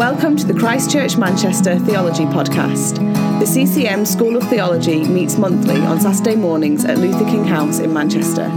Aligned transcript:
Welcome 0.00 0.32
to 0.38 0.46
the 0.46 0.54
Christchurch 0.54 1.18
Manchester 1.18 1.78
Theology 1.78 2.24
Podcast. 2.24 2.94
The 3.38 3.44
CCM 3.44 4.06
School 4.06 4.34
of 4.34 4.42
Theology 4.48 5.04
meets 5.04 5.36
monthly 5.36 5.76
on 5.76 6.00
Saturday 6.00 6.36
mornings 6.36 6.86
at 6.86 6.96
Luther 6.96 7.26
King 7.26 7.44
House 7.44 7.80
in 7.80 7.92
Manchester. 7.92 8.48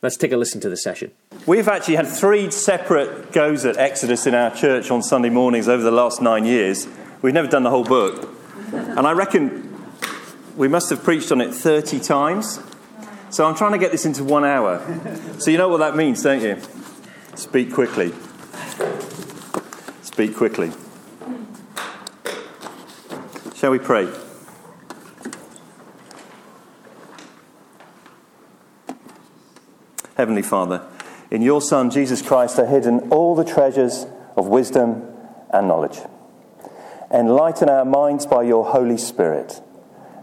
Let's 0.00 0.16
take 0.16 0.32
a 0.32 0.38
listen 0.38 0.62
to 0.62 0.70
the 0.70 0.78
session. 0.78 1.10
We've 1.44 1.68
actually 1.68 1.96
had 1.96 2.06
three 2.06 2.50
separate 2.50 3.32
goes 3.32 3.66
at 3.66 3.76
Exodus 3.76 4.26
in 4.26 4.34
our 4.34 4.50
church 4.50 4.90
on 4.90 5.02
Sunday 5.02 5.28
mornings 5.28 5.68
over 5.68 5.82
the 5.82 5.90
last 5.90 6.22
nine 6.22 6.46
years. 6.46 6.88
We've 7.20 7.34
never 7.34 7.48
done 7.48 7.64
the 7.64 7.70
whole 7.70 7.84
book. 7.84 8.34
And 8.72 9.00
I 9.00 9.12
reckon 9.12 9.78
we 10.56 10.68
must 10.68 10.88
have 10.88 11.04
preached 11.04 11.30
on 11.32 11.42
it 11.42 11.52
30 11.52 12.00
times. 12.00 12.60
So 13.28 13.44
I'm 13.44 13.56
trying 13.56 13.72
to 13.72 13.78
get 13.78 13.92
this 13.92 14.06
into 14.06 14.24
one 14.24 14.46
hour. 14.46 14.80
So 15.38 15.50
you 15.50 15.58
know 15.58 15.68
what 15.68 15.80
that 15.80 15.96
means, 15.96 16.22
don't 16.22 16.40
you? 16.40 16.56
Speak 17.34 17.72
quickly. 17.72 18.12
Speak 20.02 20.36
quickly. 20.36 20.72
Shall 23.54 23.70
we 23.70 23.78
pray? 23.78 24.08
Heavenly 30.16 30.42
Father, 30.42 30.86
in 31.30 31.40
your 31.42 31.62
Son, 31.62 31.90
Jesus 31.90 32.20
Christ, 32.20 32.58
are 32.58 32.66
hidden 32.66 33.08
all 33.10 33.34
the 33.34 33.44
treasures 33.44 34.06
of 34.36 34.48
wisdom 34.48 35.02
and 35.50 35.66
knowledge. 35.68 35.98
Enlighten 37.10 37.68
our 37.68 37.84
minds 37.84 38.26
by 38.26 38.42
your 38.42 38.64
Holy 38.66 38.98
Spirit 38.98 39.62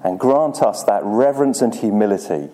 and 0.04 0.20
grant 0.20 0.62
us 0.62 0.84
that 0.84 1.02
reverence 1.04 1.62
and 1.62 1.74
humility 1.74 2.50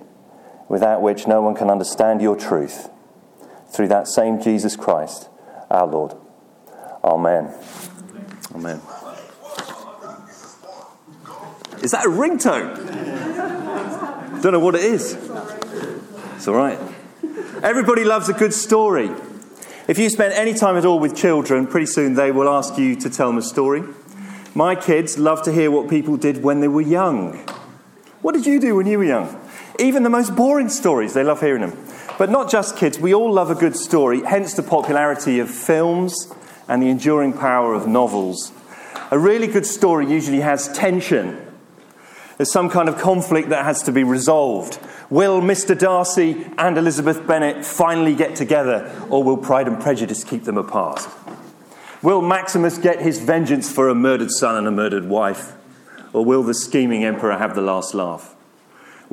without 0.70 1.02
which 1.02 1.28
no 1.28 1.42
one 1.42 1.56
can 1.56 1.70
understand 1.70 2.22
your 2.22 2.36
truth. 2.36 2.90
Through 3.74 3.88
that 3.88 4.08
same 4.08 4.42
Jesus 4.42 4.76
Christ, 4.76 5.30
our 5.70 5.88
Lord. 5.88 6.14
Amen. 7.04 7.54
Amen. 8.54 8.80
Is 11.82 11.92
that 11.92 12.06
a 12.06 12.10
ringtone? 12.10 14.42
Don't 14.42 14.54
know 14.54 14.60
what 14.60 14.76
it 14.76 14.84
is. 14.84 15.18
It's 16.36 16.48
all 16.48 16.54
right. 16.54 16.80
Everybody 17.64 18.04
loves 18.04 18.30
a 18.30 18.34
good 18.34 18.54
story. 18.54 19.10
If 19.88 19.98
you 19.98 20.10
spend 20.10 20.34
any 20.34 20.54
time 20.54 20.78
at 20.78 20.86
all 20.86 21.00
with 21.00 21.16
children, 21.16 21.66
pretty 21.66 21.88
soon 21.88 22.14
they 22.14 22.32
will 22.32 22.48
ask 22.48 22.78
you 22.78 22.96
to 22.98 23.10
tell 23.10 23.28
them 23.28 23.38
a 23.38 23.42
story. 23.42 23.84
My 24.54 24.76
kids 24.76 25.18
love 25.18 25.42
to 25.44 25.52
hear 25.52 25.72
what 25.72 25.90
people 25.90 26.16
did 26.16 26.44
when 26.44 26.62
they 26.62 26.68
were 26.68 26.82
young. 26.82 27.38
What 28.22 28.34
did 28.34 28.46
you 28.46 28.60
do 28.60 28.76
when 28.76 28.86
you 28.86 29.00
were 29.00 29.04
young? 29.04 29.40
Even 29.80 30.04
the 30.04 30.10
most 30.10 30.36
boring 30.36 30.70
stories, 30.70 31.14
they 31.14 31.24
love 31.24 31.42
hearing 31.42 31.62
them. 31.62 31.78
But 32.18 32.30
not 32.30 32.50
just 32.50 32.78
kids, 32.78 33.00
we 33.00 33.14
all 33.14 33.32
love 33.32 33.50
a 33.50 33.56
good 33.56 33.76
story, 33.76 34.22
hence 34.22 34.54
the 34.54 34.64
popularity 34.64 35.40
of 35.40 35.50
films 35.50 36.32
and 36.68 36.82
the 36.82 36.90
enduring 36.90 37.34
power 37.34 37.74
of 37.74 37.88
novels. 37.88 38.52
A 39.12 39.18
really 39.18 39.48
good 39.48 39.66
story 39.66 40.10
usually 40.10 40.42
has 40.42 40.72
tension. 40.74 41.40
There's 42.38 42.52
some 42.52 42.70
kind 42.70 42.90
of 42.90 42.98
conflict 42.98 43.50
that 43.50 43.66
has 43.66 43.84
to 43.84 43.92
be 43.92 44.04
resolved. 44.04 44.80
Will 45.10 45.42
Mr. 45.42 45.78
Darcy 45.78 46.46
and 46.58 46.78
Elizabeth 46.78 47.26
Bennet 47.26 47.66
finally 47.66 48.16
get 48.16 48.36
together, 48.36 48.92
or 49.10 49.24
will 49.24 49.38
Pride 49.38 49.68
and 49.68 49.80
Prejudice 49.80 50.24
keep 50.24 50.44
them 50.44 50.58
apart? 50.58 51.08
Will 52.02 52.22
Maximus 52.22 52.78
get 52.78 53.02
his 53.02 53.20
vengeance 53.20 53.72
for 53.72 53.90
a 53.90 53.96
murdered 53.96 54.32
son 54.32 54.56
and 54.56 54.68
a 54.68 54.72
murdered 54.72 55.08
wife, 55.08 55.54
or 56.12 56.26
will 56.26 56.44
the 56.44 56.54
scheming 56.54 57.04
emperor 57.04 57.38
have 57.38 57.56
the 57.56 57.62
last 57.62 57.94
laugh? 57.94 58.33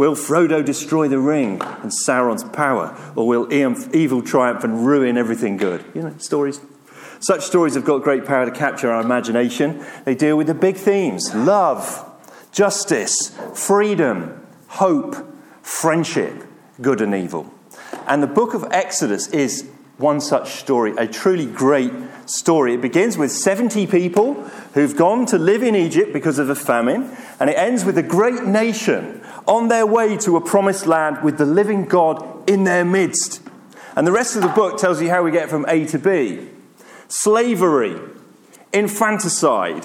Will 0.01 0.15
Frodo 0.15 0.65
destroy 0.65 1.09
the 1.09 1.19
ring 1.19 1.61
and 1.61 1.93
Sauron's 1.93 2.43
power, 2.43 2.97
or 3.15 3.29
will 3.29 3.53
evil 3.53 4.23
triumph 4.23 4.65
and 4.65 4.87
ruin 4.87 5.19
everything 5.19 5.59
good? 5.59 5.85
You 5.95 6.01
know, 6.01 6.15
stories. 6.17 6.59
Such 7.19 7.43
stories 7.43 7.75
have 7.75 7.85
got 7.85 8.03
great 8.03 8.25
power 8.25 8.47
to 8.47 8.51
capture 8.51 8.91
our 8.91 9.03
imagination. 9.03 9.85
They 10.07 10.15
deal 10.15 10.39
with 10.39 10.47
the 10.47 10.55
big 10.55 10.77
themes 10.77 11.35
love, 11.35 12.03
justice, 12.51 13.39
freedom, 13.55 14.43
hope, 14.69 15.17
friendship, 15.61 16.45
good 16.81 17.03
and 17.03 17.15
evil. 17.15 17.53
And 18.07 18.23
the 18.23 18.27
book 18.27 18.55
of 18.55 18.65
Exodus 18.71 19.29
is 19.29 19.69
one 19.99 20.23
such 20.23 20.53
story, 20.53 20.95
a 20.97 21.07
truly 21.07 21.45
great 21.45 21.93
story. 22.25 22.73
It 22.73 22.81
begins 22.81 23.19
with 23.19 23.31
70 23.31 23.87
people 23.89 24.33
who've 24.73 24.97
gone 24.97 25.27
to 25.27 25.37
live 25.37 25.63
in 25.63 25.77
Egypt 25.77 26.15
because 26.15 26.39
of 26.39 26.49
a 26.49 26.55
famine, 26.55 27.15
and 27.39 27.51
it 27.51 27.59
ends 27.59 27.85
with 27.85 27.99
a 27.99 28.03
great 28.03 28.45
nation 28.45 29.20
on 29.51 29.67
their 29.67 29.85
way 29.85 30.17
to 30.17 30.37
a 30.37 30.41
promised 30.41 30.87
land 30.87 31.23
with 31.25 31.37
the 31.37 31.45
living 31.45 31.85
God 31.85 32.49
in 32.49 32.63
their 32.63 32.85
midst. 32.85 33.43
And 33.97 34.07
the 34.07 34.13
rest 34.13 34.37
of 34.37 34.43
the 34.43 34.49
book 34.49 34.79
tells 34.79 35.03
you 35.03 35.11
how 35.11 35.25
we 35.25 35.33
get 35.33 35.51
from 35.51 35.67
A 35.69 35.85
to 35.87 35.99
B 35.99 36.49
slavery, 37.09 38.01
infanticide, 38.73 39.85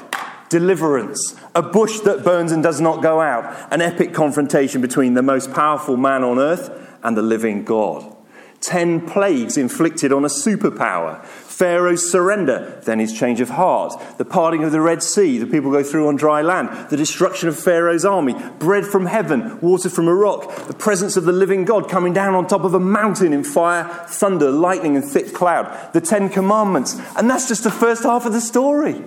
deliverance, 0.49 1.35
a 1.55 1.63
bush 1.63 1.99
that 2.01 2.23
burns 2.23 2.51
and 2.51 2.61
does 2.61 2.79
not 2.79 3.01
go 3.01 3.19
out, 3.19 3.73
an 3.73 3.81
epic 3.81 4.13
confrontation 4.13 4.79
between 4.79 5.15
the 5.15 5.23
most 5.23 5.51
powerful 5.51 5.97
man 5.97 6.23
on 6.23 6.37
earth 6.37 6.69
and 7.01 7.17
the 7.17 7.23
living 7.23 7.63
God. 7.63 8.15
Ten 8.61 9.07
plagues 9.07 9.57
inflicted 9.57 10.11
on 10.11 10.23
a 10.23 10.27
superpower. 10.27 11.25
Pharaoh's 11.55 12.11
surrender, 12.11 12.81
then 12.83 12.99
his 12.99 13.17
change 13.17 13.39
of 13.39 13.51
heart. 13.51 13.93
The 14.17 14.25
parting 14.25 14.65
of 14.65 14.73
the 14.73 14.81
Red 14.81 15.01
Sea, 15.01 15.37
the 15.37 15.47
people 15.47 15.71
go 15.71 15.83
through 15.83 16.09
on 16.09 16.17
dry 16.17 16.41
land. 16.41 16.89
The 16.89 16.97
destruction 16.97 17.47
of 17.47 17.57
Pharaoh's 17.57 18.03
army. 18.03 18.35
Bread 18.59 18.85
from 18.85 19.05
heaven, 19.05 19.61
water 19.61 19.89
from 19.89 20.09
a 20.09 20.13
rock. 20.13 20.53
The 20.67 20.73
presence 20.73 21.15
of 21.15 21.23
the 21.23 21.31
living 21.31 21.63
God 21.63 21.89
coming 21.89 22.11
down 22.11 22.35
on 22.35 22.45
top 22.45 22.65
of 22.65 22.73
a 22.73 22.79
mountain 22.79 23.31
in 23.31 23.45
fire, 23.45 23.85
thunder, 24.05 24.51
lightning, 24.51 24.97
and 24.97 25.05
thick 25.05 25.33
cloud. 25.33 25.93
The 25.93 26.01
Ten 26.01 26.27
Commandments. 26.27 26.99
And 27.15 27.29
that's 27.29 27.47
just 27.47 27.63
the 27.63 27.71
first 27.71 28.03
half 28.03 28.25
of 28.25 28.33
the 28.33 28.41
story. 28.41 29.01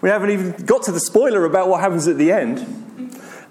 We 0.00 0.08
haven't 0.08 0.30
even 0.30 0.66
got 0.66 0.82
to 0.84 0.92
the 0.92 0.98
spoiler 0.98 1.44
about 1.44 1.68
what 1.68 1.78
happens 1.78 2.08
at 2.08 2.18
the 2.18 2.32
end. 2.32 2.58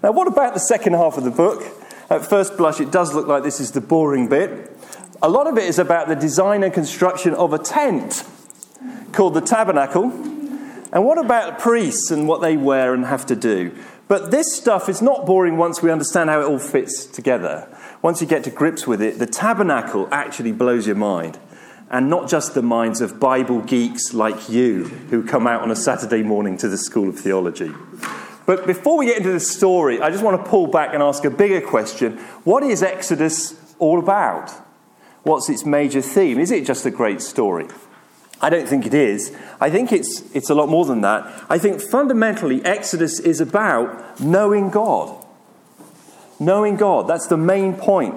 Now, 0.03 0.11
what 0.11 0.27
about 0.27 0.53
the 0.53 0.59
second 0.59 0.93
half 0.93 1.17
of 1.17 1.23
the 1.23 1.31
book? 1.31 1.63
At 2.09 2.25
first 2.25 2.57
blush, 2.57 2.81
it 2.81 2.91
does 2.91 3.13
look 3.15 3.25
like 3.25 3.43
this 3.43 3.61
is 3.61 3.71
the 3.71 3.79
boring 3.79 4.27
bit. 4.27 4.72
A 5.23 5.29
lot 5.29 5.47
of 5.47 5.57
it 5.57 5.63
is 5.63 5.79
about 5.79 6.09
the 6.09 6.17
design 6.17 6.63
and 6.63 6.73
construction 6.73 7.33
of 7.33 7.53
a 7.53 7.57
tent 7.57 8.25
called 9.13 9.35
the 9.35 9.39
tabernacle. 9.39 10.11
And 10.91 11.05
what 11.05 11.17
about 11.17 11.59
priests 11.59 12.11
and 12.11 12.27
what 12.27 12.41
they 12.41 12.57
wear 12.57 12.93
and 12.93 13.05
have 13.05 13.25
to 13.27 13.35
do? 13.37 13.73
But 14.09 14.31
this 14.31 14.53
stuff 14.53 14.89
is 14.89 15.01
not 15.01 15.25
boring 15.25 15.55
once 15.55 15.81
we 15.81 15.89
understand 15.89 16.29
how 16.29 16.41
it 16.41 16.43
all 16.43 16.59
fits 16.59 17.05
together. 17.05 17.73
Once 18.01 18.19
you 18.19 18.27
get 18.27 18.43
to 18.43 18.49
grips 18.49 18.85
with 18.85 19.01
it, 19.01 19.17
the 19.17 19.25
tabernacle 19.25 20.09
actually 20.11 20.51
blows 20.51 20.85
your 20.85 20.97
mind 20.97 21.39
and 21.89 22.09
not 22.09 22.27
just 22.27 22.53
the 22.53 22.61
minds 22.61 22.99
of 22.99 23.17
Bible 23.17 23.61
geeks 23.61 24.13
like 24.13 24.49
you 24.49 24.83
who 24.83 25.23
come 25.23 25.47
out 25.47 25.61
on 25.61 25.71
a 25.71 25.75
Saturday 25.77 26.21
morning 26.21 26.57
to 26.57 26.67
the 26.67 26.77
School 26.77 27.07
of 27.07 27.17
Theology. 27.17 27.71
But 28.45 28.67
before 28.67 28.97
we 28.97 29.05
get 29.05 29.19
into 29.19 29.31
the 29.31 29.39
story, 29.39 30.01
I 30.01 30.09
just 30.09 30.21
want 30.21 30.43
to 30.43 30.49
pull 30.49 30.67
back 30.67 30.93
and 30.93 31.01
ask 31.01 31.23
a 31.23 31.29
bigger 31.29 31.61
question. 31.61 32.17
What 32.43 32.61
is 32.63 32.83
Exodus 32.83 33.55
all 33.79 33.99
about? 33.99 34.53
What's 35.23 35.49
its 35.49 35.65
major 35.65 36.01
theme? 36.01 36.39
Is 36.39 36.51
it 36.51 36.65
just 36.65 36.85
a 36.85 36.91
great 36.91 37.21
story? 37.21 37.67
I 38.41 38.49
don't 38.49 38.67
think 38.67 38.85
it 38.85 38.93
is. 38.93 39.33
I 39.61 39.69
think 39.69 39.93
it's, 39.93 40.21
it's 40.35 40.49
a 40.49 40.55
lot 40.55 40.67
more 40.67 40.85
than 40.85 41.01
that. 41.01 41.45
I 41.49 41.57
think 41.57 41.81
fundamentally, 41.81 42.63
Exodus 42.65 43.19
is 43.21 43.39
about 43.39 44.19
knowing 44.19 44.69
God. 44.69 45.25
Knowing 46.39 46.75
God, 46.75 47.07
that's 47.07 47.27
the 47.27 47.37
main 47.37 47.73
point. 47.73 48.15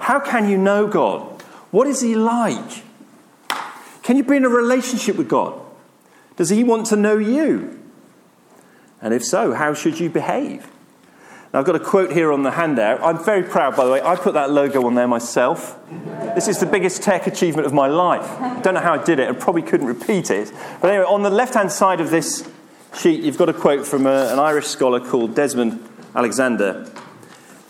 How 0.00 0.18
can 0.18 0.48
you 0.48 0.58
know 0.58 0.88
God? 0.88 1.40
What 1.70 1.86
is 1.86 2.00
He 2.00 2.16
like? 2.16 2.82
Can 4.02 4.16
you 4.16 4.24
be 4.24 4.36
in 4.36 4.44
a 4.44 4.48
relationship 4.48 5.16
with 5.16 5.28
God? 5.28 5.60
Does 6.36 6.50
He 6.50 6.64
want 6.64 6.86
to 6.86 6.96
know 6.96 7.16
you? 7.16 7.80
And 9.00 9.14
if 9.14 9.24
so, 9.24 9.52
how 9.52 9.72
should 9.72 10.00
you 10.00 10.10
behave? 10.10 10.66
Now, 11.54 11.60
I've 11.60 11.66
got 11.66 11.76
a 11.76 11.80
quote 11.80 12.10
here 12.10 12.32
on 12.32 12.42
the 12.42 12.50
handout. 12.50 13.00
I'm 13.00 13.22
very 13.24 13.44
proud, 13.44 13.76
by 13.76 13.84
the 13.84 13.92
way. 13.92 14.02
I 14.02 14.16
put 14.16 14.34
that 14.34 14.50
logo 14.50 14.84
on 14.86 14.96
there 14.96 15.06
myself. 15.06 15.78
This 16.34 16.48
is 16.48 16.58
the 16.58 16.66
biggest 16.66 17.00
tech 17.00 17.28
achievement 17.28 17.64
of 17.64 17.72
my 17.72 17.86
life. 17.86 18.26
Don't 18.64 18.74
know 18.74 18.80
how 18.80 18.94
I 18.94 19.04
did 19.04 19.20
it. 19.20 19.28
I 19.28 19.32
probably 19.34 19.62
couldn't 19.62 19.86
repeat 19.86 20.32
it. 20.32 20.52
But 20.80 20.90
anyway, 20.90 21.04
on 21.04 21.22
the 21.22 21.30
left 21.30 21.54
hand 21.54 21.70
side 21.70 22.00
of 22.00 22.10
this 22.10 22.50
sheet, 22.98 23.22
you've 23.22 23.38
got 23.38 23.48
a 23.48 23.52
quote 23.52 23.86
from 23.86 24.04
a, 24.04 24.32
an 24.32 24.40
Irish 24.40 24.66
scholar 24.66 24.98
called 24.98 25.36
Desmond 25.36 25.88
Alexander. 26.16 26.90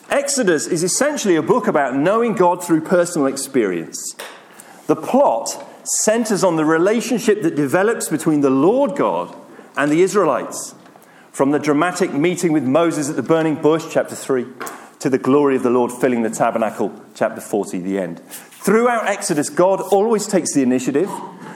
Exodus 0.08 0.66
is 0.66 0.82
essentially 0.82 1.36
a 1.36 1.42
book 1.42 1.66
about 1.66 1.94
knowing 1.94 2.32
God 2.32 2.64
through 2.64 2.80
personal 2.80 3.26
experience. 3.26 4.16
The 4.86 4.96
plot 4.96 5.62
centers 5.84 6.42
on 6.42 6.56
the 6.56 6.64
relationship 6.64 7.42
that 7.42 7.54
develops 7.54 8.08
between 8.08 8.40
the 8.40 8.48
Lord 8.48 8.96
God 8.96 9.36
and 9.76 9.92
the 9.92 10.00
Israelites. 10.00 10.74
From 11.34 11.50
the 11.50 11.58
dramatic 11.58 12.12
meeting 12.14 12.52
with 12.52 12.62
Moses 12.62 13.10
at 13.10 13.16
the 13.16 13.22
burning 13.22 13.56
bush, 13.56 13.86
chapter 13.90 14.14
3, 14.14 14.46
to 15.00 15.10
the 15.10 15.18
glory 15.18 15.56
of 15.56 15.64
the 15.64 15.68
Lord 15.68 15.90
filling 15.90 16.22
the 16.22 16.30
tabernacle, 16.30 16.94
chapter 17.16 17.40
40, 17.40 17.80
the 17.80 17.98
end. 17.98 18.20
Throughout 18.20 19.08
Exodus, 19.08 19.48
God 19.50 19.80
always 19.80 20.28
takes 20.28 20.54
the 20.54 20.62
initiative, 20.62 21.10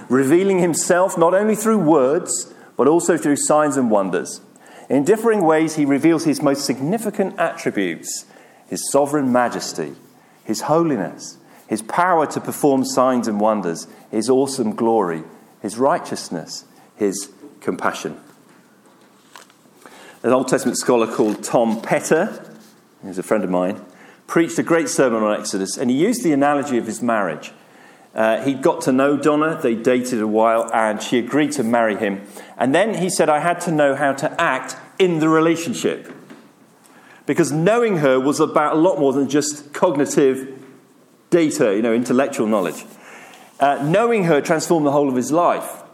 revealing 0.09 0.59
himself 0.59 1.17
not 1.17 1.33
only 1.33 1.55
through 1.55 1.79
words, 1.79 2.53
but 2.77 2.89
also 2.89 3.17
through 3.17 3.37
signs 3.37 3.77
and 3.77 3.89
wonders. 3.89 4.41
In 4.89 5.05
differing 5.05 5.45
ways, 5.45 5.77
he 5.77 5.85
reveals 5.85 6.25
his 6.25 6.43
most 6.43 6.67
significant 6.67 7.39
attributes 7.39 8.25
his 8.67 8.91
sovereign 8.91 9.31
majesty, 9.31 9.95
his 10.43 10.63
holiness, 10.63 11.39
his 11.69 11.83
power 11.83 12.27
to 12.27 12.41
perform 12.41 12.85
signs 12.85 13.29
and 13.29 13.39
wonders, 13.39 13.87
his 14.11 14.29
awesome 14.29 14.75
glory, 14.75 15.23
his 15.63 15.79
righteousness, 15.79 16.65
his 16.97 17.31
compassion. 17.61 18.19
An 20.25 20.33
Old 20.33 20.49
Testament 20.49 20.77
scholar 20.77 21.07
called 21.07 21.45
Tom 21.45 21.81
Petter, 21.81 22.45
who's 23.03 23.19
a 23.19 23.23
friend 23.23 23.45
of 23.45 23.51
mine, 23.51 23.81
preached 24.27 24.59
a 24.59 24.65
great 24.65 24.89
sermon 24.89 25.23
on 25.23 25.39
Exodus, 25.39 25.79
and 25.79 25.91
he 25.91 25.97
used 25.97 26.25
the 26.25 26.33
analogy 26.33 26.77
of 26.77 26.87
his 26.87 27.01
marriage. 27.01 27.53
Uh, 28.17 28.43
he 28.43 28.53
got 28.53 28.81
to 28.81 28.91
know 28.91 29.17
Donna, 29.17 29.61
they 29.63 29.77
dated 29.77 30.21
a 30.21 30.27
while, 30.27 30.69
and 30.75 31.01
she 31.01 31.21
agreed 31.21 31.53
to 31.53 31.63
marry 31.63 31.97
him. 31.97 32.27
And 32.57 32.75
then 32.75 32.95
he 32.95 33.09
said, 33.09 33.29
I 33.29 33.39
had 33.39 33.61
to 33.63 33.71
know 33.71 33.95
how 33.95 34.13
to 34.15 34.41
act 34.41 34.77
in 34.99 35.21
the 35.21 35.29
relationship. 35.29 36.13
Because 37.25 37.53
knowing 37.53 37.99
her 37.99 38.19
was 38.19 38.41
about 38.41 38.75
a 38.75 38.79
lot 38.79 38.99
more 38.99 39.13
than 39.13 39.29
just 39.29 39.73
cognitive 39.73 40.59
data, 41.31 41.77
you 41.77 41.83
know, 41.83 41.95
intellectual 41.95 42.49
knowledge. 42.49 42.85
Uh, 43.61 43.87
knowing 43.87 44.25
her 44.25 44.41
transformed 44.41 44.85
the 44.85 44.93
whole 44.93 45.09
of 45.09 45.15
his 45.15 45.31
life. 45.31 45.85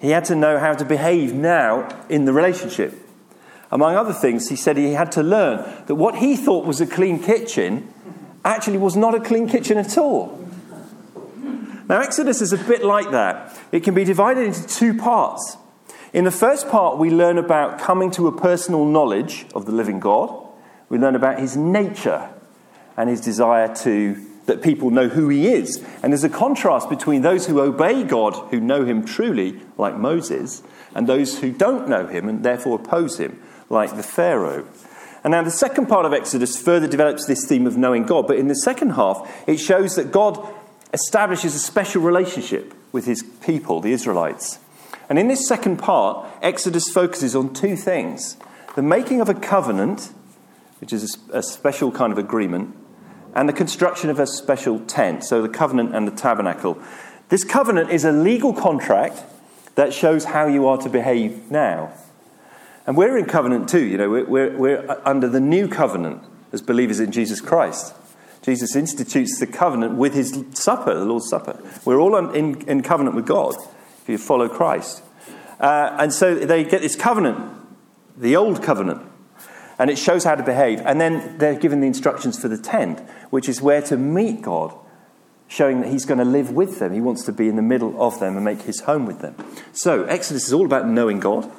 He 0.00 0.10
had 0.10 0.24
to 0.24 0.34
know 0.34 0.58
how 0.58 0.74
to 0.74 0.84
behave 0.84 1.34
now 1.34 1.88
in 2.08 2.24
the 2.24 2.32
relationship. 2.32 2.94
Among 3.70 3.94
other 3.94 4.12
things, 4.12 4.48
he 4.48 4.56
said 4.56 4.76
he 4.76 4.92
had 4.92 5.12
to 5.12 5.22
learn 5.22 5.58
that 5.86 5.94
what 5.94 6.16
he 6.16 6.36
thought 6.36 6.66
was 6.66 6.80
a 6.80 6.86
clean 6.86 7.22
kitchen 7.22 7.92
actually 8.44 8.78
was 8.78 8.96
not 8.96 9.14
a 9.14 9.20
clean 9.20 9.48
kitchen 9.48 9.78
at 9.78 9.96
all. 9.96 10.36
Now, 11.88 12.00
Exodus 12.00 12.40
is 12.40 12.52
a 12.52 12.58
bit 12.58 12.84
like 12.84 13.10
that. 13.10 13.58
It 13.72 13.82
can 13.82 13.94
be 13.94 14.04
divided 14.04 14.44
into 14.44 14.66
two 14.66 14.94
parts. 14.94 15.56
In 16.12 16.24
the 16.24 16.30
first 16.30 16.68
part, 16.68 16.98
we 16.98 17.10
learn 17.10 17.38
about 17.38 17.78
coming 17.78 18.10
to 18.12 18.26
a 18.26 18.36
personal 18.40 18.84
knowledge 18.84 19.46
of 19.54 19.66
the 19.66 19.72
living 19.72 20.00
God. 20.00 20.48
We 20.88 20.98
learn 20.98 21.14
about 21.14 21.38
his 21.38 21.56
nature 21.56 22.30
and 22.96 23.08
his 23.08 23.20
desire 23.20 23.74
to 23.76 24.26
that 24.46 24.62
people 24.62 24.90
know 24.90 25.08
who 25.08 25.28
he 25.28 25.48
is. 25.48 25.84
And 26.02 26.12
there's 26.12 26.24
a 26.24 26.28
contrast 26.28 26.88
between 26.88 27.22
those 27.22 27.46
who 27.46 27.60
obey 27.60 28.02
God, 28.02 28.34
who 28.50 28.58
know 28.58 28.84
him 28.84 29.04
truly, 29.04 29.60
like 29.78 29.96
Moses, 29.96 30.62
and 30.94 31.06
those 31.06 31.38
who 31.38 31.52
don't 31.52 31.88
know 31.88 32.06
him 32.08 32.28
and 32.28 32.44
therefore 32.44 32.80
oppose 32.80 33.18
him, 33.18 33.40
like 33.70 33.96
the 33.96 34.02
Pharaoh. 34.02 34.66
And 35.24 35.32
now 35.32 35.42
the 35.42 35.50
second 35.50 35.86
part 35.86 36.04
of 36.04 36.12
Exodus 36.12 36.60
further 36.60 36.86
develops 36.86 37.26
this 37.26 37.46
theme 37.46 37.66
of 37.66 37.76
knowing 37.78 38.04
God, 38.04 38.26
but 38.26 38.36
in 38.36 38.48
the 38.48 38.54
second 38.54 38.90
half, 38.90 39.30
it 39.46 39.58
shows 39.58 39.96
that 39.96 40.12
God 40.12 40.38
establishes 40.92 41.54
a 41.54 41.58
special 41.58 42.02
relationship 42.02 42.74
with 42.92 43.06
his 43.06 43.22
people, 43.22 43.80
the 43.80 43.92
Israelites. 43.92 44.58
And 45.08 45.18
in 45.18 45.28
this 45.28 45.46
second 45.46 45.78
part, 45.78 46.26
Exodus 46.42 46.88
focuses 46.88 47.34
on 47.34 47.54
two 47.54 47.76
things 47.76 48.36
the 48.76 48.82
making 48.82 49.20
of 49.20 49.28
a 49.28 49.34
covenant, 49.34 50.12
which 50.80 50.92
is 50.92 51.18
a 51.32 51.42
special 51.42 51.90
kind 51.90 52.12
of 52.12 52.18
agreement, 52.18 52.76
and 53.34 53.48
the 53.48 53.52
construction 53.52 54.10
of 54.10 54.18
a 54.18 54.26
special 54.26 54.80
tent, 54.80 55.24
so 55.24 55.42
the 55.42 55.48
covenant 55.48 55.94
and 55.94 56.06
the 56.06 56.12
tabernacle. 56.12 56.80
This 57.28 57.44
covenant 57.44 57.90
is 57.90 58.04
a 58.04 58.12
legal 58.12 58.52
contract 58.52 59.22
that 59.74 59.92
shows 59.92 60.24
how 60.24 60.46
you 60.46 60.66
are 60.66 60.78
to 60.78 60.88
behave 60.88 61.50
now. 61.50 61.92
And 62.86 62.96
we're 62.96 63.18
in 63.18 63.26
covenant 63.26 63.68
too, 63.68 63.84
you 63.84 63.98
know, 63.98 64.08
we're, 64.08 64.26
we're, 64.26 64.56
we're 64.56 65.02
under 65.04 65.28
the 65.28 65.40
new 65.40 65.68
covenant 65.68 66.22
as 66.52 66.62
believers 66.62 67.00
in 67.00 67.12
Jesus 67.12 67.40
Christ. 67.40 67.94
Jesus 68.42 68.74
institutes 68.74 69.38
the 69.38 69.46
covenant 69.46 69.96
with 69.96 70.14
his 70.14 70.44
supper, 70.54 70.94
the 70.94 71.04
Lord's 71.04 71.28
Supper. 71.28 71.60
We're 71.84 72.00
all 72.00 72.16
in, 72.30 72.60
in 72.62 72.82
covenant 72.82 73.14
with 73.14 73.26
God 73.26 73.54
if 74.02 74.08
you 74.08 74.18
follow 74.18 74.48
Christ. 74.48 75.02
Uh, 75.58 75.94
and 75.98 76.12
so 76.12 76.34
they 76.34 76.64
get 76.64 76.80
this 76.80 76.96
covenant, 76.96 77.38
the 78.16 78.34
old 78.36 78.62
covenant, 78.62 79.02
and 79.78 79.90
it 79.90 79.98
shows 79.98 80.24
how 80.24 80.34
to 80.34 80.42
behave. 80.42 80.80
And 80.80 81.00
then 81.00 81.36
they're 81.38 81.58
given 81.58 81.80
the 81.80 81.86
instructions 81.86 82.38
for 82.38 82.48
the 82.48 82.56
tent, 82.56 83.00
which 83.28 83.48
is 83.48 83.60
where 83.60 83.82
to 83.82 83.98
meet 83.98 84.40
God, 84.40 84.74
showing 85.48 85.82
that 85.82 85.90
He's 85.90 86.06
going 86.06 86.18
to 86.18 86.24
live 86.24 86.50
with 86.50 86.78
them. 86.78 86.94
He 86.94 87.00
wants 87.00 87.24
to 87.24 87.32
be 87.32 87.48
in 87.48 87.56
the 87.56 87.62
middle 87.62 88.00
of 88.02 88.20
them 88.20 88.36
and 88.36 88.44
make 88.44 88.62
His 88.62 88.80
home 88.80 89.04
with 89.04 89.20
them. 89.20 89.34
So, 89.72 90.04
Exodus 90.04 90.46
is 90.46 90.52
all 90.54 90.64
about 90.64 90.88
knowing 90.88 91.20
God. 91.20 91.50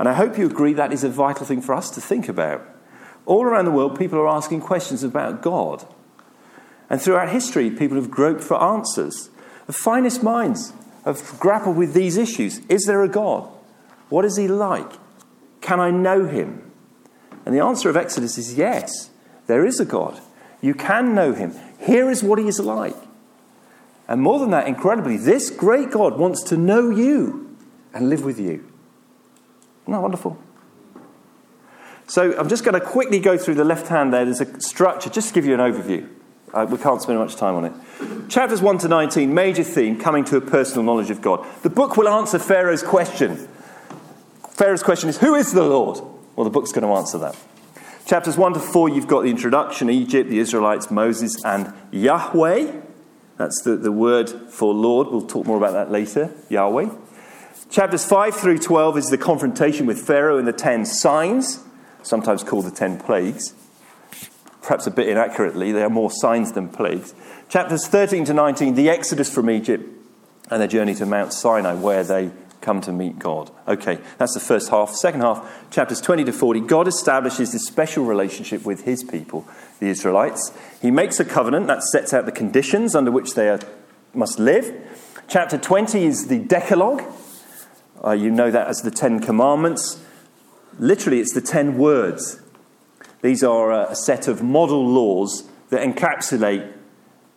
And 0.00 0.08
I 0.08 0.14
hope 0.14 0.38
you 0.38 0.46
agree 0.46 0.72
that 0.72 0.94
is 0.94 1.04
a 1.04 1.10
vital 1.10 1.44
thing 1.44 1.60
for 1.60 1.74
us 1.74 1.90
to 1.90 2.00
think 2.00 2.26
about. 2.26 2.66
All 3.26 3.44
around 3.44 3.66
the 3.66 3.70
world, 3.70 3.98
people 3.98 4.18
are 4.18 4.28
asking 4.28 4.62
questions 4.62 5.04
about 5.04 5.42
God. 5.42 5.86
And 6.88 7.02
throughout 7.02 7.28
history, 7.28 7.70
people 7.70 7.98
have 7.98 8.10
groped 8.10 8.42
for 8.42 8.60
answers. 8.62 9.28
The 9.66 9.74
finest 9.74 10.22
minds 10.22 10.72
have 11.04 11.38
grappled 11.38 11.76
with 11.76 11.92
these 11.92 12.16
issues. 12.16 12.60
Is 12.60 12.86
there 12.86 13.02
a 13.02 13.10
God? 13.10 13.46
What 14.08 14.24
is 14.24 14.38
he 14.38 14.48
like? 14.48 14.90
Can 15.60 15.80
I 15.80 15.90
know 15.90 16.24
him? 16.24 16.72
And 17.44 17.54
the 17.54 17.62
answer 17.62 17.90
of 17.90 17.96
Exodus 17.96 18.38
is 18.38 18.54
yes, 18.54 19.10
there 19.48 19.66
is 19.66 19.80
a 19.80 19.84
God. 19.84 20.18
You 20.62 20.72
can 20.72 21.14
know 21.14 21.34
him. 21.34 21.54
Here 21.78 22.08
is 22.08 22.22
what 22.22 22.38
he 22.38 22.48
is 22.48 22.58
like. 22.58 22.96
And 24.08 24.22
more 24.22 24.38
than 24.38 24.50
that, 24.52 24.66
incredibly, 24.66 25.18
this 25.18 25.50
great 25.50 25.90
God 25.90 26.18
wants 26.18 26.42
to 26.44 26.56
know 26.56 26.88
you 26.88 27.54
and 27.92 28.08
live 28.08 28.24
with 28.24 28.40
you. 28.40 28.69
Isn't 29.82 29.92
that 29.92 30.00
wonderful? 30.00 30.38
So 32.06 32.36
I'm 32.36 32.48
just 32.48 32.64
going 32.64 32.78
to 32.78 32.84
quickly 32.84 33.20
go 33.20 33.38
through 33.38 33.54
the 33.54 33.64
left 33.64 33.86
hand 33.86 34.12
there. 34.12 34.24
There's 34.24 34.40
a 34.40 34.60
structure, 34.60 35.10
just 35.10 35.28
to 35.28 35.34
give 35.34 35.46
you 35.46 35.54
an 35.54 35.60
overview. 35.60 36.08
Uh, 36.52 36.66
we 36.68 36.76
can't 36.76 37.00
spend 37.00 37.18
much 37.18 37.36
time 37.36 37.54
on 37.54 37.64
it. 37.64 38.28
Chapters 38.28 38.60
1 38.60 38.78
to 38.78 38.88
19, 38.88 39.32
major 39.32 39.62
theme, 39.62 39.98
coming 39.98 40.24
to 40.24 40.36
a 40.36 40.40
personal 40.40 40.82
knowledge 40.82 41.10
of 41.10 41.20
God. 41.20 41.46
The 41.62 41.70
book 41.70 41.96
will 41.96 42.08
answer 42.08 42.40
Pharaoh's 42.40 42.82
question. 42.82 43.48
Pharaoh's 44.50 44.82
question 44.82 45.08
is, 45.08 45.18
Who 45.18 45.36
is 45.36 45.52
the 45.52 45.62
Lord? 45.62 46.00
Well, 46.34 46.44
the 46.44 46.50
book's 46.50 46.72
going 46.72 46.86
to 46.86 46.92
answer 46.94 47.18
that. 47.18 47.36
Chapters 48.06 48.36
1 48.36 48.54
to 48.54 48.58
4, 48.58 48.88
you've 48.88 49.06
got 49.06 49.22
the 49.22 49.30
introduction 49.30 49.88
Egypt, 49.88 50.28
the 50.28 50.40
Israelites, 50.40 50.90
Moses, 50.90 51.36
and 51.44 51.72
Yahweh. 51.92 52.72
That's 53.36 53.62
the, 53.62 53.76
the 53.76 53.92
word 53.92 54.28
for 54.48 54.74
Lord. 54.74 55.06
We'll 55.08 55.26
talk 55.26 55.46
more 55.46 55.56
about 55.56 55.74
that 55.74 55.92
later. 55.92 56.34
Yahweh. 56.48 56.90
Chapters 57.70 58.04
5 58.04 58.34
through 58.34 58.58
12 58.58 58.98
is 58.98 59.10
the 59.10 59.18
confrontation 59.18 59.86
with 59.86 60.04
Pharaoh 60.04 60.38
and 60.38 60.48
the 60.48 60.52
ten 60.52 60.84
signs, 60.84 61.62
sometimes 62.02 62.42
called 62.42 62.64
the 62.64 62.70
ten 62.72 62.98
plagues. 62.98 63.54
Perhaps 64.60 64.88
a 64.88 64.90
bit 64.90 65.08
inaccurately, 65.08 65.70
they 65.70 65.84
are 65.84 65.88
more 65.88 66.10
signs 66.10 66.50
than 66.50 66.68
plagues. 66.68 67.14
Chapters 67.48 67.86
13 67.86 68.24
to 68.24 68.34
19, 68.34 68.74
the 68.74 68.90
exodus 68.90 69.32
from 69.32 69.48
Egypt 69.48 69.84
and 70.50 70.60
their 70.60 70.66
journey 70.66 70.96
to 70.96 71.06
Mount 71.06 71.32
Sinai, 71.32 71.74
where 71.74 72.02
they 72.02 72.32
come 72.60 72.80
to 72.80 72.92
meet 72.92 73.20
God. 73.20 73.52
Okay, 73.68 74.00
that's 74.18 74.34
the 74.34 74.40
first 74.40 74.68
half. 74.70 74.90
Second 74.90 75.20
half, 75.20 75.70
chapters 75.70 76.00
20 76.00 76.24
to 76.24 76.32
40, 76.32 76.62
God 76.62 76.88
establishes 76.88 77.52
this 77.52 77.66
special 77.66 78.04
relationship 78.04 78.66
with 78.66 78.82
his 78.82 79.04
people, 79.04 79.46
the 79.78 79.86
Israelites. 79.86 80.52
He 80.82 80.90
makes 80.90 81.20
a 81.20 81.24
covenant 81.24 81.68
that 81.68 81.84
sets 81.84 82.12
out 82.12 82.26
the 82.26 82.32
conditions 82.32 82.96
under 82.96 83.12
which 83.12 83.34
they 83.34 83.48
are, 83.48 83.60
must 84.12 84.40
live. 84.40 84.74
Chapter 85.28 85.56
20 85.56 86.04
is 86.04 86.26
the 86.26 86.40
Decalogue, 86.40 87.04
uh, 88.04 88.12
you 88.12 88.30
know 88.30 88.50
that 88.50 88.66
as 88.66 88.82
the 88.82 88.90
Ten 88.90 89.20
Commandments. 89.20 90.02
Literally, 90.78 91.20
it's 91.20 91.34
the 91.34 91.40
Ten 91.40 91.76
Words. 91.76 92.40
These 93.22 93.42
are 93.42 93.70
a, 93.70 93.90
a 93.90 93.94
set 93.94 94.28
of 94.28 94.42
model 94.42 94.86
laws 94.86 95.44
that 95.68 95.86
encapsulate 95.86 96.72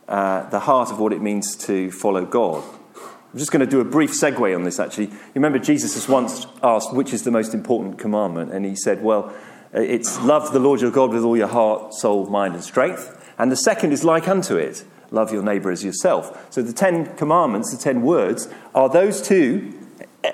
uh, 0.08 0.50
the 0.50 0.62
heart 0.62 0.92
of 0.92 1.00
what 1.00 1.14
it 1.14 1.22
means 1.22 1.56
to 1.56 1.92
follow 1.92 2.26
God. 2.26 2.64
I'm 3.34 3.40
just 3.40 3.52
going 3.52 3.66
to 3.66 3.70
do 3.70 3.80
a 3.80 3.86
brief 3.86 4.12
segue 4.12 4.56
on 4.56 4.64
this 4.64 4.80
actually. 4.80 5.08
You 5.08 5.34
remember 5.36 5.60
Jesus 5.60 5.96
was 5.96 6.08
once 6.08 6.46
asked 6.62 6.94
which 6.94 7.14
is 7.14 7.24
the 7.24 7.32
most 7.32 7.54
important 7.54 7.98
commandment, 7.98 8.54
and 8.54 8.66
he 8.66 8.76
said, 8.76 9.04
Well, 9.04 9.34
it's 9.74 10.22
love 10.22 10.54
the 10.54 10.60
Lord 10.60 10.82
your 10.82 10.92
God 10.92 11.12
with 11.12 11.24
all 11.24 11.36
your 11.36 11.48
heart, 11.48 11.94
soul, 11.96 12.28
mind, 12.28 12.54
and 12.54 12.64
strength. 12.64 13.20
And 13.38 13.52
the 13.52 13.58
second 13.58 13.92
is 13.92 14.04
like 14.04 14.28
unto 14.28 14.56
it 14.56 14.86
love 15.10 15.32
your 15.32 15.44
neighbour 15.44 15.72
as 15.72 15.84
yourself. 15.84 16.52
So 16.52 16.62
the 16.62 16.74
Ten 16.74 17.16
Commandments, 17.16 17.72
the 17.72 17.82
Ten 17.82 18.02
Words, 18.02 18.48
are 18.74 18.90
those 18.90 19.22
two 19.22 19.83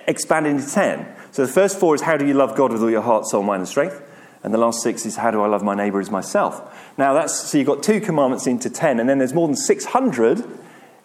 expanded 0.08 0.54
into 0.54 0.72
10. 0.72 1.08
So 1.32 1.46
the 1.46 1.52
first 1.52 1.80
four 1.80 1.96
is 1.96 2.02
how 2.02 2.18
do 2.18 2.26
you 2.26 2.34
love 2.34 2.56
God 2.56 2.72
with 2.72 2.82
all 2.82 2.90
your 2.90 3.02
heart, 3.02 3.26
soul, 3.28 3.44
mind, 3.44 3.62
and 3.62 3.68
strength? 3.68 4.02
And 4.44 4.54
the 4.54 4.58
last 4.58 4.82
six 4.82 5.06
is 5.06 5.18
how 5.18 5.32
do 5.32 5.42
I 5.42 5.48
love 5.48 5.64
my 5.64 5.76
neighbor 5.76 6.00
as 6.00 6.10
myself? 6.10 6.62
Now 6.98 7.14
that's 7.14 7.34
so 7.34 7.58
you've 7.58 7.68
got 7.68 7.84
two 7.84 8.00
commandments 8.00 8.48
into 8.48 8.70
10, 8.70 9.00
and 9.00 9.10
then 9.10 9.18
there's 9.18 9.34
more 9.34 9.48
than 9.48 9.56
600 9.56 10.44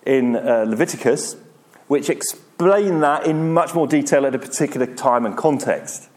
in 0.07 0.37
uh, 0.37 0.65
Leviticus, 0.69 1.37
which 1.89 2.09
explain 2.09 3.01
that 3.01 3.27
in 3.27 3.53
much 3.53 3.75
more 3.75 3.87
detail 3.87 4.25
at 4.27 4.35
a 4.35 4.39
particular 4.39 4.87
time 4.87 5.27
and 5.27 5.37
context. 5.37 6.09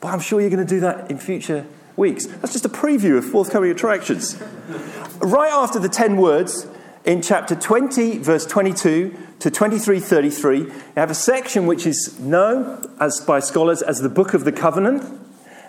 But 0.00 0.08
I'm 0.08 0.20
sure 0.20 0.40
you're 0.40 0.50
going 0.50 0.66
to 0.66 0.74
do 0.74 0.80
that 0.80 1.10
in 1.10 1.18
future 1.18 1.66
weeks. 1.96 2.26
That's 2.26 2.52
just 2.52 2.64
a 2.64 2.70
preview 2.70 3.16
of 3.16 3.24
forthcoming 3.24 3.70
attractions. 3.70 4.40
right 5.18 5.50
after 5.50 5.78
the 5.78 5.88
10 5.88 6.16
words 6.16 6.66
in 7.04 7.22
chapter 7.22 7.54
20, 7.54 8.18
verse 8.18 8.44
22 8.44 9.16
to 9.40 9.50
2333, 9.50 10.58
you 10.58 10.72
have 10.96 11.10
a 11.10 11.14
section 11.14 11.66
which 11.66 11.86
is 11.86 12.18
known 12.18 12.96
as, 12.98 13.20
by 13.20 13.40
scholars 13.40 13.82
as 13.82 14.00
the 14.00 14.08
Book 14.08 14.32
of 14.32 14.44
the 14.44 14.52
Covenant, 14.52 15.02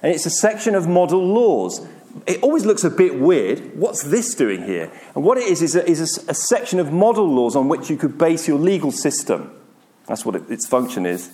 and 0.01 0.13
it's 0.13 0.25
a 0.25 0.29
section 0.29 0.74
of 0.74 0.88
model 0.88 1.19
laws. 1.19 1.86
It 2.25 2.41
always 2.41 2.65
looks 2.65 2.83
a 2.83 2.89
bit 2.89 3.19
weird. 3.19 3.77
What's 3.77 4.03
this 4.03 4.33
doing 4.36 4.63
here? 4.63 4.91
And 5.15 5.24
what 5.24 5.38
it 5.38 5.47
is 5.47 5.62
is 5.62 5.75
a, 5.75 5.88
is 5.88 6.00
a, 6.00 6.31
a 6.31 6.33
section 6.33 6.79
of 6.79 6.91
model 6.93 7.27
laws 7.27 7.55
on 7.55 7.67
which 7.67 7.89
you 7.89 7.97
could 7.97 8.17
base 8.17 8.47
your 8.47 8.57
legal 8.57 8.91
system. 8.91 9.51
That's 10.07 10.25
what 10.25 10.36
it, 10.36 10.50
its 10.50 10.65
function 10.65 11.05
is. 11.05 11.29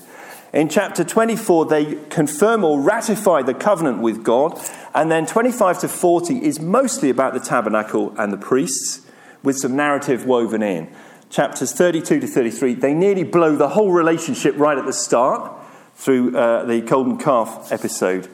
In 0.53 0.69
chapter 0.69 1.03
24, 1.03 1.65
they 1.67 1.95
confirm 2.09 2.63
or 2.63 2.79
ratify 2.79 3.43
the 3.43 3.53
covenant 3.53 3.99
with 3.99 4.23
God. 4.23 4.59
And 4.93 5.11
then 5.11 5.25
25 5.25 5.79
to 5.79 5.87
40 5.87 6.43
is 6.43 6.59
mostly 6.59 7.09
about 7.09 7.33
the 7.33 7.39
tabernacle 7.39 8.13
and 8.17 8.33
the 8.33 8.37
priests, 8.37 9.05
with 9.43 9.57
some 9.57 9.75
narrative 9.75 10.25
woven 10.25 10.63
in. 10.63 10.93
Chapters 11.33 11.73
32 11.73 12.19
to 12.19 12.27
33, 12.27 12.75
they 12.75 12.93
nearly 12.93 13.23
blow 13.23 13.55
the 13.55 13.69
whole 13.69 13.91
relationship 13.91 14.53
right 14.55 14.77
at 14.77 14.85
the 14.85 14.93
start 14.93 15.51
through 15.95 16.37
uh, 16.37 16.63
the 16.65 16.81
golden 16.81 17.17
calf 17.17 17.71
episode. 17.71 18.29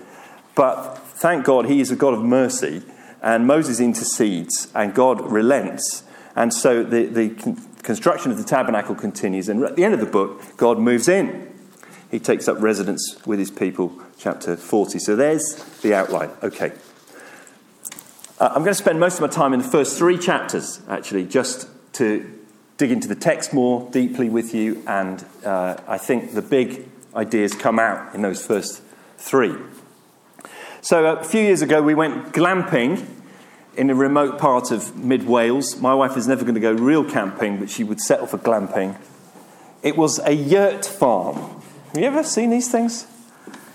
But 0.53 0.97
thank 0.97 1.45
God, 1.45 1.67
he 1.67 1.79
is 1.79 1.91
a 1.91 1.95
God 1.95 2.13
of 2.13 2.21
mercy, 2.21 2.83
and 3.21 3.47
Moses 3.47 3.79
intercedes, 3.79 4.69
and 4.75 4.93
God 4.93 5.21
relents. 5.31 6.03
And 6.35 6.53
so 6.53 6.83
the, 6.83 7.05
the 7.05 7.29
construction 7.83 8.31
of 8.31 8.37
the 8.37 8.43
tabernacle 8.43 8.95
continues. 8.95 9.47
And 9.47 9.63
at 9.63 9.77
the 9.77 9.85
end 9.85 9.93
of 9.93 10.01
the 10.01 10.05
book, 10.05 10.57
God 10.57 10.77
moves 10.77 11.07
in 11.07 11.49
he 12.11 12.19
takes 12.19 12.47
up 12.47 12.59
residence 12.59 13.17
with 13.25 13.39
his 13.39 13.51
people, 13.51 13.93
chapter 14.17 14.57
40. 14.57 14.99
So 14.99 15.15
there's 15.15 15.55
the 15.81 15.93
outline. 15.93 16.31
Okay. 16.41 16.71
Uh, 18.39 18.47
I'm 18.47 18.63
going 18.63 18.67
to 18.67 18.73
spend 18.73 18.99
most 18.99 19.15
of 19.15 19.21
my 19.21 19.27
time 19.27 19.53
in 19.53 19.59
the 19.59 19.67
first 19.67 19.97
three 19.97 20.17
chapters, 20.17 20.81
actually, 20.87 21.25
just 21.25 21.67
to 21.93 22.38
dig 22.79 22.91
into 22.91 23.07
the 23.07 23.15
text 23.15 23.53
more 23.53 23.87
deeply 23.91 24.27
with 24.27 24.55
you. 24.55 24.81
And 24.87 25.23
uh, 25.45 25.77
I 25.87 25.99
think 25.99 26.33
the 26.33 26.41
big 26.41 26.87
ideas 27.15 27.53
come 27.53 27.77
out 27.77 28.15
in 28.15 28.23
those 28.23 28.43
first 28.43 28.81
three. 29.17 29.55
So 30.81 31.05
a 31.05 31.23
few 31.23 31.41
years 31.41 31.61
ago, 31.61 31.83
we 31.83 31.93
went 31.93 32.33
glamping 32.33 33.05
in 33.77 33.91
a 33.91 33.95
remote 33.95 34.39
part 34.39 34.71
of 34.71 34.95
mid 34.95 35.27
Wales. 35.27 35.79
My 35.79 35.93
wife 35.93 36.17
is 36.17 36.27
never 36.27 36.41
going 36.41 36.55
to 36.55 36.59
go 36.59 36.71
real 36.71 37.07
camping, 37.07 37.59
but 37.59 37.69
she 37.69 37.83
would 37.83 38.01
settle 38.01 38.25
for 38.25 38.39
glamping. 38.39 38.97
It 39.83 39.95
was 39.95 40.17
a 40.25 40.31
yurt 40.31 40.87
farm 40.87 41.59
have 41.89 41.97
you 41.97 42.05
ever 42.05 42.21
seen 42.21 42.51
these 42.51 42.69
things? 42.69 43.07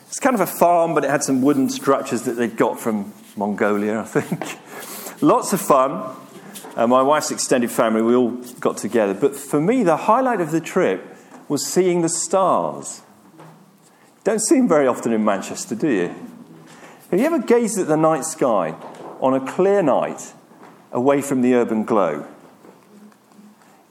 It's 0.06 0.20
kind 0.20 0.34
of 0.34 0.40
a 0.40 0.46
farm, 0.46 0.94
but 0.94 1.02
it 1.02 1.10
had 1.10 1.24
some 1.24 1.42
wooden 1.42 1.68
structures 1.68 2.22
that 2.22 2.34
they'd 2.34 2.56
got 2.56 2.78
from 2.78 3.12
Mongolia, 3.36 3.98
I 3.98 4.04
think. 4.04 5.20
Lots 5.20 5.52
of 5.52 5.60
fun. 5.60 6.14
Uh, 6.76 6.86
my 6.88 7.02
wife's 7.02 7.30
extended 7.30 7.70
family, 7.70 8.02
we 8.02 8.14
all 8.14 8.30
got 8.60 8.76
together. 8.76 9.14
But 9.14 9.36
for 9.36 9.60
me, 9.60 9.84
the 9.84 9.96
highlight 9.96 10.40
of 10.40 10.50
the 10.50 10.60
trip 10.60 11.16
was 11.48 11.64
seeing 11.64 12.02
the 12.02 12.08
stars. 12.08 13.02
Don't 14.24 14.40
see 14.40 14.56
them 14.56 14.68
very 14.68 14.86
often 14.86 15.12
in 15.12 15.24
Manchester, 15.24 15.74
do 15.74 15.88
you? 15.88 16.14
Have 17.10 17.20
you 17.20 17.26
ever 17.26 17.38
gazed 17.38 17.78
at 17.78 17.86
the 17.86 17.96
night 17.96 18.24
sky 18.24 18.74
on 19.20 19.34
a 19.34 19.52
clear 19.52 19.82
night 19.82 20.32
away 20.90 21.20
from 21.20 21.42
the 21.42 21.54
urban 21.54 21.84
glow? 21.84 22.26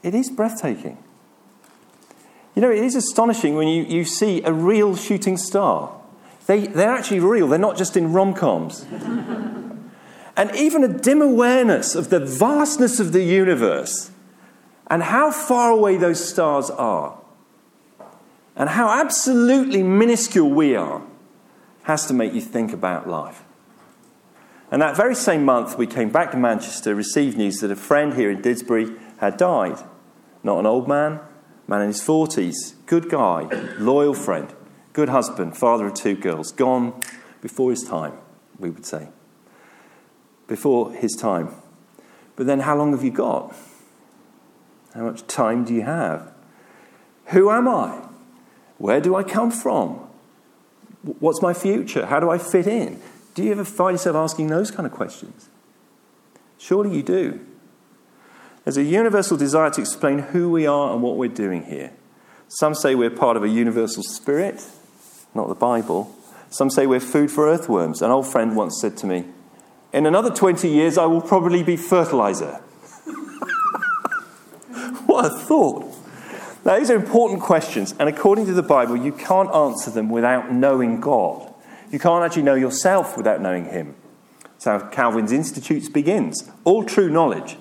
It 0.02 0.14
is 0.14 0.28
breathtaking. 0.28 0.98
You 2.54 2.62
know, 2.62 2.70
it 2.70 2.84
is 2.84 2.94
astonishing 2.94 3.54
when 3.54 3.68
you, 3.68 3.84
you 3.84 4.04
see 4.04 4.42
a 4.42 4.52
real 4.52 4.94
shooting 4.94 5.38
star. 5.38 5.92
They, 6.46 6.66
they're 6.66 6.90
actually 6.90 7.20
real, 7.20 7.48
they're 7.48 7.58
not 7.58 7.78
just 7.78 7.96
in 7.96 8.12
rom 8.12 8.34
coms. 8.34 8.84
And 10.36 10.54
even 10.56 10.82
a 10.82 10.88
dim 10.88 11.22
awareness 11.22 11.94
of 11.94 12.10
the 12.10 12.20
vastness 12.20 13.00
of 13.00 13.12
the 13.12 13.22
universe 13.22 14.10
and 14.88 15.02
how 15.04 15.30
far 15.30 15.70
away 15.70 15.96
those 15.96 16.26
stars 16.26 16.70
are 16.70 17.18
and 18.56 18.70
how 18.70 19.00
absolutely 19.00 19.82
minuscule 19.82 20.50
we 20.50 20.74
are 20.74 21.02
has 21.84 22.06
to 22.06 22.14
make 22.14 22.32
you 22.32 22.40
think 22.40 22.72
about 22.72 23.08
life. 23.08 23.42
And 24.70 24.80
that 24.82 24.96
very 24.96 25.14
same 25.14 25.44
month, 25.44 25.76
we 25.76 25.86
came 25.86 26.10
back 26.10 26.30
to 26.32 26.36
Manchester, 26.36 26.94
received 26.94 27.36
news 27.36 27.60
that 27.60 27.70
a 27.70 27.76
friend 27.76 28.14
here 28.14 28.30
in 28.30 28.42
Didsbury 28.42 28.98
had 29.18 29.36
died. 29.36 29.78
Not 30.42 30.58
an 30.58 30.66
old 30.66 30.88
man, 30.88 31.20
man 31.68 31.82
in 31.82 31.88
his 31.88 32.00
40s, 32.00 32.74
good 32.86 33.08
guy, 33.08 33.42
loyal 33.78 34.14
friend, 34.14 34.52
good 34.92 35.10
husband, 35.10 35.56
father 35.56 35.86
of 35.86 35.94
two 35.94 36.16
girls, 36.16 36.52
gone 36.52 37.00
before 37.40 37.70
his 37.70 37.84
time, 37.84 38.14
we 38.58 38.70
would 38.70 38.86
say. 38.86 39.08
Before 40.46 40.92
his 40.92 41.14
time. 41.14 41.54
But 42.36 42.46
then, 42.46 42.60
how 42.60 42.76
long 42.76 42.92
have 42.92 43.02
you 43.02 43.10
got? 43.10 43.54
How 44.94 45.04
much 45.04 45.26
time 45.26 45.64
do 45.64 45.74
you 45.74 45.82
have? 45.82 46.32
Who 47.26 47.50
am 47.50 47.68
I? 47.68 48.02
Where 48.78 49.00
do 49.00 49.14
I 49.16 49.22
come 49.22 49.50
from? 49.50 50.06
What's 51.02 51.42
my 51.42 51.54
future? 51.54 52.06
How 52.06 52.20
do 52.20 52.30
I 52.30 52.38
fit 52.38 52.66
in? 52.66 53.00
Do 53.34 53.42
you 53.42 53.52
ever 53.52 53.64
find 53.64 53.94
yourself 53.94 54.16
asking 54.16 54.48
those 54.48 54.70
kind 54.70 54.86
of 54.86 54.92
questions? 54.92 55.48
Surely 56.58 56.96
you 56.96 57.02
do. 57.02 57.44
There's 58.64 58.76
a 58.76 58.82
universal 58.82 59.36
desire 59.36 59.70
to 59.70 59.80
explain 59.80 60.20
who 60.20 60.50
we 60.50 60.66
are 60.66 60.92
and 60.92 61.02
what 61.02 61.16
we're 61.16 61.28
doing 61.28 61.64
here. 61.64 61.92
Some 62.48 62.74
say 62.74 62.94
we're 62.94 63.10
part 63.10 63.36
of 63.36 63.42
a 63.42 63.48
universal 63.48 64.02
spirit, 64.02 64.64
not 65.34 65.48
the 65.48 65.54
Bible. 65.54 66.14
Some 66.50 66.70
say 66.70 66.86
we're 66.86 67.00
food 67.00 67.30
for 67.30 67.48
earthworms. 67.48 68.00
An 68.00 68.10
old 68.10 68.26
friend 68.26 68.56
once 68.56 68.80
said 68.80 68.96
to 68.98 69.06
me, 69.06 69.24
In 69.94 70.06
another 70.06 70.30
20 70.30 70.68
years, 70.68 70.98
I 70.98 71.06
will 71.06 71.20
probably 71.20 71.62
be 71.62 71.76
fertilizer. 71.76 72.54
what 75.06 75.26
a 75.26 75.30
thought. 75.30 75.94
Now, 76.64 76.76
these 76.76 76.90
are 76.90 76.96
important 76.96 77.40
questions, 77.40 77.94
and 78.00 78.08
according 78.08 78.46
to 78.46 78.54
the 78.54 78.62
Bible, 78.62 78.96
you 78.96 79.12
can't 79.12 79.54
answer 79.54 79.92
them 79.92 80.08
without 80.08 80.52
knowing 80.52 81.00
God. 81.00 81.48
You 81.92 82.00
can't 82.00 82.24
actually 82.24 82.42
know 82.42 82.56
yourself 82.56 83.16
without 83.16 83.40
knowing 83.40 83.66
Him. 83.66 83.94
That's 84.42 84.64
how 84.64 84.80
Calvin's 84.88 85.30
Institutes 85.30 85.88
begins. 85.88 86.50
All 86.64 86.82
true 86.82 87.08
knowledge 87.08 87.56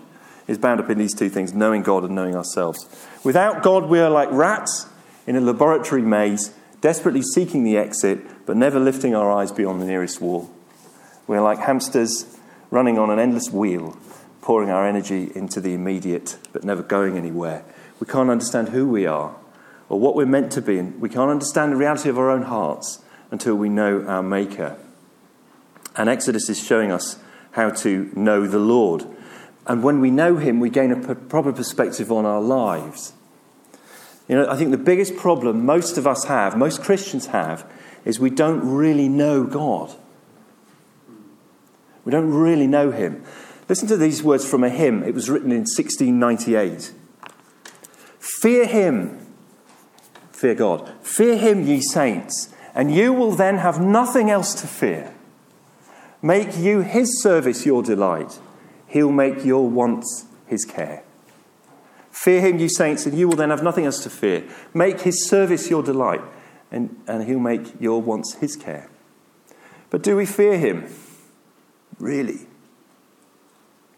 is 0.48 0.58
bound 0.58 0.80
up 0.80 0.90
in 0.90 0.98
these 0.98 1.13
two 1.13 1.30
things 1.30 1.54
knowing 1.54 1.84
God 1.84 2.04
and 2.04 2.16
knowing 2.16 2.36
ourselves. 2.36 2.90
Without 3.24 3.62
God, 3.62 3.86
we 3.86 4.00
are 4.00 4.10
like 4.10 4.32
rats 4.32 4.88
in 5.28 5.36
a 5.36 5.42
laboratory 5.42 6.02
maze, 6.02 6.52
desperately 6.82 7.22
seeking 7.22 7.63
the 7.63 7.78
exit, 7.78 8.22
but 8.48 8.58
never 8.58 8.80
lifting 8.80 9.13
our 9.13 9.32
eyes 9.32 9.52
beyond 9.52 9.80
the 9.80 9.86
nearest 9.86 10.20
wall. 10.20 10.50
We 11.27 11.38
are 11.38 11.42
like 11.42 11.60
hamsters 11.60 12.38
running 12.70 12.98
on 12.98 13.10
an 13.10 13.20
endless 13.20 13.50
wheel, 13.50 13.98
pouring 14.42 14.70
our 14.70 14.86
energy 14.86 15.32
into 15.36 15.62
the 15.62 15.74
immediate, 15.74 16.38
but 16.51 16.63
never 16.63 16.84
going 16.84 17.18
anywhere. 17.18 17.63
We 18.00 18.08
can't 18.08 18.30
understand 18.30 18.70
who 18.70 18.88
we 18.88 19.06
are 19.06 19.36
or 19.89 20.00
what 20.00 20.15
we're 20.15 20.25
meant 20.25 20.51
to 20.53 20.62
be, 20.62 20.77
and 20.80 21.00
we 21.00 21.10
can't 21.10 21.30
understand 21.30 21.72
the 21.72 21.77
reality 21.77 22.10
of 22.10 22.18
our 22.18 22.30
own 22.30 22.44
hearts 22.44 23.00
until 23.32 23.56
we 23.56 23.70
know 23.70 24.03
our 24.06 24.24
Maker. 24.24 24.75
And 25.96 26.10
Exodus 26.10 26.50
is 26.50 26.62
showing 26.62 26.92
us 26.92 27.18
how 27.51 27.70
to 27.70 28.12
know 28.15 28.48
the 28.48 28.60
Lord. 28.60 29.06
And 29.68 29.84
when 29.84 30.01
we 30.01 30.12
know 30.12 30.38
Him, 30.38 30.60
we 30.60 30.70
gain 30.70 30.92
a 30.92 31.15
proper 31.15 31.53
perspective 31.53 32.12
on 32.12 32.25
our 32.25 32.42
lives. 32.42 33.13
You 34.27 34.36
know, 34.36 34.50
I 34.50 34.58
think 34.58 34.72
the 34.72 34.77
biggest 34.77 35.15
problem 35.15 35.65
most 35.65 35.98
of 35.98 36.08
us 36.08 36.25
have, 36.25 36.58
most 36.58 36.82
Christians 36.82 37.27
have, 37.27 37.70
is 38.03 38.20
we 38.20 38.30
don't 38.30 38.62
really 38.62 39.08
know 39.08 39.44
God. 39.44 39.96
We 42.06 42.12
don't 42.12 42.34
really 42.34 42.68
know 42.68 42.92
Him. 42.92 43.24
Listen 43.70 43.88
to 43.88 43.98
these 43.98 44.24
words 44.24 44.46
from 44.50 44.64
a 44.64 44.70
hymn. 44.70 45.04
It 45.04 45.14
was 45.14 45.30
written 45.30 45.52
in 45.52 45.62
1698. 45.62 46.92
Fear 48.20 48.66
Him, 48.66 49.26
fear 50.32 50.56
God. 50.56 50.92
Fear 51.02 51.38
Him, 51.38 51.66
ye 51.66 51.82
saints, 51.82 52.54
and 52.76 52.94
you 52.94 53.14
will 53.14 53.32
then 53.32 53.58
have 53.58 53.80
nothing 53.80 54.30
else 54.30 54.54
to 54.56 54.68
fear. 54.68 55.14
Make 56.22 56.58
you 56.58 56.82
His 56.82 57.22
service 57.22 57.66
your 57.66 57.84
delight 57.84 58.40
He'll 58.94 59.12
make 59.12 59.44
your 59.44 59.68
wants 59.68 60.28
his 60.46 60.66
care. 60.66 61.02
Fear 62.12 62.42
him, 62.42 62.60
you 62.60 62.70
saints, 62.70 63.08
and 63.08 63.18
you 63.18 63.28
will 63.28 63.36
then 63.36 63.50
have 63.50 63.64
nothing 63.64 63.86
else 63.86 64.04
to 64.04 64.10
fear. 64.12 64.44
Make 64.72 65.02
his 65.02 65.28
service 65.28 65.68
your 65.72 65.82
delight, 65.82 66.22
and, 66.72 67.02
and 67.08 67.24
he'll 67.24 67.40
make 67.40 67.82
your 67.82 68.04
wants 68.04 68.36
his 68.36 68.56
care. 68.56 68.92
But 69.90 70.04
do 70.04 70.16
we 70.16 70.28
fear 70.28 70.60
him? 70.60 70.84
Really? 72.04 72.34
You 72.34 72.48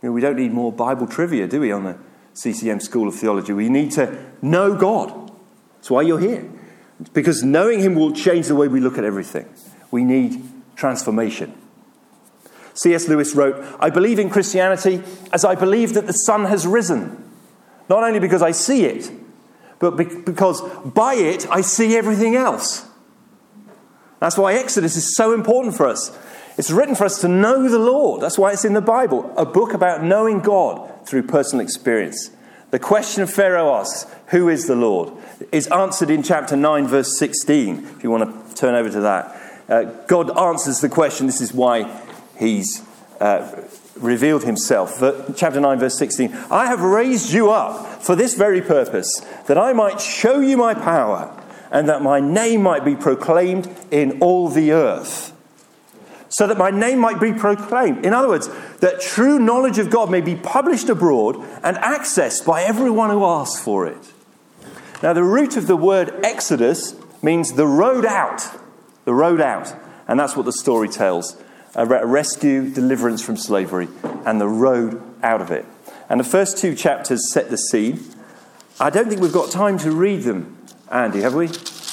know, 0.04 0.12
we 0.12 0.22
don't 0.22 0.36
need 0.36 0.54
more 0.54 0.72
Bible 0.72 1.08
trivia, 1.08 1.48
do 1.48 1.60
we, 1.60 1.72
on 1.72 1.86
the 1.86 1.98
CCM 2.34 2.80
School 2.80 3.08
of 3.08 3.16
Theology? 3.16 3.52
We 3.52 3.68
need 3.68 3.92
to 3.94 4.24
know 4.44 4.76
God. 4.76 5.32
That's 5.78 5.90
why 5.90 6.04
you're 6.04 6.20
here. 6.20 6.48
Because 7.14 7.42
knowing 7.42 7.80
him 7.80 7.96
will 7.96 8.12
change 8.12 8.48
the 8.48 8.54
way 8.54 8.68
we 8.68 8.80
look 8.80 9.00
at 9.00 9.04
everything. 9.04 9.50
We 9.90 10.04
need 10.04 10.40
transformation. 10.76 11.56
C.S. 12.76 13.08
Lewis 13.08 13.34
wrote, 13.34 13.66
I 13.80 13.90
believe 13.90 14.20
in 14.20 14.30
Christianity 14.30 15.02
as 15.34 15.44
I 15.44 15.56
believe 15.56 15.96
that 15.96 16.06
the 16.06 16.14
sun 16.14 16.46
has 16.46 16.68
risen, 16.68 17.28
not 17.90 18.04
only 18.04 18.20
because 18.20 18.44
I 18.44 18.52
see 18.52 18.86
it, 18.86 19.10
but 19.80 19.98
because 19.98 20.62
by 20.84 21.16
it 21.16 21.50
I 21.50 21.62
see 21.62 21.98
everything 21.98 22.36
else. 22.36 22.88
That's 24.20 24.38
why 24.38 24.54
Exodus 24.54 24.96
is 24.96 25.16
so 25.16 25.34
important 25.34 25.76
for 25.76 25.88
us. 25.88 26.16
It's 26.58 26.72
written 26.72 26.96
for 26.96 27.06
us 27.06 27.20
to 27.22 27.28
know 27.28 27.68
the 27.68 27.80
Lord. 27.80 28.22
That's 28.22 28.38
why 28.38 28.54
it's 28.54 28.66
in 28.66 28.74
the 28.74 28.82
Bible, 28.82 29.34
a 29.36 29.46
book 29.46 29.74
about 29.74 30.04
knowing 30.04 30.40
God 30.40 31.06
through 31.06 31.24
personal 31.24 31.64
experience. 31.64 32.32
The 32.72 32.80
question 32.80 33.28
Pharaoh 33.28 33.74
asks, 33.74 34.10
Who 34.28 34.48
is 34.50 34.66
the 34.66 34.76
Lord? 34.76 35.12
is 35.52 35.68
answered 35.68 36.10
in 36.10 36.24
chapter 36.24 36.56
9, 36.56 36.88
verse 36.88 37.18
16, 37.18 37.86
if 37.98 38.04
you 38.04 38.10
want 38.10 38.50
to 38.50 38.56
turn 38.56 38.76
over 38.76 38.90
to 38.90 39.02
that. 39.02 39.42
Uh, 39.68 39.84
God 40.08 40.38
answers 40.38 40.80
the 40.80 40.90
question. 40.90 41.26
This 41.26 41.42
is 41.42 41.54
why 41.54 42.02
he's 42.38 42.86
uh, 43.20 43.64
revealed 43.98 44.44
himself. 44.44 45.00
Chapter 45.36 45.60
9, 45.60 45.80
verse 45.80 45.98
16 45.98 46.34
I 46.50 46.68
have 46.68 46.82
raised 46.82 47.32
you 47.34 47.52
up 47.52 48.02
for 48.02 48.16
this 48.16 48.36
very 48.36 48.62
purpose, 48.62 49.22
that 49.48 49.58
I 49.58 49.74
might 49.74 50.00
show 50.00 50.40
you 50.40 50.56
my 50.56 50.74
power, 50.74 51.36
and 51.72 51.90
that 51.90 52.02
my 52.02 52.20
name 52.20 52.62
might 52.62 52.86
be 52.86 52.96
proclaimed 52.96 53.74
in 53.92 54.20
all 54.22 54.48
the 54.50 54.72
earth. 54.72 55.35
So 56.36 56.48
that 56.48 56.58
my 56.58 56.70
name 56.70 57.00
might 57.00 57.22
be 57.22 57.32
proclaimed. 57.32 58.06
In 58.06 58.14
other 58.14 58.28
words, 58.28 58.50
that 58.82 59.00
true 59.00 59.40
knowledge 59.40 59.78
of 59.78 59.90
God 59.90 60.12
may 60.12 60.20
be 60.20 60.36
published 60.36 60.90
abroad 60.90 61.38
and 61.64 61.78
accessed 61.78 62.46
by 62.46 62.64
everyone 62.64 63.10
who 63.10 63.24
asks 63.24 63.64
for 63.64 63.88
it. 63.88 64.12
Now, 65.02 65.14
the 65.14 65.24
root 65.24 65.56
of 65.56 65.68
the 65.68 65.78
word 65.78 66.14
Exodus 66.26 66.94
means 67.24 67.54
the 67.54 67.66
road 67.66 68.06
out. 68.06 68.44
The 69.06 69.14
road 69.14 69.40
out. 69.40 69.74
And 70.10 70.20
that's 70.20 70.36
what 70.36 70.46
the 70.46 70.52
story 70.52 70.90
tells 70.90 71.42
a 71.74 71.86
rescue, 71.86 72.70
deliverance 72.70 73.22
from 73.22 73.38
slavery, 73.38 73.88
and 74.26 74.42
the 74.42 74.50
road 74.50 75.02
out 75.24 75.40
of 75.40 75.52
it. 75.52 75.66
And 76.10 76.20
the 76.20 76.26
first 76.26 76.58
two 76.58 76.76
chapters 76.76 77.32
set 77.32 77.50
the 77.50 77.58
scene. 77.58 78.04
I 78.78 78.90
don't 78.90 79.08
think 79.08 79.22
we've 79.22 79.32
got 79.32 79.52
time 79.52 79.78
to 79.80 79.92
read 79.92 80.24
them, 80.24 80.58
Andy, 80.92 81.22
have 81.22 81.34
we? 81.34 81.48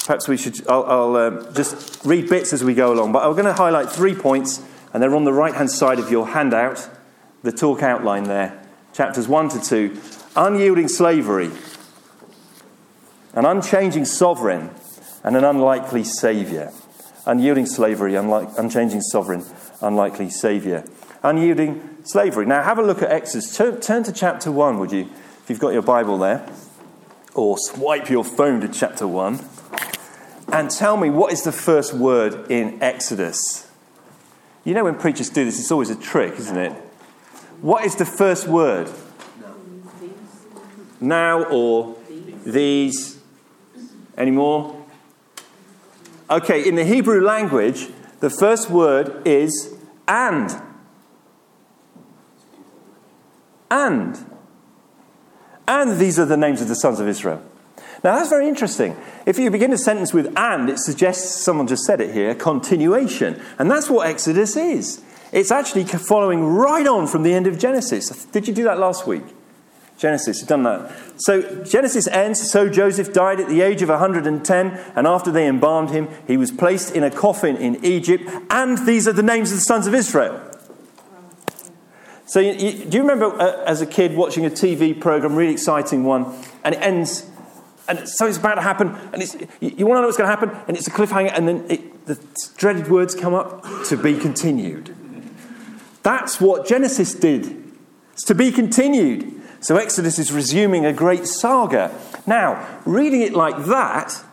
Perhaps 0.07 0.29
we 0.29 0.37
should. 0.37 0.67
I'll, 0.69 0.85
I'll 0.85 1.17
uh, 1.17 1.53
just 1.53 2.05
read 2.05 2.29
bits 2.29 2.53
as 2.53 2.65
we 2.65 2.75
go 2.75 2.93
along. 2.93 3.13
But 3.13 3.25
I'm 3.25 3.33
going 3.33 3.45
to 3.45 3.53
highlight 3.53 3.91
three 3.91 4.15
points, 4.15 4.63
and 4.93 5.03
they're 5.03 5.15
on 5.15 5.25
the 5.25 5.33
right 5.33 5.55
hand 5.55 5.71
side 5.71 5.99
of 5.99 6.11
your 6.11 6.29
handout, 6.29 6.89
the 7.43 7.53
talk 7.53 7.83
outline 7.83 8.25
there. 8.25 8.65
Chapters 8.93 9.29
1 9.29 9.49
to 9.51 9.61
2. 9.61 10.01
Unyielding 10.37 10.89
slavery 10.89 11.51
an 13.35 13.47
unchanging 13.47 14.05
sovereign, 14.05 14.71
and 15.25 15.37
an 15.37 15.45
unlikely 15.45 16.05
saviour. 16.05 16.73
Unyielding 17.27 17.67
slavery, 17.67 18.15
unlike, 18.15 18.49
unchanging 18.59 19.01
sovereign, 19.01 19.45
unlikely 19.81 20.29
saviour. 20.29 20.85
Unyielding 21.23 21.99
slavery. 22.05 22.45
Now, 22.45 22.63
have 22.63 22.79
a 22.79 22.83
look 22.83 23.01
at 23.01 23.11
Exodus. 23.11 23.57
Turn, 23.57 23.81
turn 23.81 24.03
to 24.05 24.13
chapter 24.13 24.51
1, 24.51 24.79
would 24.79 24.93
you, 24.93 25.09
if 25.43 25.45
you've 25.49 25.61
got 25.61 25.73
your 25.73 25.83
Bible 25.83 26.19
there. 26.19 26.47
Or 27.35 27.57
swipe 27.59 28.11
your 28.11 28.25
phone 28.25 28.61
to 28.61 28.69
chapter 28.69 29.07
1. 29.07 29.39
And 30.53 30.71
tell 30.71 30.99
me, 30.99 31.09
what 31.09 31.33
is 31.33 31.43
the 31.43 31.53
first 31.53 31.95
word 31.95 32.51
in 32.51 32.83
Exodus? 32.83 33.71
You 34.65 34.75
know, 34.75 34.85
when 34.85 34.97
preachers 34.97 35.31
do 35.31 35.47
this, 35.47 35.59
it's 35.59 35.73
always 35.73 35.89
a 35.89 35.97
trick, 35.97 36.35
isn't 36.35 36.59
it? 36.59 36.73
What 37.63 37.87
is 37.87 37.97
the 37.97 38.05
first 38.05 38.47
word? 38.47 38.91
Now 41.01 41.45
or 41.45 41.97
these 42.45 43.19
any 44.17 44.31
more? 44.31 44.85
Okay, 46.31 46.69
in 46.69 46.75
the 46.75 46.85
Hebrew 46.85 47.25
language, 47.25 47.89
the 48.21 48.31
first 48.31 48.69
word 48.69 49.27
is 49.27 49.75
and. 50.07 50.51
And. 53.71 54.19
And 55.67 55.99
these 55.99 56.19
are 56.19 56.27
the 56.27 56.37
names 56.37 56.61
of 56.61 56.69
the 56.69 56.75
sons 56.75 57.01
of 57.01 57.09
Israel. 57.09 57.43
Now 58.05 58.17
that's 58.17 58.29
very 58.29 58.49
interesting. 58.49 58.97
If 59.27 59.39
you 59.39 59.51
begin 59.51 59.73
a 59.73 59.79
sentence 59.79 60.13
with 60.13 60.33
and, 60.37 60.69
it 60.69 60.79
suggests, 60.79 61.43
someone 61.43 61.67
just 61.67 61.85
said 61.85 62.01
it 62.01 62.13
here, 62.13 62.35
continuation. 62.35 63.41
And 63.59 63.71
that's 63.71 63.89
what 63.89 64.07
Exodus 64.07 64.57
is. 64.57 65.03
It's 65.31 65.51
actually 65.51 65.85
following 65.85 66.45
right 66.45 66.87
on 66.87 67.07
from 67.07 67.23
the 67.23 67.33
end 67.33 67.47
of 67.47 67.59
Genesis. 67.59 68.25
Did 68.27 68.49
you 68.49 68.55
do 68.55 68.65
that 68.65 68.79
last 68.79 69.07
week? 69.07 69.25
Genesis, 69.97 70.41
you've 70.41 70.49
done 70.49 70.65
that. 70.65 70.93
So 71.17 71.63
Genesis 71.65 72.09
ends. 72.09 72.51
So 72.51 72.69
Joseph 72.69 73.13
died 73.13 73.39
at 73.39 73.49
the 73.49 73.61
age 73.61 73.83
of 73.83 73.89
110, 73.89 74.93
and 74.97 75.07
after 75.07 75.31
they 75.31 75.47
embalmed 75.47 75.91
him, 75.91 76.09
he 76.27 76.37
was 76.37 76.51
placed 76.51 76.95
in 76.97 77.05
a 77.05 77.11
coffin 77.11 77.57
in 77.57 77.85
Egypt. 77.85 78.29
And 78.51 78.85
these 78.85 79.07
are 79.07 79.13
the 79.13 79.23
names 79.23 79.53
of 79.53 79.59
the 79.59 79.65
sons 79.65 79.87
of 79.87 79.95
Israel. 79.95 80.41
So 82.27 82.41
you, 82.41 82.53
you, 82.53 82.85
do 82.87 82.97
you 82.97 83.03
remember 83.03 83.27
uh, 83.27 83.63
as 83.65 83.81
a 83.81 83.87
kid 83.87 84.17
watching 84.17 84.45
a 84.45 84.51
TV 84.51 84.99
program, 84.99 85.37
really 85.37 85.53
exciting 85.53 86.03
one, 86.03 86.35
and 86.65 86.75
it 86.75 86.79
ends, 86.83 87.31
and 87.89 88.09
so 88.09 88.27
it's 88.27 88.39
about 88.39 88.55
to 88.57 88.63
happen, 88.63 88.89
and 89.13 89.23
it's, 89.23 89.35
you, 89.61 89.75
you 89.77 89.87
want 89.87 89.99
to 89.99 90.03
know 90.03 90.07
what's 90.07 90.17
going 90.17 90.31
to 90.31 90.37
happen, 90.37 90.51
and 90.69 90.77
it's 90.77 90.87
a 90.87 90.91
cliffhanger, 90.91 91.33
and 91.37 91.49
then 91.49 91.71
it, 91.71 92.07
the 92.07 92.19
dreaded 92.57 92.89
words 92.89 93.15
come 93.15 93.35
up 93.35 93.65
to 93.87 93.97
be 93.97 94.17
continued. 94.17 94.95
That's 96.03 96.41
what 96.41 96.67
Genesis 96.67 97.15
did. 97.15 97.73
It's 98.13 98.25
to 98.25 98.35
be 98.35 98.51
continued. 98.51 99.41
So 99.61 99.77
Exodus 99.77 100.19
is 100.19 100.33
resuming 100.33 100.85
a 100.85 100.93
great 100.93 101.27
saga. 101.27 101.97
Now, 102.27 102.81
reading 102.85 103.23
it 103.23 103.33
like 103.33 103.65
that, 103.67 104.25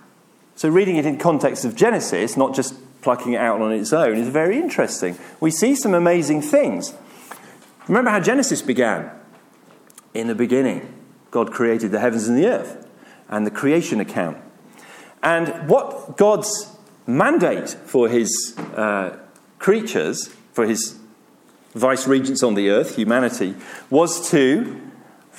so 0.56 0.70
reading 0.70 0.98
it 0.98 1.06
in 1.06 1.18
context 1.18 1.66
of 1.66 1.76
Genesis, 1.76 2.36
not 2.36 2.56
just 2.56 2.76
plucking 3.02 3.34
it 3.34 3.38
out 3.38 3.62
on 3.62 3.72
its 3.72 3.94
own, 3.94 4.18
is 4.18 4.28
very 4.28 4.58
interesting. 4.58 5.18
We 5.40 5.52
see 5.52 5.76
some 5.76 5.94
amazing 5.94 6.42
things. 6.42 6.94
Remember 7.88 8.10
how 8.10 8.20
Genesis 8.20 8.62
began? 8.62 9.12
In 10.14 10.28
the 10.28 10.36
beginning, 10.36 10.92
God 11.30 11.52
created 11.52 11.92
the 11.92 12.00
heavens 12.00 12.28
and 12.28 12.38
the 12.38 12.48
earth, 12.48 12.89
and 13.30 13.46
the 13.46 13.52
creation 13.52 14.00
account. 14.00 14.38
And 15.24 15.70
what 15.70 16.18
God's 16.18 16.76
mandate 17.06 17.70
for 17.70 18.10
his 18.10 18.56
uh, 18.76 19.18
creatures, 19.60 20.28
for 20.54 20.66
his 20.66 20.98
vice 21.74 22.08
regents 22.08 22.44
on 22.44 22.56
the 22.56 22.70
earth, 22.70 22.96
humanity, 22.96 23.56
was 23.90 24.30
to 24.32 24.82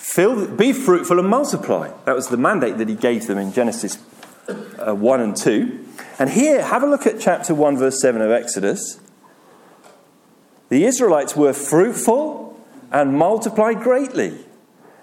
Fill, 0.01 0.47
be 0.47 0.73
fruitful 0.73 1.19
and 1.19 1.29
multiply. 1.29 1.93
That 2.07 2.17
was 2.17 2.29
the 2.29 2.39
mandate 2.39 2.79
that 2.79 2.89
he 2.89 2.95
gave 2.95 3.27
them 3.27 3.37
in 3.37 3.53
Genesis 3.53 3.99
uh, 4.49 4.95
1 4.95 5.21
and 5.21 5.37
2. 5.37 5.87
And 6.19 6.31
here, 6.31 6.65
have 6.65 6.83
a 6.83 6.87
look 6.87 7.07
at 7.07 7.21
chapter 7.21 7.55
1, 7.55 7.77
verse 7.77 8.01
7 8.01 8.23
of 8.23 8.31
Exodus. 8.31 8.99
The 10.71 10.85
Israelites 10.85 11.37
were 11.37 11.53
fruitful 11.53 12.59
and 12.91 13.13
multiplied 13.13 13.81
greatly 13.81 14.39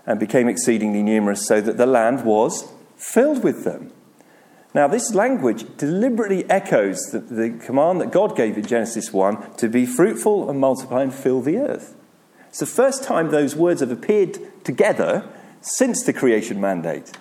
and 0.08 0.20
became 0.20 0.50
exceedingly 0.50 1.04
numerous, 1.04 1.46
so 1.46 1.62
that 1.62 1.78
the 1.78 1.86
land 1.86 2.26
was 2.26 2.68
filled 2.98 3.44
with 3.44 3.64
them. 3.64 3.92
Now, 4.74 4.88
this 4.88 5.14
language 5.16 5.66
deliberately 5.78 6.48
echoes 6.50 7.00
the, 7.12 7.20
the 7.20 7.50
command 7.50 8.02
that 8.02 8.12
God 8.12 8.36
gave 8.36 8.58
in 8.58 8.66
Genesis 8.66 9.14
1 9.14 9.56
to 9.56 9.70
be 9.70 9.86
fruitful 9.86 10.50
and 10.50 10.60
multiply 10.60 11.04
and 11.04 11.14
fill 11.14 11.42
the 11.42 11.58
earth. 11.58 11.96
It's 12.50 12.60
the 12.60 12.66
first 12.66 13.04
time 13.04 13.30
those 13.30 13.56
words 13.56 13.82
have 13.82 13.92
appeared 13.92 14.38
together 14.64 15.28
since 15.62 16.04
the 16.04 16.14
creation 16.14 16.60
mandate. 16.60 17.12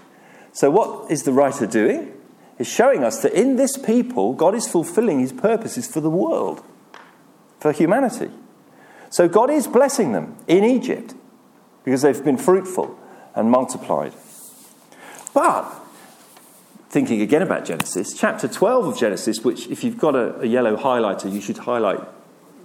So, 0.52 0.70
what 0.70 1.10
is 1.10 1.22
the 1.22 1.32
writer 1.32 1.66
doing? 1.66 2.12
He's 2.58 2.68
showing 2.68 3.04
us 3.04 3.20
that 3.22 3.32
in 3.32 3.56
this 3.56 3.76
people, 3.76 4.32
God 4.32 4.54
is 4.54 4.66
fulfilling 4.66 5.20
his 5.20 5.32
purposes 5.32 5.86
for 5.86 6.00
the 6.00 6.10
world, 6.10 6.62
for 7.60 7.72
humanity. 7.72 8.30
So, 9.10 9.28
God 9.28 9.50
is 9.50 9.66
blessing 9.66 10.12
them 10.12 10.36
in 10.46 10.64
Egypt 10.64 11.14
because 11.84 12.02
they've 12.02 12.24
been 12.24 12.38
fruitful 12.38 12.98
and 13.34 13.50
multiplied. 13.50 14.14
But, 15.34 15.64
thinking 16.88 17.20
again 17.20 17.42
about 17.42 17.64
Genesis, 17.64 18.14
chapter 18.14 18.48
12 18.48 18.86
of 18.86 18.98
Genesis, 18.98 19.40
which 19.40 19.66
if 19.68 19.84
you've 19.84 19.98
got 19.98 20.14
a, 20.14 20.40
a 20.40 20.46
yellow 20.46 20.76
highlighter, 20.76 21.30
you 21.32 21.40
should 21.40 21.58
highlight, 21.58 22.00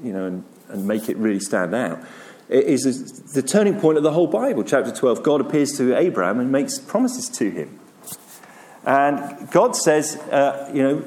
you 0.04 0.14
know, 0.14 0.26
and, 0.26 0.44
and 0.70 0.88
make 0.88 1.10
it 1.10 1.18
really 1.18 1.40
stand 1.40 1.76
out 1.76 2.04
is 2.52 3.32
the 3.34 3.42
turning 3.42 3.80
point 3.80 3.98
of 3.98 4.04
the 4.04 4.12
whole 4.12 4.28
Bible. 4.28 4.64
Chapter 4.64 4.92
12, 4.92 5.24
God 5.24 5.42
appears 5.42 5.78
to 5.78 5.98
Abraham 5.98 6.40
and 6.40 6.52
makes 6.52 6.78
promises 6.78 7.30
to 7.30 7.50
him. 7.50 7.80
And 8.86 9.50
God 9.52 9.76
says, 9.76 10.18
uh, 10.18 10.70
you 10.74 10.84
know, 10.84 11.04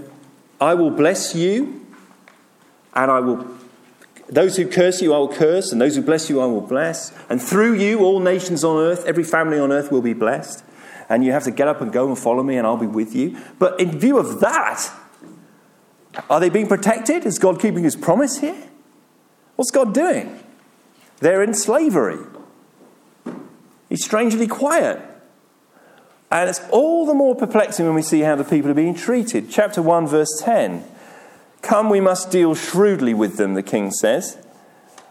I 0.60 0.74
will 0.74 0.90
bless 0.90 1.34
you, 1.34 1.84
and 2.94 3.10
I 3.10 3.20
will, 3.20 3.46
those 4.28 4.56
who 4.56 4.66
curse 4.66 5.02
you, 5.02 5.12
I 5.12 5.18
will 5.18 5.32
curse, 5.32 5.70
and 5.72 5.80
those 5.80 5.96
who 5.96 6.02
bless 6.02 6.30
you, 6.30 6.40
I 6.40 6.46
will 6.46 6.62
bless. 6.62 7.12
And 7.28 7.42
through 7.42 7.74
you, 7.74 8.00
all 8.00 8.20
nations 8.20 8.64
on 8.64 8.78
earth, 8.78 9.04
every 9.04 9.24
family 9.24 9.58
on 9.58 9.72
earth 9.72 9.92
will 9.92 10.02
be 10.02 10.14
blessed. 10.14 10.64
And 11.08 11.24
you 11.24 11.32
have 11.32 11.44
to 11.44 11.50
get 11.50 11.68
up 11.68 11.80
and 11.80 11.92
go 11.92 12.08
and 12.08 12.18
follow 12.18 12.42
me, 12.42 12.56
and 12.56 12.66
I'll 12.66 12.76
be 12.76 12.86
with 12.86 13.14
you. 13.14 13.38
But 13.58 13.78
in 13.80 13.98
view 13.98 14.18
of 14.18 14.40
that, 14.40 14.90
are 16.30 16.40
they 16.40 16.48
being 16.48 16.66
protected? 16.66 17.26
Is 17.26 17.38
God 17.38 17.60
keeping 17.60 17.84
his 17.84 17.96
promise 17.96 18.38
here? 18.38 18.56
What's 19.56 19.70
God 19.70 19.94
doing? 19.94 20.38
They're 21.18 21.42
in 21.42 21.54
slavery. 21.54 22.18
He's 23.88 24.04
strangely 24.04 24.46
quiet. 24.46 25.00
And 26.30 26.50
it's 26.50 26.60
all 26.70 27.06
the 27.06 27.14
more 27.14 27.36
perplexing 27.36 27.86
when 27.86 27.94
we 27.94 28.02
see 28.02 28.20
how 28.20 28.34
the 28.34 28.44
people 28.44 28.70
are 28.70 28.74
being 28.74 28.94
treated. 28.94 29.50
Chapter 29.50 29.80
1, 29.80 30.08
verse 30.08 30.40
10. 30.42 30.84
Come, 31.62 31.88
we 31.88 32.00
must 32.00 32.30
deal 32.30 32.54
shrewdly 32.54 33.14
with 33.14 33.36
them, 33.36 33.54
the 33.54 33.62
king 33.62 33.90
says, 33.90 34.36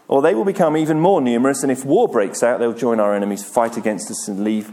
or 0.06 0.22
they 0.22 0.34
will 0.34 0.44
become 0.44 0.76
even 0.76 1.00
more 1.00 1.20
numerous, 1.20 1.62
and 1.62 1.72
if 1.72 1.84
war 1.84 2.06
breaks 2.06 2.42
out, 2.42 2.60
they'll 2.60 2.72
join 2.72 3.00
our 3.00 3.14
enemies, 3.14 3.42
fight 3.42 3.76
against 3.76 4.10
us, 4.10 4.28
and 4.28 4.44
leave 4.44 4.72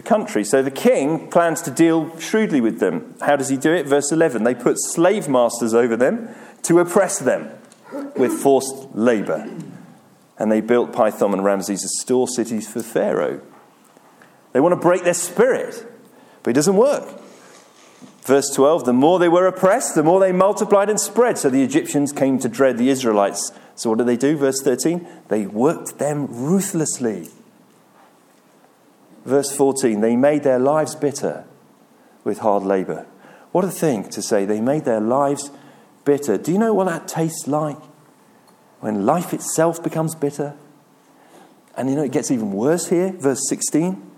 the 0.00 0.08
country. 0.08 0.44
So 0.44 0.62
the 0.62 0.70
king 0.70 1.28
plans 1.30 1.60
to 1.62 1.70
deal 1.70 2.16
shrewdly 2.18 2.60
with 2.60 2.80
them. 2.80 3.14
How 3.20 3.36
does 3.36 3.48
he 3.48 3.56
do 3.56 3.72
it? 3.72 3.86
Verse 3.86 4.10
11 4.10 4.44
They 4.44 4.54
put 4.54 4.80
slave 4.80 5.28
masters 5.28 5.74
over 5.74 5.96
them 5.96 6.28
to 6.62 6.78
oppress 6.78 7.18
them 7.18 7.50
with 8.16 8.32
forced 8.32 8.94
labor 8.94 9.48
and 10.40 10.50
they 10.50 10.62
built 10.62 10.92
Pithom 10.92 11.34
and 11.34 11.44
Ramses 11.44 11.84
as 11.84 12.00
store 12.00 12.26
cities 12.26 12.66
for 12.66 12.82
Pharaoh. 12.82 13.42
They 14.52 14.60
want 14.60 14.72
to 14.72 14.80
break 14.80 15.04
their 15.04 15.14
spirit, 15.14 15.86
but 16.42 16.50
it 16.50 16.54
doesn't 16.54 16.76
work. 16.76 17.20
Verse 18.22 18.48
12 18.54 18.86
The 18.86 18.94
more 18.94 19.18
they 19.18 19.28
were 19.28 19.46
oppressed, 19.46 19.94
the 19.94 20.02
more 20.02 20.18
they 20.18 20.32
multiplied 20.32 20.88
and 20.88 20.98
spread. 20.98 21.36
So 21.36 21.50
the 21.50 21.62
Egyptians 21.62 22.10
came 22.10 22.38
to 22.38 22.48
dread 22.48 22.78
the 22.78 22.88
Israelites. 22.88 23.52
So 23.74 23.90
what 23.90 23.98
did 23.98 24.06
they 24.06 24.16
do? 24.16 24.36
Verse 24.36 24.62
13 24.62 25.06
They 25.28 25.46
worked 25.46 25.98
them 25.98 26.26
ruthlessly. 26.26 27.28
Verse 29.24 29.54
14 29.54 30.00
They 30.00 30.16
made 30.16 30.42
their 30.42 30.58
lives 30.58 30.94
bitter 30.94 31.44
with 32.24 32.38
hard 32.38 32.62
labor. 32.62 33.06
What 33.52 33.64
a 33.64 33.70
thing 33.70 34.08
to 34.10 34.22
say. 34.22 34.44
They 34.44 34.60
made 34.60 34.84
their 34.84 35.00
lives 35.00 35.50
bitter. 36.04 36.38
Do 36.38 36.52
you 36.52 36.58
know 36.58 36.72
what 36.72 36.86
that 36.86 37.08
tastes 37.08 37.46
like? 37.46 37.78
When 38.80 39.04
life 39.04 39.34
itself 39.34 39.82
becomes 39.82 40.14
bitter? 40.14 40.54
And 41.76 41.90
you 41.90 41.96
know, 41.96 42.02
it 42.02 42.12
gets 42.12 42.30
even 42.30 42.52
worse 42.52 42.88
here. 42.88 43.12
Verse 43.12 43.48
16. 43.48 44.10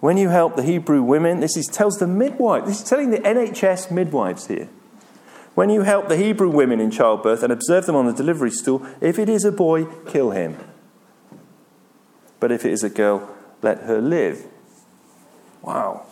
When 0.00 0.16
you 0.16 0.30
help 0.30 0.56
the 0.56 0.62
Hebrew 0.62 1.02
women, 1.02 1.40
this 1.40 1.56
is, 1.56 1.66
tells 1.66 1.98
the 1.98 2.06
midwife, 2.06 2.64
this 2.64 2.82
is 2.82 2.88
telling 2.88 3.10
the 3.10 3.18
NHS 3.18 3.90
midwives 3.90 4.46
here. 4.46 4.68
When 5.54 5.68
you 5.68 5.82
help 5.82 6.08
the 6.08 6.16
Hebrew 6.16 6.48
women 6.48 6.80
in 6.80 6.90
childbirth 6.90 7.42
and 7.42 7.52
observe 7.52 7.84
them 7.84 7.96
on 7.96 8.06
the 8.06 8.12
delivery 8.12 8.50
stool, 8.50 8.86
if 9.00 9.18
it 9.18 9.28
is 9.28 9.44
a 9.44 9.52
boy, 9.52 9.84
kill 10.06 10.30
him. 10.30 10.56
But 12.38 12.50
if 12.50 12.64
it 12.64 12.72
is 12.72 12.82
a 12.82 12.88
girl, 12.88 13.28
let 13.62 13.82
her 13.82 14.00
live. 14.00 14.46
Wow. 15.62 16.06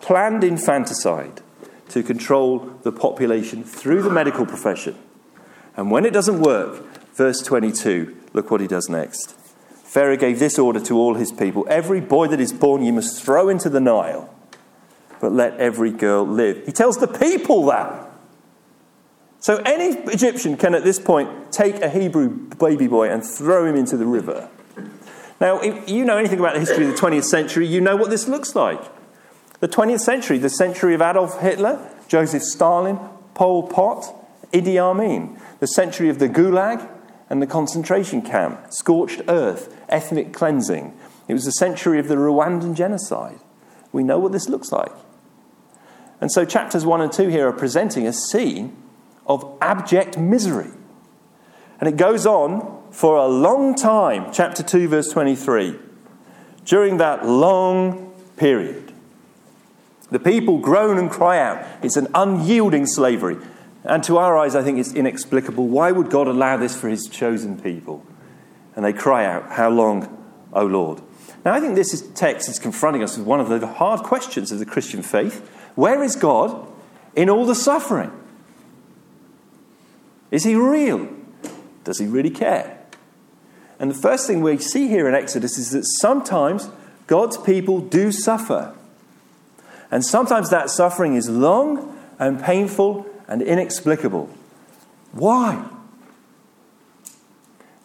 Planned 0.00 0.44
infanticide 0.44 1.42
to 1.88 2.02
control 2.02 2.58
the 2.82 2.92
population 2.92 3.64
through 3.64 4.02
the 4.02 4.10
medical 4.10 4.46
profession. 4.46 4.96
And 5.76 5.90
when 5.90 6.04
it 6.04 6.12
doesn't 6.12 6.40
work, 6.40 6.84
verse 7.14 7.42
22, 7.42 8.16
look 8.32 8.50
what 8.50 8.60
he 8.60 8.66
does 8.66 8.88
next. 8.88 9.36
Pharaoh 9.84 10.16
gave 10.16 10.38
this 10.38 10.58
order 10.58 10.78
to 10.78 10.96
all 10.96 11.14
his 11.14 11.32
people 11.32 11.66
Every 11.68 12.00
boy 12.00 12.28
that 12.28 12.38
is 12.38 12.52
born 12.52 12.84
you 12.84 12.92
must 12.92 13.22
throw 13.22 13.48
into 13.48 13.68
the 13.68 13.80
Nile, 13.80 14.32
but 15.20 15.32
let 15.32 15.58
every 15.58 15.90
girl 15.90 16.24
live. 16.24 16.64
He 16.64 16.72
tells 16.72 16.98
the 16.98 17.08
people 17.08 17.66
that. 17.66 18.08
So 19.40 19.56
any 19.66 19.96
Egyptian 20.12 20.56
can 20.56 20.74
at 20.74 20.84
this 20.84 21.00
point 21.00 21.50
take 21.50 21.76
a 21.76 21.88
Hebrew 21.88 22.28
baby 22.58 22.86
boy 22.86 23.10
and 23.10 23.24
throw 23.24 23.64
him 23.66 23.74
into 23.74 23.96
the 23.96 24.06
river. 24.06 24.48
Now, 25.40 25.58
if 25.60 25.88
you 25.88 26.04
know 26.04 26.18
anything 26.18 26.38
about 26.38 26.54
the 26.54 26.60
history 26.60 26.86
of 26.86 26.94
the 26.94 27.00
20th 27.00 27.24
century, 27.24 27.66
you 27.66 27.80
know 27.80 27.96
what 27.96 28.10
this 28.10 28.28
looks 28.28 28.54
like. 28.54 28.82
The 29.60 29.68
20th 29.68 30.00
century, 30.00 30.38
the 30.38 30.50
century 30.50 30.94
of 30.94 31.00
Adolf 31.00 31.40
Hitler, 31.40 31.90
Joseph 32.08 32.42
Stalin, 32.42 32.98
Pol 33.34 33.64
Pot, 33.64 34.04
Idi 34.52 34.78
Amin, 34.78 35.38
the 35.60 35.66
century 35.66 36.10
of 36.10 36.18
the 36.18 36.28
Gulag, 36.28 36.86
and 37.30 37.40
the 37.40 37.46
concentration 37.46 38.20
camp, 38.20 38.72
scorched 38.72 39.22
earth, 39.28 39.74
ethnic 39.88 40.32
cleansing. 40.32 40.92
It 41.28 41.32
was 41.32 41.44
the 41.44 41.52
century 41.52 41.98
of 41.98 42.08
the 42.08 42.16
Rwandan 42.16 42.74
genocide. 42.74 43.38
We 43.92 44.02
know 44.02 44.18
what 44.18 44.32
this 44.32 44.48
looks 44.48 44.72
like. 44.72 44.92
And 46.20 46.30
so, 46.30 46.44
chapters 46.44 46.84
1 46.84 47.00
and 47.00 47.12
2 47.12 47.28
here 47.28 47.48
are 47.48 47.52
presenting 47.52 48.06
a 48.06 48.12
scene 48.12 48.76
of 49.26 49.56
abject 49.62 50.18
misery. 50.18 50.70
And 51.78 51.88
it 51.88 51.96
goes 51.96 52.26
on 52.26 52.79
for 52.90 53.16
a 53.16 53.26
long 53.26 53.74
time. 53.74 54.32
Chapter 54.32 54.62
2, 54.62 54.88
verse 54.88 55.10
23. 55.10 55.76
During 56.64 56.98
that 56.98 57.26
long 57.26 58.12
period, 58.36 58.92
the 60.10 60.18
people 60.18 60.58
groan 60.58 60.98
and 60.98 61.10
cry 61.10 61.38
out. 61.38 61.64
It's 61.82 61.96
an 61.96 62.08
unyielding 62.14 62.86
slavery. 62.86 63.38
And 63.84 64.04
to 64.04 64.18
our 64.18 64.36
eyes, 64.36 64.54
I 64.54 64.62
think 64.62 64.78
it's 64.78 64.92
inexplicable. 64.92 65.66
Why 65.66 65.92
would 65.92 66.10
God 66.10 66.28
allow 66.28 66.56
this 66.56 66.78
for 66.78 66.88
his 66.88 67.08
chosen 67.08 67.60
people? 67.60 68.04
And 68.76 68.84
they 68.84 68.92
cry 68.92 69.24
out, 69.24 69.52
How 69.52 69.70
long, 69.70 70.24
O 70.52 70.66
Lord? 70.66 71.00
Now, 71.44 71.54
I 71.54 71.60
think 71.60 71.74
this 71.74 71.94
is, 71.94 72.02
text 72.08 72.48
is 72.48 72.58
confronting 72.58 73.02
us 73.02 73.16
with 73.16 73.26
one 73.26 73.40
of 73.40 73.48
the 73.48 73.66
hard 73.66 74.02
questions 74.02 74.52
of 74.52 74.58
the 74.58 74.66
Christian 74.66 75.02
faith. 75.02 75.48
Where 75.74 76.02
is 76.02 76.16
God 76.16 76.66
in 77.16 77.30
all 77.30 77.46
the 77.46 77.54
suffering? 77.54 78.12
Is 80.30 80.44
he 80.44 80.54
real? 80.54 81.08
Does 81.84 81.98
he 81.98 82.06
really 82.06 82.30
care? 82.30 82.79
And 83.80 83.90
the 83.90 83.94
first 83.94 84.26
thing 84.26 84.42
we 84.42 84.58
see 84.58 84.88
here 84.88 85.08
in 85.08 85.14
Exodus 85.14 85.56
is 85.56 85.70
that 85.70 85.84
sometimes 85.84 86.68
God's 87.06 87.38
people 87.38 87.80
do 87.80 88.12
suffer. 88.12 88.76
And 89.90 90.04
sometimes 90.04 90.50
that 90.50 90.68
suffering 90.68 91.16
is 91.16 91.28
long 91.28 91.98
and 92.18 92.40
painful 92.40 93.06
and 93.26 93.40
inexplicable. 93.40 94.28
Why? 95.12 95.66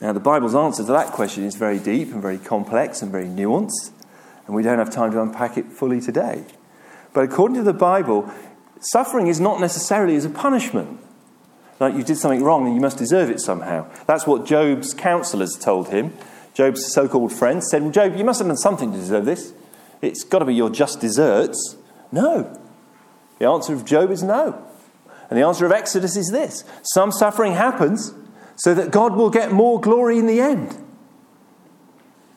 Now, 0.02 0.12
the 0.12 0.20
Bible's 0.20 0.54
answer 0.54 0.84
to 0.84 0.92
that 0.92 1.14
question 1.14 1.46
is 1.46 1.56
very 1.56 1.80
deep 1.80 2.12
and 2.12 2.22
very 2.22 2.38
complex 2.38 3.02
and 3.02 3.10
very 3.10 3.26
nuanced, 3.26 3.92
and 4.46 4.56
we 4.56 4.62
don't 4.62 4.78
have 4.78 4.92
time 4.92 5.12
to 5.14 5.22
unpack 5.22 5.58
it 5.58 5.72
fully 5.72 6.02
today. 6.02 6.44
But 7.14 7.24
according 7.24 7.56
to 7.56 7.64
the 7.64 7.74
Bible, 7.74 8.30
suffering 8.82 9.28
is 9.28 9.40
not 9.40 9.62
necessarily 9.62 10.18
as 10.18 10.26
a 10.26 10.30
punishment. 10.30 11.00
Like 11.80 11.96
you 11.96 12.04
did 12.04 12.18
something 12.18 12.44
wrong 12.44 12.66
and 12.66 12.76
you 12.76 12.82
must 12.82 12.98
deserve 12.98 13.30
it 13.30 13.40
somehow. 13.42 13.90
That's 14.08 14.26
what 14.26 14.46
Job's 14.46 14.94
counselors 14.94 15.58
told 15.60 15.90
him. 15.90 16.14
Job's 16.54 16.94
so 16.94 17.08
called 17.10 17.34
friends 17.34 17.68
said, 17.70 17.82
Well, 17.82 17.92
Job, 17.92 18.16
you 18.16 18.24
must 18.24 18.40
have 18.40 18.48
done 18.48 18.58
something 18.58 18.92
to 18.92 18.98
deserve 18.98 19.26
this. 19.26 19.54
It's 20.02 20.24
got 20.24 20.40
to 20.40 20.46
be 20.46 20.56
your 20.56 20.70
just 20.70 21.02
deserts. 21.02 21.76
No. 22.12 22.62
The 23.40 23.48
answer 23.48 23.74
of 23.74 23.84
Job 23.84 24.12
is 24.12 24.24
no. 24.24 24.64
And 25.30 25.38
the 25.38 25.46
answer 25.46 25.66
of 25.66 25.72
Exodus 25.72 26.16
is 26.16 26.30
this 26.32 26.64
some 26.84 27.12
suffering 27.12 27.54
happens 27.54 28.14
so 28.56 28.74
that 28.74 28.92
God 28.92 29.16
will 29.16 29.30
get 29.30 29.52
more 29.52 29.82
glory 29.82 30.18
in 30.18 30.28
the 30.28 30.40
end. 30.40 30.82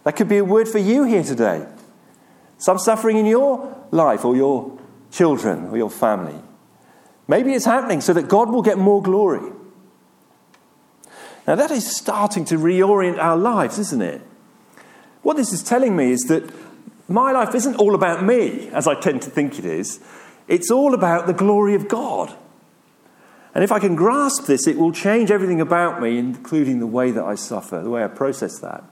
That 0.05 0.16
could 0.16 0.29
be 0.29 0.38
a 0.38 0.44
word 0.44 0.68
for 0.68 0.79
you 0.79 1.05
here 1.05 1.22
today. 1.22 1.66
Some 2.57 2.79
suffering 2.79 3.18
in 3.18 3.27
your 3.27 3.87
life 3.92 4.24
or 4.24 4.35
your 4.35 4.77
children 5.12 5.66
or 5.66 5.77
your 5.77 5.90
family. 5.90 6.40
Maybe 7.28 7.52
it's 7.52 7.66
happening 7.66 8.00
so 8.00 8.14
that 8.14 8.26
God 8.26 8.50
will 8.50 8.62
get 8.62 8.78
more 8.78 9.02
glory. 9.02 9.52
Now, 11.46 11.54
that 11.54 11.70
is 11.70 11.96
starting 11.96 12.44
to 12.46 12.56
reorient 12.56 13.18
our 13.18 13.36
lives, 13.36 13.78
isn't 13.78 14.02
it? 14.02 14.22
What 15.22 15.36
this 15.36 15.52
is 15.52 15.62
telling 15.62 15.94
me 15.94 16.12
is 16.12 16.22
that 16.22 16.50
my 17.08 17.32
life 17.32 17.54
isn't 17.54 17.76
all 17.76 17.94
about 17.94 18.24
me, 18.24 18.68
as 18.68 18.86
I 18.86 18.94
tend 18.94 19.22
to 19.22 19.30
think 19.30 19.58
it 19.58 19.64
is. 19.64 20.00
It's 20.46 20.70
all 20.70 20.94
about 20.94 21.26
the 21.26 21.32
glory 21.32 21.74
of 21.74 21.88
God. 21.88 22.34
And 23.54 23.64
if 23.64 23.72
I 23.72 23.78
can 23.78 23.94
grasp 23.96 24.46
this, 24.46 24.66
it 24.66 24.78
will 24.78 24.92
change 24.92 25.30
everything 25.30 25.60
about 25.60 26.00
me, 26.02 26.18
including 26.18 26.80
the 26.80 26.86
way 26.86 27.10
that 27.10 27.24
I 27.24 27.34
suffer, 27.34 27.80
the 27.80 27.90
way 27.90 28.04
I 28.04 28.08
process 28.08 28.58
that. 28.60 28.84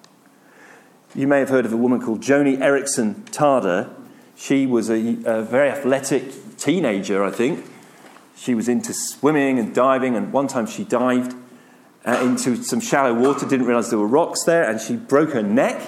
You 1.15 1.27
may 1.27 1.39
have 1.39 1.51
heard 1.51 1.67
of 1.67 1.73
a 1.73 1.77
woman 1.77 2.01
called 2.01 2.21
Joni 2.21 2.59
Eareckson 2.59 3.25
Tada. 3.31 3.93
She 4.35 4.67
was 4.67 4.91
a, 4.91 5.19
a 5.25 5.43
very 5.43 5.71
athletic 5.71 6.57
teenager, 6.57 7.23
I 7.23 7.31
think. 7.31 7.65
She 8.37 8.55
was 8.55 8.69
into 8.69 8.93
swimming 8.93 9.59
and 9.59 9.75
diving, 9.75 10.15
and 10.15 10.33
one 10.33 10.47
time 10.47 10.67
she 10.67 10.85
dived 10.85 11.35
uh, 12.05 12.21
into 12.23 12.63
some 12.63 12.81
shallow 12.81 13.15
water, 13.15 13.47
didn't 13.47 13.67
realize 13.67 13.91
there 13.91 13.99
were 13.99 14.07
rocks 14.07 14.45
there, 14.45 14.69
and 14.69 14.81
she 14.81 14.95
broke 14.97 15.31
her 15.33 15.43
neck, 15.43 15.81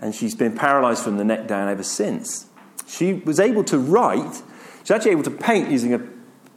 and 0.00 0.14
she's 0.14 0.34
been 0.34 0.54
paralyzed 0.54 1.02
from 1.02 1.16
the 1.16 1.24
neck 1.24 1.48
down 1.48 1.68
ever 1.68 1.82
since. 1.82 2.46
She 2.86 3.14
was 3.14 3.40
able 3.40 3.64
to 3.64 3.78
write, 3.78 4.42
she's 4.80 4.90
actually 4.90 5.12
able 5.12 5.24
to 5.24 5.30
paint 5.30 5.70
using 5.70 5.94
a 5.94 6.00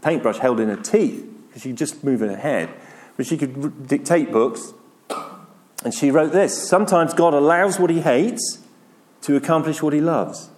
paintbrush 0.01 0.37
held 0.37 0.59
in 0.59 0.69
her 0.69 0.75
teeth 0.75 1.25
because 1.47 1.61
she 1.61 1.69
could 1.69 1.77
just 1.77 2.03
move 2.03 2.19
her 2.19 2.35
head. 2.35 2.69
But 3.17 3.25
she 3.25 3.37
could 3.37 3.87
dictate 3.87 4.31
books. 4.31 4.73
And 5.83 5.93
she 5.93 6.11
wrote 6.11 6.31
this 6.31 6.67
Sometimes 6.67 7.13
God 7.13 7.33
allows 7.33 7.79
what 7.79 7.89
he 7.89 8.01
hates 8.01 8.59
to 9.21 9.35
accomplish 9.35 9.81
what 9.81 9.93
he 9.93 10.01
loves. 10.01 10.49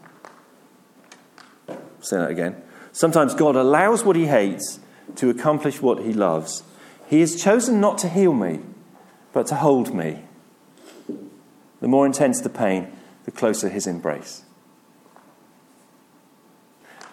say 2.01 2.17
that 2.17 2.31
again. 2.31 2.61
Sometimes 2.91 3.33
God 3.33 3.55
allows 3.55 4.03
what 4.03 4.15
he 4.15 4.27
hates 4.27 4.79
to 5.15 5.29
accomplish 5.29 5.81
what 5.81 6.03
he 6.03 6.13
loves. 6.13 6.63
He 7.07 7.19
has 7.21 7.41
chosen 7.41 7.79
not 7.79 7.97
to 7.99 8.09
heal 8.09 8.33
me, 8.33 8.59
but 9.33 9.47
to 9.47 9.55
hold 9.55 9.93
me. 9.93 10.23
The 11.79 11.87
more 11.87 12.05
intense 12.05 12.41
the 12.41 12.49
pain, 12.49 12.91
the 13.25 13.31
closer 13.31 13.69
his 13.69 13.87
embrace. 13.87 14.43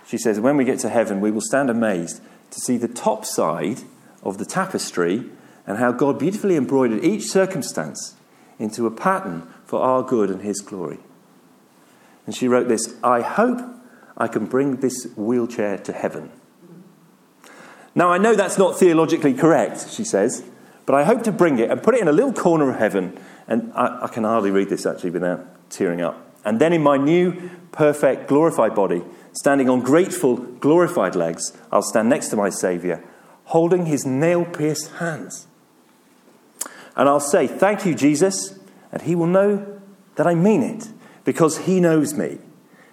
She 0.06 0.18
says, 0.18 0.40
When 0.40 0.56
we 0.56 0.64
get 0.64 0.78
to 0.80 0.88
heaven, 0.88 1.20
we 1.20 1.30
will 1.30 1.40
stand 1.40 1.70
amazed 1.70 2.22
to 2.50 2.60
see 2.60 2.76
the 2.76 2.88
top 2.88 3.24
side 3.24 3.80
of 4.22 4.38
the 4.38 4.46
tapestry 4.46 5.24
and 5.66 5.78
how 5.78 5.92
God 5.92 6.18
beautifully 6.18 6.56
embroidered 6.56 7.04
each 7.04 7.24
circumstance 7.24 8.14
into 8.58 8.86
a 8.86 8.90
pattern 8.90 9.46
for 9.64 9.80
our 9.80 10.02
good 10.02 10.30
and 10.30 10.42
His 10.42 10.60
glory. 10.60 10.98
And 12.26 12.34
she 12.34 12.48
wrote 12.48 12.68
this 12.68 12.94
I 13.04 13.20
hope 13.20 13.60
I 14.18 14.28
can 14.28 14.44
bring 14.44 14.76
this 14.76 15.06
wheelchair 15.16 15.78
to 15.78 15.92
heaven. 15.92 16.30
Now, 17.94 18.10
I 18.10 18.18
know 18.18 18.34
that's 18.34 18.58
not 18.58 18.78
theologically 18.78 19.32
correct, 19.32 19.90
she 19.90 20.04
says, 20.04 20.44
but 20.84 20.94
I 20.94 21.04
hope 21.04 21.22
to 21.22 21.32
bring 21.32 21.58
it 21.58 21.70
and 21.70 21.82
put 21.82 21.94
it 21.94 22.02
in 22.02 22.08
a 22.08 22.12
little 22.12 22.34
corner 22.34 22.70
of 22.70 22.78
heaven. 22.78 23.18
And 23.46 23.72
I, 23.74 24.04
I 24.04 24.08
can 24.08 24.24
hardly 24.24 24.50
read 24.50 24.68
this 24.68 24.84
actually 24.84 25.10
without 25.10 25.70
tearing 25.70 26.02
up. 26.02 26.24
And 26.44 26.60
then 26.60 26.74
in 26.74 26.82
my 26.82 26.98
new, 26.98 27.50
perfect, 27.72 28.28
glorified 28.28 28.74
body, 28.74 29.02
Standing 29.38 29.68
on 29.68 29.82
grateful, 29.82 30.36
glorified 30.36 31.14
legs, 31.14 31.56
I'll 31.70 31.82
stand 31.82 32.08
next 32.08 32.28
to 32.30 32.36
my 32.36 32.50
Saviour, 32.50 33.04
holding 33.44 33.86
his 33.86 34.04
nail 34.04 34.44
pierced 34.44 34.90
hands. 34.94 35.46
And 36.96 37.08
I'll 37.08 37.20
say, 37.20 37.46
Thank 37.46 37.86
you, 37.86 37.94
Jesus. 37.94 38.58
And 38.90 39.02
he 39.02 39.14
will 39.14 39.28
know 39.28 39.80
that 40.16 40.26
I 40.26 40.34
mean 40.34 40.64
it 40.64 40.88
because 41.24 41.58
he 41.58 41.78
knows 41.78 42.14
me. 42.14 42.38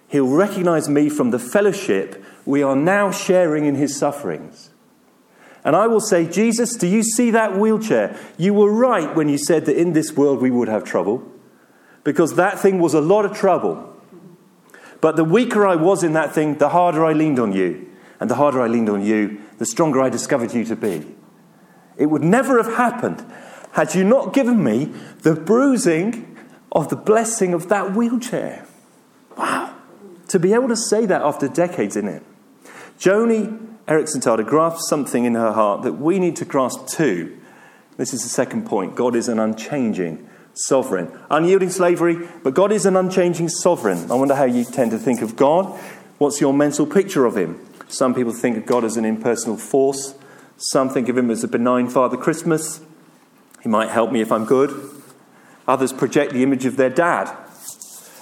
He'll 0.08 0.28
recognize 0.28 0.88
me 0.88 1.08
from 1.08 1.30
the 1.30 1.38
fellowship 1.38 2.24
we 2.44 2.62
are 2.62 2.76
now 2.76 3.10
sharing 3.10 3.64
in 3.64 3.74
his 3.74 3.96
sufferings. 3.96 4.70
And 5.64 5.74
I 5.74 5.88
will 5.88 6.00
say, 6.00 6.28
Jesus, 6.28 6.76
do 6.76 6.86
you 6.86 7.02
see 7.02 7.32
that 7.32 7.58
wheelchair? 7.58 8.16
You 8.38 8.54
were 8.54 8.70
right 8.70 9.14
when 9.16 9.28
you 9.28 9.36
said 9.36 9.66
that 9.66 9.76
in 9.76 9.94
this 9.94 10.12
world 10.12 10.40
we 10.40 10.50
would 10.50 10.68
have 10.68 10.84
trouble, 10.84 11.28
because 12.04 12.36
that 12.36 12.60
thing 12.60 12.78
was 12.78 12.94
a 12.94 13.00
lot 13.00 13.24
of 13.24 13.36
trouble. 13.36 13.92
But 15.00 15.16
the 15.16 15.24
weaker 15.24 15.66
I 15.66 15.74
was 15.74 16.04
in 16.04 16.12
that 16.12 16.32
thing, 16.32 16.58
the 16.58 16.68
harder 16.68 17.04
I 17.04 17.12
leaned 17.12 17.40
on 17.40 17.52
you. 17.52 17.90
And 18.18 18.30
the 18.30 18.36
harder 18.36 18.62
I 18.62 18.66
leaned 18.66 18.88
on 18.88 19.04
you, 19.04 19.42
the 19.58 19.66
stronger 19.66 20.00
I 20.00 20.08
discovered 20.08 20.54
you 20.54 20.64
to 20.64 20.76
be. 20.76 21.04
It 21.98 22.06
would 22.06 22.22
never 22.22 22.62
have 22.62 22.76
happened 22.76 23.26
had 23.72 23.94
you 23.94 24.04
not 24.04 24.32
given 24.32 24.64
me 24.64 24.86
the 25.20 25.34
bruising 25.34 26.38
of 26.72 26.88
the 26.88 26.96
blessing 26.96 27.52
of 27.52 27.68
that 27.68 27.94
wheelchair. 27.94 28.66
Wow. 29.36 29.75
To 30.28 30.38
be 30.38 30.52
able 30.52 30.68
to 30.68 30.76
say 30.76 31.06
that 31.06 31.22
after 31.22 31.48
decades 31.48 31.96
in 31.96 32.08
it. 32.08 32.22
Joni 32.98 33.76
Eareckson 33.86 34.22
Tada 34.22 34.44
grasps 34.44 34.88
something 34.88 35.24
in 35.24 35.34
her 35.34 35.52
heart 35.52 35.82
that 35.82 35.92
we 35.94 36.18
need 36.18 36.36
to 36.36 36.44
grasp 36.44 36.88
too. 36.88 37.38
This 37.96 38.12
is 38.12 38.22
the 38.22 38.28
second 38.28 38.66
point. 38.66 38.96
God 38.96 39.14
is 39.14 39.28
an 39.28 39.38
unchanging 39.38 40.28
sovereign. 40.54 41.10
Unyielding 41.30 41.70
slavery, 41.70 42.28
but 42.42 42.54
God 42.54 42.72
is 42.72 42.86
an 42.86 42.96
unchanging 42.96 43.48
sovereign. 43.48 44.10
I 44.10 44.14
wonder 44.14 44.34
how 44.34 44.44
you 44.44 44.64
tend 44.64 44.90
to 44.90 44.98
think 44.98 45.22
of 45.22 45.36
God. 45.36 45.66
What's 46.18 46.40
your 46.40 46.52
mental 46.52 46.86
picture 46.86 47.26
of 47.26 47.36
Him? 47.36 47.64
Some 47.88 48.14
people 48.14 48.32
think 48.32 48.56
of 48.56 48.66
God 48.66 48.84
as 48.84 48.96
an 48.96 49.04
impersonal 49.04 49.56
force. 49.56 50.14
Some 50.56 50.88
think 50.88 51.08
of 51.08 51.16
Him 51.16 51.30
as 51.30 51.44
a 51.44 51.48
benign 51.48 51.88
Father 51.88 52.16
Christmas. 52.16 52.80
He 53.62 53.68
might 53.68 53.90
help 53.90 54.10
me 54.10 54.20
if 54.20 54.32
I'm 54.32 54.44
good. 54.44 54.90
Others 55.68 55.92
project 55.92 56.32
the 56.32 56.42
image 56.42 56.64
of 56.64 56.76
their 56.76 56.90
dad. 56.90 57.36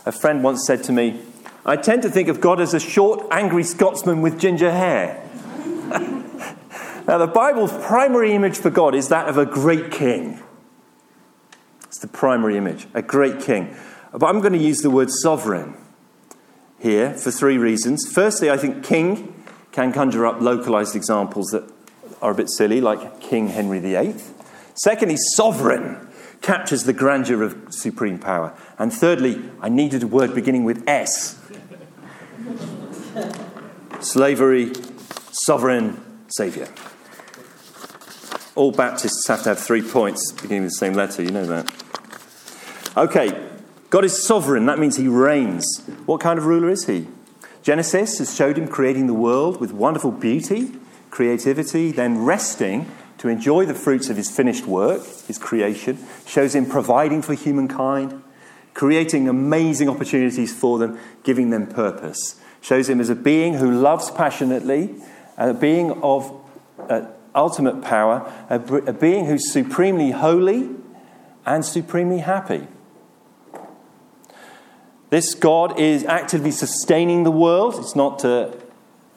A 0.05 0.13
friend 0.13 0.43
once 0.43 0.67
said 0.67 0.83
to 0.85 0.93
me, 0.93 1.21
I 1.67 1.77
tend 1.77 2.03
to 2.03 2.11
think 2.11 2.29
of 2.29 2.41
God 2.41 2.61
as 2.61 2.75
a 2.75 2.81
short, 2.81 3.27
angry 3.31 3.65
Scotsman 3.65 4.21
with 4.21 4.39
ginger 4.39 4.71
hair. 4.71 5.27
now, 7.09 7.19
the 7.19 7.27
Bible's 7.27 7.73
primary 7.87 8.33
image 8.33 8.59
for 8.59 8.71
God 8.71 8.95
is 8.95 9.09
that 9.09 9.29
of 9.29 9.39
a 9.39 9.47
great 9.47 9.91
king. 9.91 10.43
It's 11.85 12.01
the 12.01 12.09
primary 12.09 12.59
image, 12.59 12.87
a 12.93 13.01
great 13.01 13.41
king. 13.41 13.75
But 14.13 14.27
I'm 14.27 14.41
going 14.41 14.53
to 14.53 14.59
use 14.59 14.79
the 14.79 14.91
word 14.91 15.11
sovereign 15.11 15.75
here 16.79 17.15
for 17.15 17.31
three 17.31 17.57
reasons. 17.57 18.07
Firstly, 18.13 18.51
I 18.51 18.59
think 18.59 18.85
king 18.85 19.43
can 19.73 19.93
conjure 19.93 20.27
up 20.27 20.41
localized 20.43 20.95
examples 20.95 21.47
that 21.47 21.65
are 22.21 22.33
a 22.33 22.35
bit 22.35 22.51
silly, 22.51 22.81
like 22.81 23.21
King 23.21 23.49
Henry 23.49 23.81
VIII. 23.81 24.15
Secondly, 24.75 25.17
sovereign 25.35 26.09
captures 26.45 26.85
the 26.85 26.93
grandeur 26.93 27.43
of 27.43 27.57
supreme 27.71 28.19
power. 28.19 28.55
And 28.79 28.93
thirdly, 28.93 29.43
I 29.63 29.71
needed 29.71 30.03
a 30.03 30.07
word 30.07 30.35
beginning 30.35 30.65
with 30.65 30.87
S 30.87 31.41
slavery, 34.01 34.73
sovereign, 35.33 35.99
saviour. 36.29 36.69
All 38.55 38.71
Baptists 38.71 39.27
have 39.27 39.43
to 39.45 39.49
have 39.51 39.59
three 39.59 39.81
points 39.81 40.33
beginning 40.33 40.65
with 40.65 40.73
the 40.73 40.77
same 40.77 40.93
letter, 40.93 41.23
you 41.23 41.31
know 41.31 41.47
that. 41.47 41.73
Okay, 42.95 43.49
God 43.89 44.05
is 44.05 44.23
sovereign, 44.23 44.67
that 44.67 44.79
means 44.79 44.97
he 44.97 45.09
reigns. 45.09 45.81
What 46.05 46.21
kind 46.21 46.39
of 46.39 46.45
ruler 46.45 46.69
is 46.69 46.87
he? 46.87 47.07
Genesis 47.63 48.19
has 48.19 48.37
showed 48.37 48.59
him 48.59 48.69
creating 48.69 49.07
the 49.07 49.15
world 49.15 49.59
with 49.61 49.73
wonderful 49.73 50.13
beauty, 50.13 50.73
creativity, 51.11 51.91
then 51.91 52.23
resting 52.23 52.91
to 53.25 53.31
enjoy 53.31 53.65
the 53.65 53.73
fruits 53.73 54.11
of 54.11 54.19
his 54.19 54.31
finished 54.31 54.67
work, 54.67 55.03
his 55.27 55.39
creation, 55.39 55.97
shows 56.27 56.55
him 56.55 56.67
providing 56.67 57.23
for 57.23 57.33
humankind, 57.33 58.23
creating 58.75 59.31
amazing 59.31 59.89
opportunities 59.89 60.55
for 60.55 60.79
them, 60.79 60.99
giving 61.23 61.49
them 61.49 61.67
purpose. 61.67 62.39
Shows 62.61 62.91
him 62.91 63.01
as 63.01 63.09
a 63.09 63.15
being 63.15 63.55
who 63.55 63.71
loves 63.71 64.11
passionately, 64.11 64.97
a 65.39 65.55
being 65.55 65.93
of 66.03 66.39
uh, 66.79 67.07
ultimate 67.35 67.81
power, 67.81 68.31
a, 68.51 68.57
a 68.57 68.93
being 68.93 69.25
who's 69.25 69.51
supremely 69.51 70.11
holy 70.11 70.69
and 71.47 71.65
supremely 71.65 72.19
happy. 72.19 72.67
This 75.09 75.35
God 75.35 75.81
is 75.81 76.05
actively 76.05 76.51
sustaining 76.51 77.25
the 77.25 77.31
world. 77.31 77.77
It's 77.79 77.97
not 77.97 78.23
a, 78.23 78.55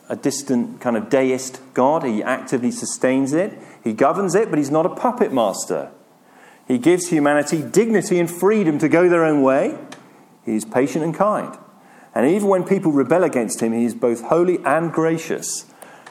a, 0.08 0.16
distant 0.16 0.80
kind 0.80 0.96
of 0.96 1.10
deist 1.10 1.60
God. 1.74 2.04
He 2.04 2.24
actively 2.24 2.72
sustains 2.72 3.34
it. 3.34 3.58
He 3.88 3.94
governs 3.94 4.36
it, 4.36 4.50
but 4.50 4.60
he's 4.60 4.70
not 4.70 4.86
a 4.86 4.90
puppet 4.90 5.32
master. 5.32 5.92
He 6.68 6.78
gives 6.78 7.08
humanity 7.08 7.62
dignity 7.62 8.20
and 8.20 8.30
freedom 8.30 8.78
to 8.80 8.90
go 8.90 9.08
their 9.08 9.24
own 9.24 9.42
way. 9.42 9.78
He 10.44 10.58
is 10.58 10.66
patient 10.66 11.06
and 11.06 11.16
kind. 11.16 11.58
And 12.14 12.30
even 12.30 12.50
when 12.50 12.66
people 12.66 12.92
rebel 12.92 13.24
against 13.24 13.62
him, 13.62 13.72
he 13.72 13.86
is 13.86 13.96
both 13.96 14.24
holy 14.24 14.60
and 14.66 14.92
gracious. 14.92 15.68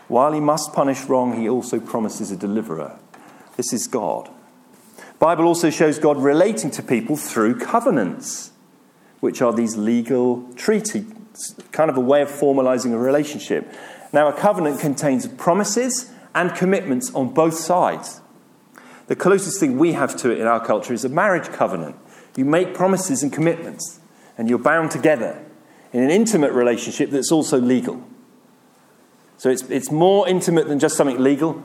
While 0.08 0.32
he 0.32 0.40
must 0.40 0.72
punish 0.72 1.04
wrong, 1.04 1.38
he 1.38 1.50
also 1.50 1.78
promises 1.78 2.30
a 2.30 2.36
deliverer. 2.36 2.98
This 3.58 3.74
is 3.74 3.86
God. 3.86 4.30
Bible 5.18 5.44
also 5.44 5.68
shows 5.68 5.98
God 5.98 6.16
relating 6.16 6.70
to 6.70 6.82
people 6.82 7.16
through 7.16 7.58
covenants, 7.58 8.52
which 9.20 9.42
are 9.42 9.52
these 9.52 9.76
legal 9.76 10.50
treaties, 10.54 11.04
kind 11.72 11.90
of 11.90 11.98
a 11.98 12.00
way 12.00 12.22
of 12.22 12.30
formalizing 12.30 12.94
a 12.94 12.98
relationship. 12.98 13.70
Now, 14.14 14.28
a 14.28 14.32
covenant 14.32 14.80
contains 14.80 15.28
promises 15.28 16.10
and 16.36 16.54
commitments 16.54 17.12
on 17.14 17.32
both 17.32 17.54
sides. 17.54 18.20
The 19.08 19.16
closest 19.16 19.58
thing 19.58 19.78
we 19.78 19.94
have 19.94 20.16
to 20.18 20.30
it 20.30 20.38
in 20.38 20.46
our 20.46 20.64
culture 20.64 20.92
is 20.92 21.04
a 21.04 21.08
marriage 21.08 21.48
covenant. 21.48 21.96
You 22.36 22.44
make 22.44 22.74
promises 22.74 23.22
and 23.22 23.32
commitments, 23.32 23.98
and 24.36 24.48
you're 24.48 24.58
bound 24.58 24.90
together 24.90 25.42
in 25.92 26.02
an 26.02 26.10
intimate 26.10 26.52
relationship 26.52 27.10
that's 27.10 27.32
also 27.32 27.58
legal. 27.58 28.04
So 29.38 29.48
it's, 29.48 29.62
it's 29.70 29.90
more 29.90 30.28
intimate 30.28 30.68
than 30.68 30.78
just 30.78 30.96
something 30.96 31.18
legal, 31.18 31.62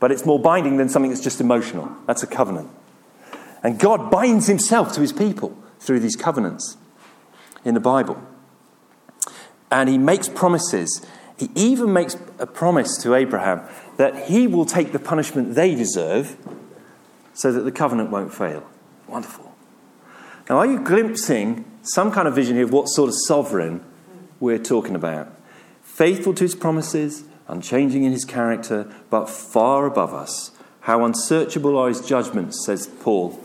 but 0.00 0.10
it's 0.10 0.26
more 0.26 0.40
binding 0.40 0.76
than 0.78 0.88
something 0.88 1.10
that's 1.10 1.22
just 1.22 1.40
emotional. 1.40 1.90
That's 2.06 2.22
a 2.22 2.26
covenant. 2.26 2.70
And 3.62 3.78
God 3.78 4.10
binds 4.10 4.46
himself 4.46 4.92
to 4.94 5.00
his 5.00 5.12
people 5.12 5.56
through 5.78 6.00
these 6.00 6.16
covenants 6.16 6.76
in 7.64 7.74
the 7.74 7.80
Bible. 7.80 8.20
And 9.70 9.88
he 9.88 9.98
makes 9.98 10.28
promises. 10.28 11.04
He 11.36 11.50
even 11.54 11.92
makes 11.92 12.16
a 12.38 12.46
promise 12.46 12.96
to 13.02 13.14
Abraham 13.14 13.68
that 13.98 14.28
he 14.28 14.46
will 14.46 14.64
take 14.64 14.92
the 14.92 14.98
punishment 14.98 15.54
they 15.54 15.74
deserve 15.74 16.36
so 17.34 17.52
that 17.52 17.60
the 17.60 17.72
covenant 17.72 18.10
won't 18.10 18.32
fail. 18.32 18.66
Wonderful. 19.06 19.54
Now, 20.48 20.58
are 20.58 20.66
you 20.66 20.80
glimpsing 20.80 21.64
some 21.82 22.10
kind 22.10 22.26
of 22.26 22.34
vision 22.34 22.56
here 22.56 22.64
of 22.64 22.72
what 22.72 22.86
sort 22.86 23.08
of 23.08 23.14
sovereign 23.26 23.84
we're 24.40 24.58
talking 24.58 24.94
about? 24.94 25.30
Faithful 25.82 26.32
to 26.34 26.44
his 26.44 26.54
promises, 26.54 27.24
unchanging 27.48 28.04
in 28.04 28.12
his 28.12 28.24
character, 28.24 28.90
but 29.10 29.28
far 29.28 29.84
above 29.86 30.14
us. 30.14 30.52
How 30.80 31.04
unsearchable 31.04 31.76
are 31.76 31.88
his 31.88 32.06
judgments, 32.06 32.64
says 32.64 32.86
Paul, 32.86 33.38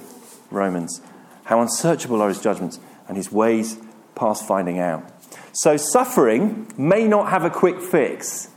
Romans. 0.52 1.02
How 1.46 1.62
unsearchable 1.62 2.22
are 2.22 2.30
his 2.30 2.42
judgments, 2.42 2.80
and 3.08 3.18
his 3.18 3.32
ways 3.32 3.78
past 4.16 4.48
finding 4.48 4.80
out. 4.80 5.04
So, 5.52 5.78
suffering 5.78 6.72
may 6.78 7.08
not 7.08 7.30
have 7.30 7.44
a 7.44 7.50
quick 7.50 7.82
fix, 7.82 8.50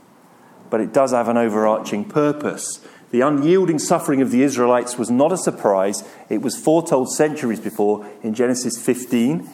but 0.69 0.81
it 0.81 0.93
does 0.93 1.11
have 1.11 1.27
an 1.27 1.37
overarching 1.37 2.05
purpose. 2.05 2.85
The 3.11 3.21
unyielding 3.21 3.79
suffering 3.79 4.21
of 4.21 4.31
the 4.31 4.43
Israelites 4.43 4.97
was 4.97 5.09
not 5.09 5.31
a 5.31 5.37
surprise. 5.37 6.03
It 6.29 6.41
was 6.41 6.57
foretold 6.57 7.11
centuries 7.13 7.59
before 7.59 8.09
in 8.21 8.33
Genesis 8.33 8.77
15, 8.83 9.49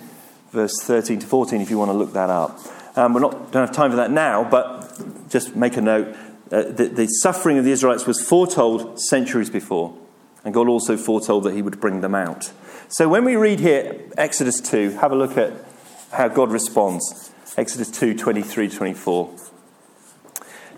verse 0.51 0.73
13 0.81 1.19
to 1.19 1.27
14, 1.27 1.61
if 1.61 1.69
you 1.69 1.77
want 1.77 1.89
to 1.89 1.97
look 1.97 2.13
that 2.13 2.29
up. 2.29 2.59
Um, 2.95 3.13
we 3.13 3.21
don't 3.21 3.53
have 3.53 3.71
time 3.71 3.91
for 3.91 3.97
that 3.97 4.11
now, 4.11 4.43
but 4.43 5.29
just 5.29 5.55
make 5.55 5.77
a 5.77 5.81
note. 5.81 6.15
Uh, 6.51 6.63
the, 6.63 6.87
the 6.87 7.07
suffering 7.07 7.57
of 7.57 7.65
the 7.65 7.71
Israelites 7.71 8.05
was 8.05 8.21
foretold 8.21 8.99
centuries 8.99 9.49
before, 9.49 9.97
and 10.43 10.53
God 10.53 10.67
also 10.67 10.97
foretold 10.97 11.43
that 11.45 11.53
He 11.53 11.61
would 11.61 11.79
bring 11.79 12.01
them 12.01 12.13
out. 12.13 12.51
So 12.89 13.07
when 13.07 13.25
we 13.25 13.35
read 13.35 13.59
here 13.59 13.99
Exodus 14.17 14.61
2, 14.61 14.91
have 14.91 15.11
a 15.11 15.15
look 15.15 15.37
at 15.37 15.53
how 16.11 16.27
God 16.27 16.51
responds. 16.51 17.31
Exodus 17.57 17.89
2 17.91 18.15
23 18.15 18.69
24. 18.69 19.35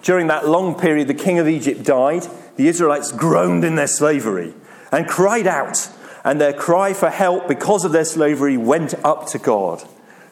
During 0.05 0.27
that 0.27 0.47
long 0.47 0.75
period, 0.75 1.07
the 1.07 1.15
king 1.15 1.39
of 1.39 1.47
Egypt 1.47 1.83
died. 1.83 2.27
The 2.57 2.67
Israelites 2.67 3.11
groaned 3.11 3.65
in 3.65 3.73
their 3.73 3.87
slavery 3.87 4.53
and 4.91 5.07
cried 5.07 5.47
out, 5.47 5.89
and 6.23 6.39
their 6.39 6.53
cry 6.53 6.93
for 6.93 7.09
help 7.09 7.47
because 7.47 7.83
of 7.83 7.91
their 7.91 8.05
slavery 8.05 8.55
went 8.55 8.93
up 9.03 9.25
to 9.29 9.39
God. 9.39 9.83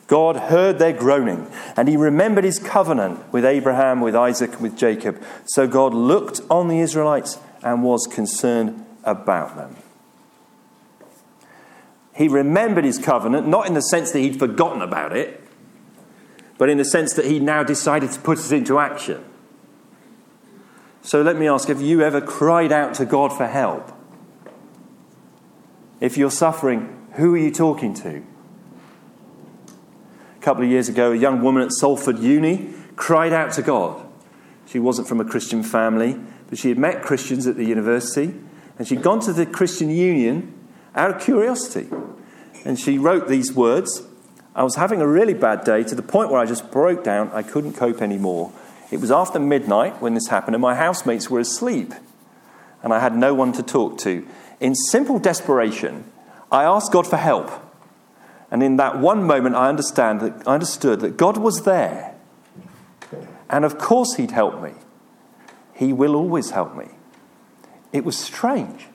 God 0.05 0.35
heard 0.35 0.77
their 0.77 0.93
groaning, 0.93 1.51
and 1.75 1.89
he 1.89 1.97
remembered 1.97 2.43
his 2.43 2.59
covenant 2.59 3.33
with 3.33 3.45
Abraham, 3.45 3.99
with 3.99 4.15
Isaac, 4.15 4.61
with 4.61 4.77
Jacob. 4.77 5.19
So 5.47 5.65
God 5.65 5.95
looked 5.95 6.39
on 6.51 6.67
the 6.67 6.79
Israelites 6.79 7.39
and 7.63 7.81
was 7.81 8.05
concerned 8.05 8.85
about 9.03 9.55
them. 9.55 9.75
He 12.15 12.27
remembered 12.27 12.85
his 12.85 12.99
covenant, 12.99 13.47
not 13.47 13.65
in 13.65 13.73
the 13.73 13.81
sense 13.81 14.11
that 14.11 14.19
he'd 14.19 14.37
forgotten 14.37 14.83
about 14.83 15.17
it, 15.17 15.41
but 16.59 16.69
in 16.69 16.77
the 16.77 16.85
sense 16.85 17.13
that 17.13 17.25
he 17.25 17.39
now 17.39 17.63
decided 17.63 18.11
to 18.11 18.19
put 18.19 18.37
it 18.37 18.51
into 18.51 18.77
action. 18.77 19.25
So 21.03 21.21
let 21.21 21.37
me 21.37 21.47
ask 21.49 21.67
have 21.67 21.81
you 21.81 22.01
ever 22.01 22.21
cried 22.21 22.71
out 22.71 22.93
to 22.95 23.05
God 23.05 23.35
for 23.35 23.45
help? 23.45 23.91
If 25.99 26.17
you're 26.17 26.31
suffering, 26.31 27.07
who 27.13 27.35
are 27.35 27.37
you 27.37 27.51
talking 27.51 27.93
to? 27.95 28.23
A 30.37 30.41
couple 30.41 30.63
of 30.63 30.69
years 30.69 30.89
ago, 30.89 31.11
a 31.11 31.15
young 31.15 31.41
woman 31.41 31.61
at 31.61 31.73
Salford 31.73 32.19
Uni 32.19 32.73
cried 32.95 33.33
out 33.33 33.51
to 33.53 33.61
God. 33.61 34.05
She 34.65 34.79
wasn't 34.79 35.07
from 35.07 35.19
a 35.19 35.25
Christian 35.25 35.61
family, 35.61 36.19
but 36.49 36.57
she 36.57 36.69
had 36.69 36.77
met 36.77 37.03
Christians 37.03 37.47
at 37.47 37.57
the 37.57 37.65
university, 37.65 38.33
and 38.77 38.87
she'd 38.87 39.01
gone 39.01 39.19
to 39.21 39.33
the 39.33 39.45
Christian 39.45 39.89
Union 39.89 40.53
out 40.95 41.15
of 41.15 41.21
curiosity. 41.21 41.89
And 42.65 42.79
she 42.79 42.97
wrote 42.97 43.27
these 43.27 43.53
words 43.53 44.03
I 44.55 44.63
was 44.63 44.75
having 44.75 45.01
a 45.01 45.07
really 45.07 45.33
bad 45.33 45.63
day 45.63 45.83
to 45.83 45.95
the 45.95 46.03
point 46.03 46.29
where 46.29 46.39
I 46.39 46.45
just 46.45 46.71
broke 46.71 47.03
down. 47.03 47.29
I 47.33 47.41
couldn't 47.41 47.73
cope 47.73 48.01
anymore. 48.01 48.53
It 48.93 49.01
was 49.01 49.09
after 49.09 49.39
midnight 49.39 50.03
when 50.03 50.13
this 50.13 50.27
happened, 50.27 50.53
and 50.53 50.61
my 50.61 50.75
housemates 50.75 51.27
were 51.27 51.39
asleep, 51.39 51.95
and 52.83 52.93
I 52.93 52.99
had 52.99 53.15
no 53.15 53.33
one 53.33 53.51
to 53.53 53.63
talk 53.63 53.97
to. 53.99 54.23
In 54.59 54.75
simple 54.75 55.17
desperation, 55.17 56.03
I 56.51 56.63
asked 56.63 56.91
God 56.91 57.07
for 57.07 57.17
help. 57.17 57.49
And 58.51 58.61
in 58.61 58.77
that 58.77 58.99
one 58.99 59.23
moment, 59.23 59.55
I, 59.55 59.67
understand 59.67 60.21
that, 60.21 60.47
I 60.47 60.53
understood 60.53 60.99
that 60.99 61.17
God 61.17 61.37
was 61.37 61.63
there. 61.63 62.13
And 63.49 63.65
of 63.65 63.79
course, 63.79 64.13
He'd 64.13 64.29
help 64.29 64.61
me. 64.61 64.73
He 65.73 65.91
will 65.91 66.15
always 66.15 66.51
help 66.51 66.75
me. 66.75 66.89
It 67.91 68.05
was 68.05 68.15
strange. 68.15 68.85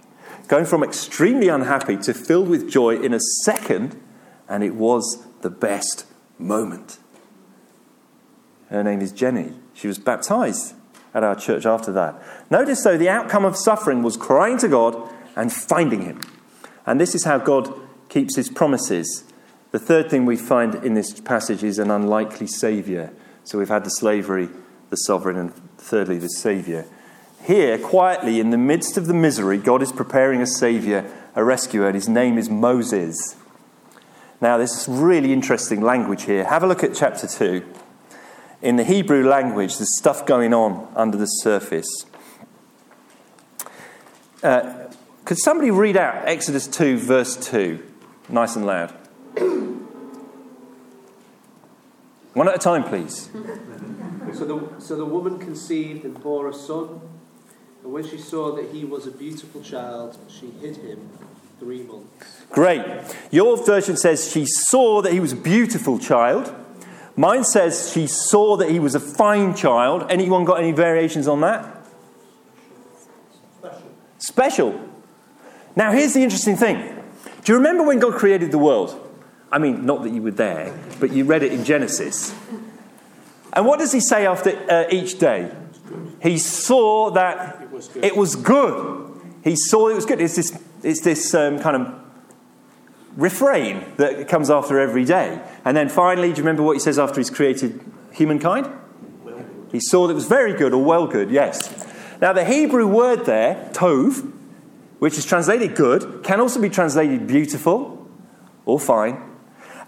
Going 0.46 0.64
from 0.64 0.84
extremely 0.84 1.48
unhappy 1.48 1.96
to 1.96 2.14
filled 2.14 2.48
with 2.48 2.70
joy 2.70 3.00
in 3.00 3.12
a 3.12 3.20
second, 3.42 4.00
and 4.48 4.62
it 4.62 4.76
was 4.76 5.26
the 5.40 5.50
best 5.50 6.06
moment. 6.38 6.98
Her 8.70 8.84
name 8.84 9.00
is 9.00 9.10
Jenny. 9.10 9.54
She 9.78 9.86
was 9.86 9.98
baptized 9.98 10.74
at 11.14 11.22
our 11.22 11.36
church 11.36 11.64
after 11.64 11.92
that. 11.92 12.20
Notice, 12.50 12.82
though, 12.82 12.98
the 12.98 13.08
outcome 13.08 13.44
of 13.44 13.56
suffering 13.56 14.02
was 14.02 14.16
crying 14.16 14.58
to 14.58 14.66
God 14.66 15.08
and 15.36 15.52
finding 15.52 16.02
Him. 16.02 16.20
And 16.84 17.00
this 17.00 17.14
is 17.14 17.22
how 17.22 17.38
God 17.38 17.72
keeps 18.08 18.34
His 18.34 18.48
promises. 18.48 19.22
The 19.70 19.78
third 19.78 20.10
thing 20.10 20.26
we 20.26 20.34
find 20.34 20.74
in 20.74 20.94
this 20.94 21.20
passage 21.20 21.62
is 21.62 21.78
an 21.78 21.92
unlikely 21.92 22.48
Saviour. 22.48 23.12
So 23.44 23.56
we've 23.56 23.68
had 23.68 23.84
the 23.84 23.90
slavery, 23.90 24.48
the 24.90 24.96
sovereign, 24.96 25.36
and 25.36 25.54
thirdly, 25.78 26.18
the 26.18 26.28
Saviour. 26.28 26.84
Here, 27.44 27.78
quietly, 27.78 28.40
in 28.40 28.50
the 28.50 28.58
midst 28.58 28.96
of 28.96 29.06
the 29.06 29.14
misery, 29.14 29.58
God 29.58 29.80
is 29.80 29.92
preparing 29.92 30.42
a 30.42 30.46
Saviour, 30.46 31.04
a 31.36 31.44
rescuer, 31.44 31.86
and 31.86 31.94
his 31.94 32.08
name 32.08 32.36
is 32.36 32.50
Moses. 32.50 33.36
Now, 34.40 34.58
this 34.58 34.76
is 34.76 34.88
really 34.88 35.32
interesting 35.32 35.82
language 35.82 36.24
here. 36.24 36.42
Have 36.42 36.64
a 36.64 36.66
look 36.66 36.82
at 36.82 36.96
chapter 36.96 37.28
2. 37.28 37.64
In 38.60 38.76
the 38.76 38.84
Hebrew 38.84 39.28
language, 39.28 39.78
there's 39.78 39.96
stuff 39.98 40.26
going 40.26 40.52
on 40.52 40.90
under 40.96 41.16
the 41.16 41.26
surface. 41.26 42.06
Uh, 44.42 44.88
could 45.24 45.38
somebody 45.38 45.70
read 45.70 45.96
out 45.96 46.26
Exodus 46.26 46.66
2, 46.66 46.98
verse 46.98 47.36
2, 47.36 47.82
nice 48.28 48.56
and 48.56 48.66
loud? 48.66 48.90
One 52.34 52.48
at 52.48 52.54
a 52.54 52.58
time, 52.58 52.84
please. 52.84 53.30
So 54.32 54.44
the, 54.44 54.80
so 54.80 54.96
the 54.96 55.04
woman 55.04 55.38
conceived 55.38 56.04
and 56.04 56.20
bore 56.22 56.48
a 56.48 56.54
son, 56.54 57.00
and 57.82 57.92
when 57.92 58.06
she 58.06 58.18
saw 58.18 58.54
that 58.56 58.70
he 58.70 58.84
was 58.84 59.06
a 59.06 59.10
beautiful 59.10 59.62
child, 59.62 60.18
she 60.28 60.50
hid 60.50 60.76
him 60.76 61.10
three 61.58 61.82
months. 61.82 62.42
Great. 62.50 62.84
Your 63.30 63.56
version 63.64 63.96
says 63.96 64.30
she 64.30 64.46
saw 64.46 65.02
that 65.02 65.12
he 65.12 65.20
was 65.20 65.32
a 65.32 65.36
beautiful 65.36 65.98
child. 65.98 66.54
Mine 67.18 67.42
says 67.42 67.90
she 67.92 68.06
saw 68.06 68.56
that 68.58 68.70
he 68.70 68.78
was 68.78 68.94
a 68.94 69.00
fine 69.00 69.52
child. 69.52 70.06
Anyone 70.08 70.44
got 70.44 70.60
any 70.60 70.70
variations 70.70 71.26
on 71.26 71.40
that? 71.40 71.84
Special. 73.60 73.82
Special. 74.18 74.90
Now, 75.74 75.90
here's 75.90 76.14
the 76.14 76.22
interesting 76.22 76.54
thing. 76.54 76.76
Do 77.42 77.50
you 77.52 77.58
remember 77.58 77.82
when 77.82 77.98
God 77.98 78.14
created 78.14 78.52
the 78.52 78.58
world? 78.58 78.94
I 79.50 79.58
mean, 79.58 79.84
not 79.84 80.04
that 80.04 80.10
you 80.10 80.22
were 80.22 80.30
there, 80.30 80.72
but 81.00 81.10
you 81.10 81.24
read 81.24 81.42
it 81.42 81.52
in 81.52 81.64
Genesis. 81.64 82.32
And 83.52 83.66
what 83.66 83.80
does 83.80 83.90
he 83.90 83.98
say 83.98 84.24
after 84.24 84.50
uh, 84.70 84.84
each 84.88 85.18
day? 85.18 85.50
He 86.22 86.38
saw 86.38 87.10
that 87.10 87.62
it 87.62 87.72
was 87.72 87.88
good. 87.88 88.04
It 88.04 88.16
was 88.16 88.36
good. 88.36 89.20
He 89.42 89.56
saw 89.56 89.88
it 89.88 89.94
was 89.94 90.06
good. 90.06 90.20
It's 90.20 90.36
this, 90.36 90.62
it's 90.84 91.00
this 91.00 91.34
um, 91.34 91.58
kind 91.58 91.74
of 91.82 92.07
refrain 93.18 93.84
that 93.96 94.28
comes 94.28 94.48
after 94.48 94.78
every 94.78 95.04
day. 95.04 95.42
And 95.64 95.76
then 95.76 95.88
finally, 95.88 96.28
do 96.28 96.36
you 96.36 96.42
remember 96.42 96.62
what 96.62 96.74
he 96.74 96.78
says 96.78 96.98
after 96.98 97.20
he's 97.20 97.30
created 97.30 97.80
humankind? 98.12 98.70
He 99.72 99.80
saw 99.80 100.06
that 100.06 100.12
it 100.12 100.14
was 100.14 100.26
very 100.26 100.54
good 100.54 100.72
or 100.72 100.82
well 100.82 101.06
good, 101.06 101.30
yes. 101.30 101.86
Now, 102.22 102.32
the 102.32 102.44
Hebrew 102.44 102.86
word 102.86 103.26
there, 103.26 103.70
tov, 103.72 104.32
which 105.00 105.18
is 105.18 105.26
translated 105.26 105.74
good, 105.74 106.22
can 106.22 106.40
also 106.40 106.60
be 106.60 106.70
translated 106.70 107.26
beautiful 107.26 108.08
or 108.64 108.78
fine. 108.80 109.20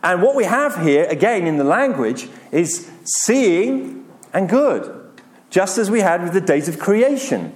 And 0.03 0.23
what 0.23 0.35
we 0.35 0.45
have 0.45 0.83
here, 0.83 1.05
again 1.05 1.47
in 1.47 1.57
the 1.57 1.65
language, 1.65 2.29
is 2.51 2.91
seeing 3.05 4.09
and 4.33 4.49
good, 4.49 5.13
just 5.51 5.79
as 5.79 5.91
we 5.91 6.01
had 6.01 6.23
with 6.23 6.33
the 6.33 6.41
days 6.41 6.69
of 6.69 6.79
creation. 6.79 7.55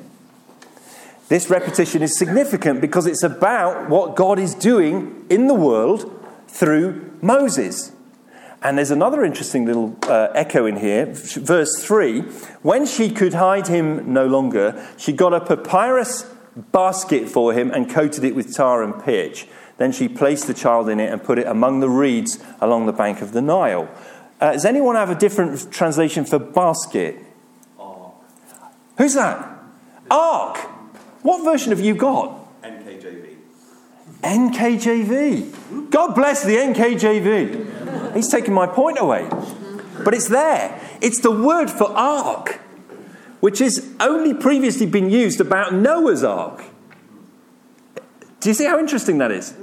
This 1.29 1.49
repetition 1.49 2.03
is 2.03 2.19
significant 2.19 2.81
because 2.81 3.07
it's 3.07 3.23
about 3.23 3.89
what 3.89 4.15
God 4.15 4.39
is 4.39 4.55
doing 4.55 5.25
in 5.31 5.47
the 5.47 5.55
world 5.55 6.11
through 6.49 7.19
Moses. 7.23 7.93
And 8.63 8.79
there's 8.79 8.91
another 8.91 9.25
interesting 9.25 9.65
little 9.65 9.97
uh, 10.05 10.29
echo 10.35 10.67
in 10.67 10.77
here. 10.77 11.07
Verse 11.13 11.83
3 11.83 12.21
When 12.63 12.87
she 12.87 13.11
could 13.11 13.35
hide 13.35 13.69
him 13.69 14.13
no 14.13 14.27
longer, 14.27 14.87
she 14.97 15.13
got 15.13 15.33
a 15.33 15.41
papyrus 15.41 16.31
basket 16.57 17.29
for 17.29 17.53
him 17.53 17.71
and 17.71 17.91
coated 17.91 18.25
it 18.25 18.35
with 18.35 18.55
tar 18.55 18.83
and 18.83 19.03
pitch. 19.03 19.49
Then 19.77 19.93
she 19.93 20.09
placed 20.09 20.47
the 20.47 20.55
child 20.55 20.89
in 20.89 21.01
it 21.01 21.13
and 21.13 21.23
put 21.23 21.39
it 21.39 21.47
among 21.47 21.81
the 21.81 21.89
reeds 21.89 22.43
along 22.61 22.87
the 22.87 22.93
bank 22.93 23.21
of 23.23 23.33
the 23.33 23.43
Nile. 23.43 23.89
Uh, 24.41 24.53
does 24.53 24.65
anyone 24.65 24.95
have 24.95 25.11
a 25.11 25.15
different 25.15 25.73
translation 25.73 26.25
for 26.25 26.39
basket? 26.39 27.19
Ark. 27.79 28.15
Who's 28.99 29.15
that? 29.15 29.59
Ark. 30.11 30.74
What 31.25 31.43
version 31.43 31.71
have 31.71 31.81
you 31.81 31.95
got? 31.95 32.63
NKJV. 32.63 33.37
NKJV. 34.23 35.91
God 35.91 36.15
bless 36.15 36.45
the 36.45 36.57
NKJV. 36.57 38.15
He's 38.15 38.29
taking 38.29 38.53
my 38.53 38.67
point 38.67 38.99
away. 39.01 39.27
But 40.05 40.13
it's 40.13 40.29
there. 40.29 40.79
It's 41.01 41.21
the 41.21 41.31
word 41.31 41.71
for 41.71 41.91
ark, 41.93 42.61
which 43.41 43.61
has 43.61 43.91
only 44.01 44.35
previously 44.35 44.85
been 44.85 45.09
used 45.09 45.41
about 45.41 45.73
Noah's 45.73 46.23
ark. 46.23 46.63
Do 48.41 48.51
you 48.51 48.55
see 48.55 48.67
how 48.67 48.79
interesting 48.79 49.17
that 49.17 49.31
is? 49.31 49.55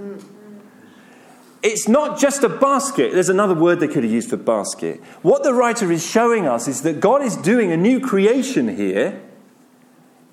It's 1.62 1.88
not 1.88 2.20
just 2.20 2.44
a 2.44 2.50
basket. 2.50 3.14
There's 3.14 3.30
another 3.30 3.54
word 3.54 3.80
they 3.80 3.88
could 3.88 4.04
have 4.04 4.12
used 4.12 4.32
for 4.32 4.38
basket. 4.38 5.00
What 5.22 5.44
the 5.44 5.54
writer 5.54 5.92
is 5.92 6.04
showing 6.04 6.48
us 6.48 6.68
is 6.68 6.82
that 6.82 7.00
God 7.00 7.22
is 7.22 7.36
doing 7.36 7.72
a 7.72 7.78
new 7.78 8.00
creation 8.00 8.76
here 8.76 9.22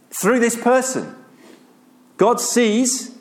through 0.08 0.40
this 0.40 0.56
person. 0.56 1.16
God 2.18 2.40
sees 2.40 3.16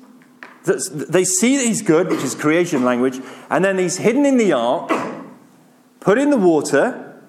that 0.65 1.07
they 1.09 1.23
see 1.23 1.57
that 1.57 1.65
he's 1.65 1.81
good, 1.81 2.09
which 2.09 2.23
is 2.23 2.35
creation 2.35 2.83
language, 2.83 3.21
and 3.49 3.63
then 3.63 3.77
he's 3.77 3.97
hidden 3.97 4.25
in 4.25 4.37
the 4.37 4.51
ark, 4.51 4.91
put 6.01 6.17
in 6.17 6.29
the 6.29 6.37
water, 6.37 7.21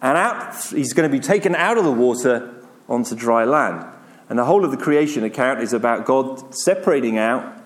and 0.00 0.16
out 0.16 0.54
he's 0.70 0.92
going 0.92 1.10
to 1.10 1.12
be 1.12 1.20
taken 1.20 1.54
out 1.56 1.76
of 1.76 1.84
the 1.84 1.92
water 1.92 2.54
onto 2.88 3.16
dry 3.16 3.44
land. 3.44 3.84
And 4.28 4.38
the 4.38 4.44
whole 4.44 4.64
of 4.64 4.70
the 4.70 4.76
creation 4.76 5.24
account 5.24 5.60
is 5.60 5.72
about 5.72 6.06
God 6.06 6.54
separating 6.54 7.18
out 7.18 7.60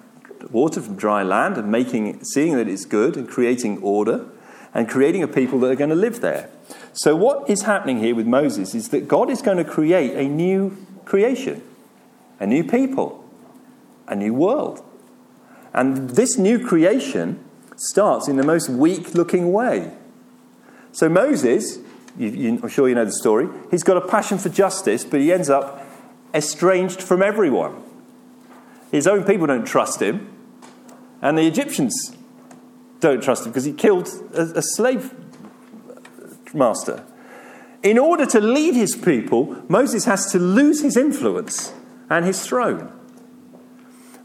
water 0.50 0.80
from 0.80 0.96
dry 0.96 1.22
land 1.22 1.58
and 1.58 1.70
making 1.70 2.24
seeing 2.24 2.56
that 2.56 2.68
it's 2.68 2.84
good 2.84 3.16
and 3.16 3.28
creating 3.28 3.82
order 3.82 4.26
and 4.72 4.88
creating 4.88 5.22
a 5.22 5.28
people 5.28 5.58
that 5.60 5.70
are 5.70 5.76
going 5.76 5.90
to 5.90 5.96
live 5.96 6.20
there. 6.20 6.48
So 6.92 7.16
what 7.16 7.50
is 7.50 7.62
happening 7.62 7.98
here 7.98 8.14
with 8.14 8.26
Moses 8.26 8.74
is 8.74 8.88
that 8.90 9.08
God 9.08 9.30
is 9.30 9.42
going 9.42 9.56
to 9.58 9.64
create 9.64 10.14
a 10.14 10.28
new 10.28 10.76
creation, 11.04 11.62
a 12.38 12.46
new 12.46 12.64
people 12.64 13.27
a 14.08 14.16
new 14.16 14.34
world. 14.34 14.84
And 15.72 16.10
this 16.10 16.36
new 16.36 16.64
creation 16.64 17.44
starts 17.76 18.26
in 18.26 18.36
the 18.36 18.42
most 18.42 18.68
weak 18.68 19.14
looking 19.14 19.52
way. 19.52 19.92
So, 20.92 21.08
Moses, 21.08 21.78
you, 22.18 22.28
you, 22.30 22.60
I'm 22.62 22.68
sure 22.68 22.88
you 22.88 22.94
know 22.94 23.04
the 23.04 23.12
story, 23.12 23.48
he's 23.70 23.84
got 23.84 23.96
a 23.96 24.00
passion 24.00 24.38
for 24.38 24.48
justice, 24.48 25.04
but 25.04 25.20
he 25.20 25.32
ends 25.32 25.48
up 25.48 25.84
estranged 26.34 27.02
from 27.02 27.22
everyone. 27.22 27.82
His 28.90 29.06
own 29.06 29.24
people 29.24 29.46
don't 29.46 29.66
trust 29.66 30.00
him, 30.00 30.34
and 31.22 31.38
the 31.38 31.46
Egyptians 31.46 32.16
don't 33.00 33.22
trust 33.22 33.44
him 33.44 33.52
because 33.52 33.64
he 33.64 33.72
killed 33.72 34.08
a, 34.34 34.58
a 34.58 34.62
slave 34.62 35.14
master. 36.54 37.04
In 37.82 37.98
order 37.98 38.26
to 38.26 38.40
lead 38.40 38.74
his 38.74 38.96
people, 38.96 39.62
Moses 39.68 40.04
has 40.06 40.32
to 40.32 40.38
lose 40.38 40.82
his 40.82 40.96
influence 40.96 41.72
and 42.10 42.24
his 42.24 42.44
throne. 42.44 42.92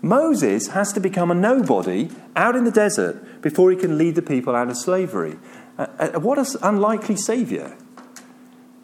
Moses 0.04 0.68
has 0.68 0.91
to 0.91 0.99
become 0.99 1.32
a 1.32 1.34
nobody 1.34 2.10
out 2.36 2.58
in 2.58 2.66
the 2.66 2.72
desert 2.72 3.41
before 3.41 3.72
he 3.72 3.78
can 3.78 3.97
lead 3.97 4.16
the 4.16 4.22
people 4.22 4.54
out 4.54 4.70
of 4.70 4.76
slavery. 4.76 5.39
Uh, 5.78 5.88
uh, 5.97 6.20
what 6.20 6.38
an 6.38 6.45
unlikely 6.62 7.16
saviour. 7.16 7.78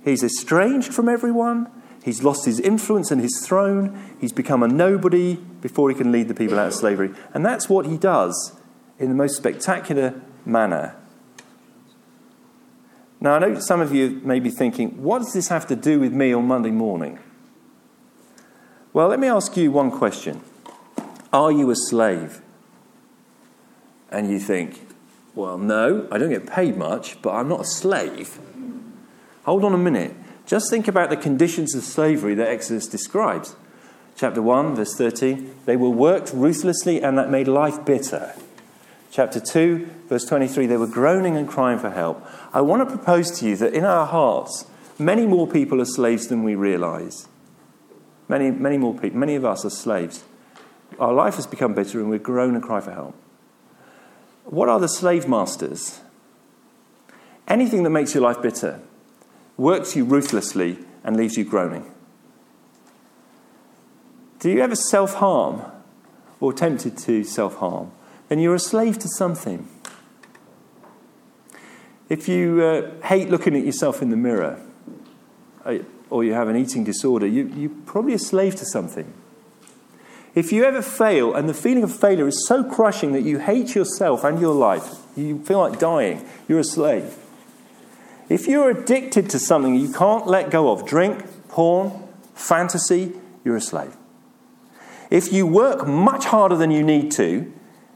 He's 0.06 0.24
estranged 0.24 0.94
from 0.94 1.10
everyone. 1.10 1.70
He's 2.02 2.24
lost 2.24 2.46
his 2.46 2.62
influence 2.62 3.12
and 3.12 3.20
his 3.20 3.46
throne. 3.46 4.16
He's 4.22 4.32
become 4.32 4.64
a 4.64 4.70
nobody 4.70 5.36
before 5.36 5.90
he 5.90 5.96
can 5.96 6.14
lead 6.14 6.30
the 6.30 6.34
people 6.34 6.58
out 6.58 6.68
of 6.68 6.74
slavery. 6.74 7.14
And 7.34 7.46
that's 7.46 7.68
what 7.68 7.86
he 7.86 7.98
does 7.98 8.58
in 8.98 9.10
the 9.10 9.16
most 9.16 9.36
spectacular 9.36 10.22
manner. 10.46 10.96
Now, 13.20 13.34
I 13.34 13.40
know 13.40 13.60
some 13.60 13.82
of 13.82 13.94
you 13.94 14.22
may 14.24 14.40
be 14.40 14.50
thinking, 14.50 15.04
what 15.04 15.20
does 15.20 15.34
this 15.34 15.50
have 15.50 15.68
to 15.68 15.76
do 15.76 16.00
with 16.00 16.14
me 16.14 16.32
on 16.32 16.48
Monday 16.48 16.72
morning? 16.72 17.20
Well, 18.94 19.10
let 19.10 19.20
me 19.20 19.28
ask 19.28 19.58
you 19.58 19.74
one 19.74 19.92
question 19.92 20.42
Are 21.32 21.52
you 21.52 21.70
a 21.70 21.76
slave? 21.76 22.42
And 24.12 24.30
you 24.30 24.40
think, 24.40 24.88
well, 25.36 25.58
no, 25.58 26.08
I 26.12 26.18
don't 26.18 26.30
get 26.30 26.48
paid 26.48 26.76
much, 26.76 27.22
but 27.22 27.32
I'm 27.32 27.48
not 27.48 27.62
a 27.62 27.66
slave. 27.66 28.40
Hold 29.46 29.64
on 29.64 29.74
a 29.74 29.78
minute. 29.78 30.16
Just 30.46 30.70
think 30.70 30.88
about 30.88 31.12
the 31.12 31.18
conditions 31.18 31.76
of 31.76 31.84
slavery 31.84 32.34
that 32.36 32.50
Exodus 32.50 32.88
describes. 32.88 33.56
Chapter 34.16 34.42
1, 34.42 34.76
verse 34.76 34.96
13 34.96 35.56
they 35.66 35.78
were 35.78 35.90
worked 35.90 36.32
ruthlessly 36.34 37.02
and 37.02 37.18
that 37.18 37.30
made 37.30 37.48
life 37.48 37.86
bitter. 37.86 38.34
Chapter 39.12 39.40
2, 39.40 39.88
verse 40.08 40.26
23 40.26 40.66
they 40.66 40.78
were 40.78 40.88
groaning 40.88 41.38
and 41.38 41.48
crying 41.48 41.80
for 41.80 41.92
help. 41.92 42.26
I 42.52 42.62
want 42.62 42.88
to 42.88 42.96
propose 42.96 43.32
to 43.40 43.46
you 43.46 43.56
that 43.58 43.74
in 43.74 43.86
our 43.86 44.06
hearts, 44.06 44.66
many 44.98 45.26
more 45.26 45.48
people 45.48 45.80
are 45.80 45.86
slaves 45.86 46.28
than 46.28 46.44
we 46.44 46.56
realize. 46.56 47.28
Many, 48.28 48.52
many 48.52 48.78
more 48.78 48.94
people, 48.94 49.20
many 49.20 49.36
of 49.36 49.46
us 49.46 49.64
are 49.64 49.70
slaves. 49.70 50.24
Our 51.00 51.14
life 51.14 51.36
has 51.36 51.48
become 51.48 51.74
bitter 51.74 52.00
and 52.00 52.10
we 52.10 52.20
groan 52.20 52.56
and 52.56 52.64
cry 52.64 52.82
for 52.82 52.92
help. 52.92 53.16
What 54.44 54.68
are 54.68 54.80
the 54.80 54.88
slave 54.88 55.28
masters? 55.28 56.02
Anything 57.48 57.84
that 57.84 57.90
makes 57.90 58.14
your 58.14 58.24
life 58.24 58.42
bitter, 58.42 58.80
works 59.58 59.96
you 59.96 60.06
ruthlessly, 60.06 60.80
and 61.04 61.16
leaves 61.16 61.38
you 61.38 61.46
groaning. 61.46 61.90
Do 64.40 64.50
you 64.50 64.62
ever 64.62 64.76
self 64.76 65.16
harm 65.16 65.64
or 66.40 66.54
tempted 66.54 66.98
to 67.00 67.24
self 67.24 67.56
harm? 67.56 67.92
Then 68.28 68.40
you're 68.40 68.56
a 68.56 68.60
slave 68.60 69.00
to 69.00 69.08
something. 69.08 69.68
If 72.10 72.28
you 72.28 72.62
uh, 72.62 73.06
hate 73.06 73.30
looking 73.30 73.56
at 73.56 73.66
yourself 73.66 74.02
in 74.02 74.10
the 74.10 74.18
mirror, 74.18 74.60
uh, 75.66 75.80
or 76.10 76.24
you 76.24 76.34
have 76.34 76.48
an 76.48 76.56
eating 76.56 76.84
disorder, 76.84 77.28
you, 77.28 77.48
you're 77.56 77.72
probably 77.86 78.14
a 78.14 78.20
slave 78.20 78.56
to 78.56 78.66
something. 78.66 79.14
If 80.40 80.54
you 80.54 80.64
ever 80.64 80.82
fail 80.82 81.34
and 81.34 81.50
the 81.50 81.54
feeling 81.54 81.84
of 81.84 81.94
failure 81.94 82.26
is 82.26 82.48
so 82.48 82.64
crushing 82.64 83.12
that 83.12 83.24
you 83.24 83.40
hate 83.40 83.76
yourself 83.76 84.24
and 84.24 84.40
your 84.40 84.56
life, 84.56 84.96
you 85.18 85.44
feel 85.44 85.60
like 85.60 85.80
dying, 85.80 86.26
you're 86.48 86.60
a 86.60 86.64
slave. 86.64 87.18
If 88.30 88.48
you're 88.48 88.70
addicted 88.70 89.30
to 89.32 89.38
something 89.38 89.76
you 89.76 89.92
can't 89.92 90.28
let 90.28 90.50
go 90.50 90.72
of 90.72 90.86
drink, 90.86 91.26
porn, 91.50 91.92
fantasy 92.36 93.12
you're 93.44 93.58
a 93.58 93.62
slave. 93.62 93.98
If 95.10 95.34
you 95.34 95.46
work 95.46 95.86
much 95.86 96.24
harder 96.24 96.56
than 96.56 96.72
you 96.72 96.84
need 96.84 97.12
to, 97.18 97.52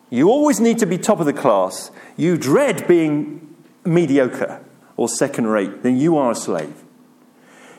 you 0.10 0.30
always 0.30 0.60
need 0.60 0.80
to 0.80 0.86
be 0.86 0.98
top 0.98 1.22
of 1.22 1.26
the 1.26 1.32
class, 1.32 1.92
you 2.18 2.38
dread 2.38 2.86
being 2.90 3.56
mediocre 3.86 4.62
or 4.98 5.08
second 5.08 5.48
rate, 5.48 5.82
then 5.82 5.96
you 5.96 6.18
are 6.18 6.32
a 6.32 6.36
slave. 6.36 6.84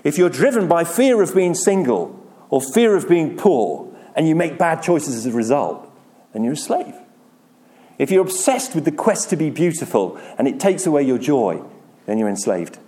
If 0.05 0.17
you're 0.17 0.31
driven 0.31 0.69
by 0.69 0.85
fear 0.85 1.21
of 1.21 1.35
being 1.35 1.53
single 1.53 2.19
or 2.49 2.63
fear 2.63 2.97
of 2.97 3.07
being 3.11 3.37
poor, 3.37 3.84
and 4.15 4.29
you 4.29 4.35
make 4.35 4.59
bad 4.59 4.83
choices 4.83 5.15
as 5.17 5.27
a 5.27 5.33
result, 5.33 5.91
then 6.33 6.45
you're 6.45 6.55
a 6.55 6.57
slave. 6.57 6.95
If 7.99 8.11
you're 8.11 8.23
obsessed 8.23 8.75
with 8.75 8.85
the 8.85 8.93
quest 8.93 9.31
to 9.31 9.37
be 9.37 9.51
beautiful 9.51 10.17
and 10.39 10.49
it 10.49 10.59
takes 10.59 10.87
away 10.87 11.03
your 11.03 11.19
joy, 11.19 11.63
then 12.07 12.19
you're 12.19 12.29
enslaved. 12.29 12.79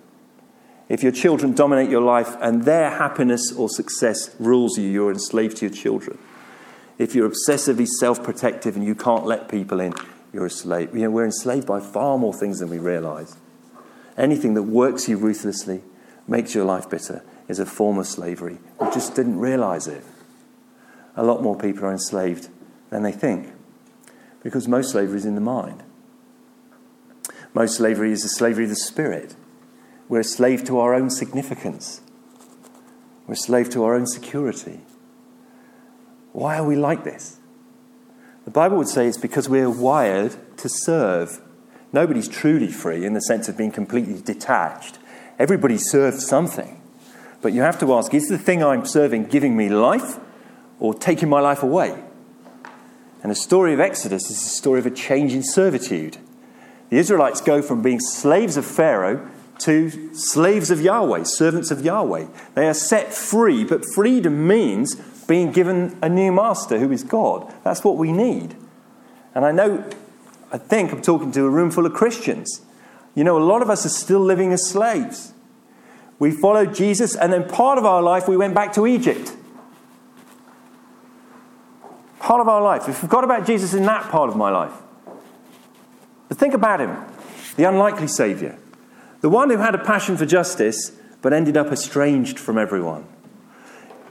If 0.88 1.02
your 1.02 1.12
children 1.12 1.52
dominate 1.52 1.90
your 1.90 2.00
life 2.00 2.36
and 2.40 2.64
their 2.64 2.90
happiness 2.90 3.52
or 3.52 3.68
success 3.68 4.34
rules 4.38 4.78
you, 4.78 4.88
you're 4.88 5.10
enslaved 5.10 5.58
to 5.58 5.66
your 5.66 5.74
children. 5.74 6.18
If 6.98 7.14
you're 7.14 7.28
obsessively 7.28 7.86
self 7.86 8.22
protective 8.22 8.76
and 8.76 8.84
you 8.84 8.94
can't 8.94 9.26
let 9.26 9.48
people 9.48 9.80
in, 9.80 9.94
you're 10.32 10.46
a 10.46 10.50
slave. 10.50 10.94
You 10.94 11.02
know, 11.02 11.10
we're 11.10 11.24
enslaved 11.24 11.66
by 11.66 11.80
far 11.80 12.18
more 12.18 12.32
things 12.32 12.60
than 12.60 12.68
we 12.68 12.78
realize. 12.78 13.36
Anything 14.16 14.54
that 14.54 14.62
works 14.62 15.08
you 15.08 15.16
ruthlessly, 15.16 15.82
makes 16.26 16.54
your 16.54 16.64
life 16.64 16.88
bitter, 16.88 17.22
is 17.48 17.58
a 17.58 17.66
form 17.66 17.98
of 17.98 18.06
slavery. 18.06 18.58
We 18.80 18.86
just 18.86 19.14
didn't 19.14 19.38
realize 19.38 19.86
it 19.86 20.02
a 21.16 21.24
lot 21.24 21.42
more 21.42 21.56
people 21.56 21.84
are 21.84 21.92
enslaved 21.92 22.48
than 22.90 23.02
they 23.02 23.12
think. 23.12 23.52
Because 24.42 24.68
most 24.68 24.90
slavery 24.90 25.16
is 25.16 25.24
in 25.24 25.34
the 25.34 25.40
mind. 25.40 25.82
Most 27.54 27.76
slavery 27.76 28.12
is 28.12 28.22
the 28.22 28.28
slavery 28.28 28.64
of 28.64 28.70
the 28.70 28.76
spirit. 28.76 29.34
We're 30.08 30.20
a 30.20 30.24
slave 30.24 30.62
to 30.64 30.78
our 30.78 30.94
own 30.94 31.10
significance. 31.10 32.02
We're 33.26 33.34
a 33.34 33.36
slave 33.36 33.70
to 33.70 33.82
our 33.84 33.94
own 33.94 34.06
security. 34.06 34.82
Why 36.32 36.58
are 36.58 36.64
we 36.64 36.76
like 36.76 37.02
this? 37.02 37.38
The 38.44 38.50
Bible 38.50 38.76
would 38.76 38.88
say 38.88 39.08
it's 39.08 39.16
because 39.16 39.48
we're 39.48 39.70
wired 39.70 40.36
to 40.58 40.68
serve. 40.68 41.40
Nobody's 41.92 42.28
truly 42.28 42.68
free 42.68 43.04
in 43.04 43.14
the 43.14 43.20
sense 43.20 43.48
of 43.48 43.56
being 43.56 43.72
completely 43.72 44.20
detached. 44.20 44.98
Everybody 45.38 45.78
serves 45.78 46.26
something. 46.26 46.80
But 47.40 47.52
you 47.52 47.62
have 47.62 47.78
to 47.80 47.94
ask 47.94 48.14
is 48.14 48.28
the 48.28 48.38
thing 48.38 48.62
I'm 48.62 48.84
serving 48.84 49.24
giving 49.24 49.56
me 49.56 49.68
life 49.68 50.18
or 50.78 50.94
taking 50.94 51.28
my 51.28 51.40
life 51.40 51.62
away. 51.62 52.02
And 53.22 53.30
the 53.30 53.36
story 53.36 53.72
of 53.72 53.80
Exodus 53.80 54.30
is 54.30 54.36
a 54.36 54.48
story 54.48 54.78
of 54.78 54.86
a 54.86 54.90
change 54.90 55.32
in 55.32 55.42
servitude. 55.42 56.18
The 56.90 56.98
Israelites 56.98 57.40
go 57.40 57.62
from 57.62 57.82
being 57.82 57.98
slaves 57.98 58.56
of 58.56 58.64
Pharaoh 58.64 59.28
to 59.60 60.14
slaves 60.14 60.70
of 60.70 60.80
Yahweh, 60.80 61.24
servants 61.24 61.70
of 61.70 61.84
Yahweh. 61.84 62.26
They 62.54 62.68
are 62.68 62.74
set 62.74 63.12
free, 63.12 63.64
but 63.64 63.84
freedom 63.94 64.46
means 64.46 64.94
being 65.26 65.50
given 65.50 65.98
a 66.02 66.08
new 66.08 66.30
master 66.30 66.78
who 66.78 66.92
is 66.92 67.02
God. 67.02 67.52
That's 67.64 67.82
what 67.82 67.96
we 67.96 68.12
need. 68.12 68.54
And 69.34 69.44
I 69.44 69.52
know, 69.52 69.84
I 70.52 70.58
think 70.58 70.92
I'm 70.92 71.02
talking 71.02 71.32
to 71.32 71.44
a 71.44 71.50
room 71.50 71.70
full 71.70 71.86
of 71.86 71.94
Christians. 71.94 72.60
You 73.14 73.24
know, 73.24 73.38
a 73.38 73.42
lot 73.42 73.62
of 73.62 73.70
us 73.70 73.84
are 73.84 73.90
still 73.90 74.20
living 74.20 74.52
as 74.52 74.68
slaves. 74.68 75.32
We 76.18 76.30
followed 76.30 76.74
Jesus, 76.74 77.16
and 77.16 77.32
then 77.32 77.48
part 77.48 77.78
of 77.78 77.84
our 77.84 78.02
life 78.02 78.28
we 78.28 78.36
went 78.36 78.54
back 78.54 78.72
to 78.74 78.86
Egypt 78.86 79.35
part 82.18 82.40
of 82.40 82.48
our 82.48 82.62
life. 82.62 82.86
We 82.86 82.92
forgot 82.92 83.24
about 83.24 83.46
Jesus 83.46 83.74
in 83.74 83.84
that 83.86 84.10
part 84.10 84.28
of 84.28 84.36
my 84.36 84.50
life. 84.50 84.72
But 86.28 86.38
think 86.38 86.54
about 86.54 86.80
him 86.80 86.96
the 87.56 87.64
unlikely 87.64 88.08
Saviour, 88.08 88.58
the 89.22 89.30
one 89.30 89.48
who 89.48 89.56
had 89.56 89.74
a 89.74 89.78
passion 89.78 90.16
for 90.16 90.26
justice 90.26 90.92
but 91.22 91.32
ended 91.32 91.56
up 91.56 91.72
estranged 91.72 92.38
from 92.38 92.58
everyone, 92.58 93.06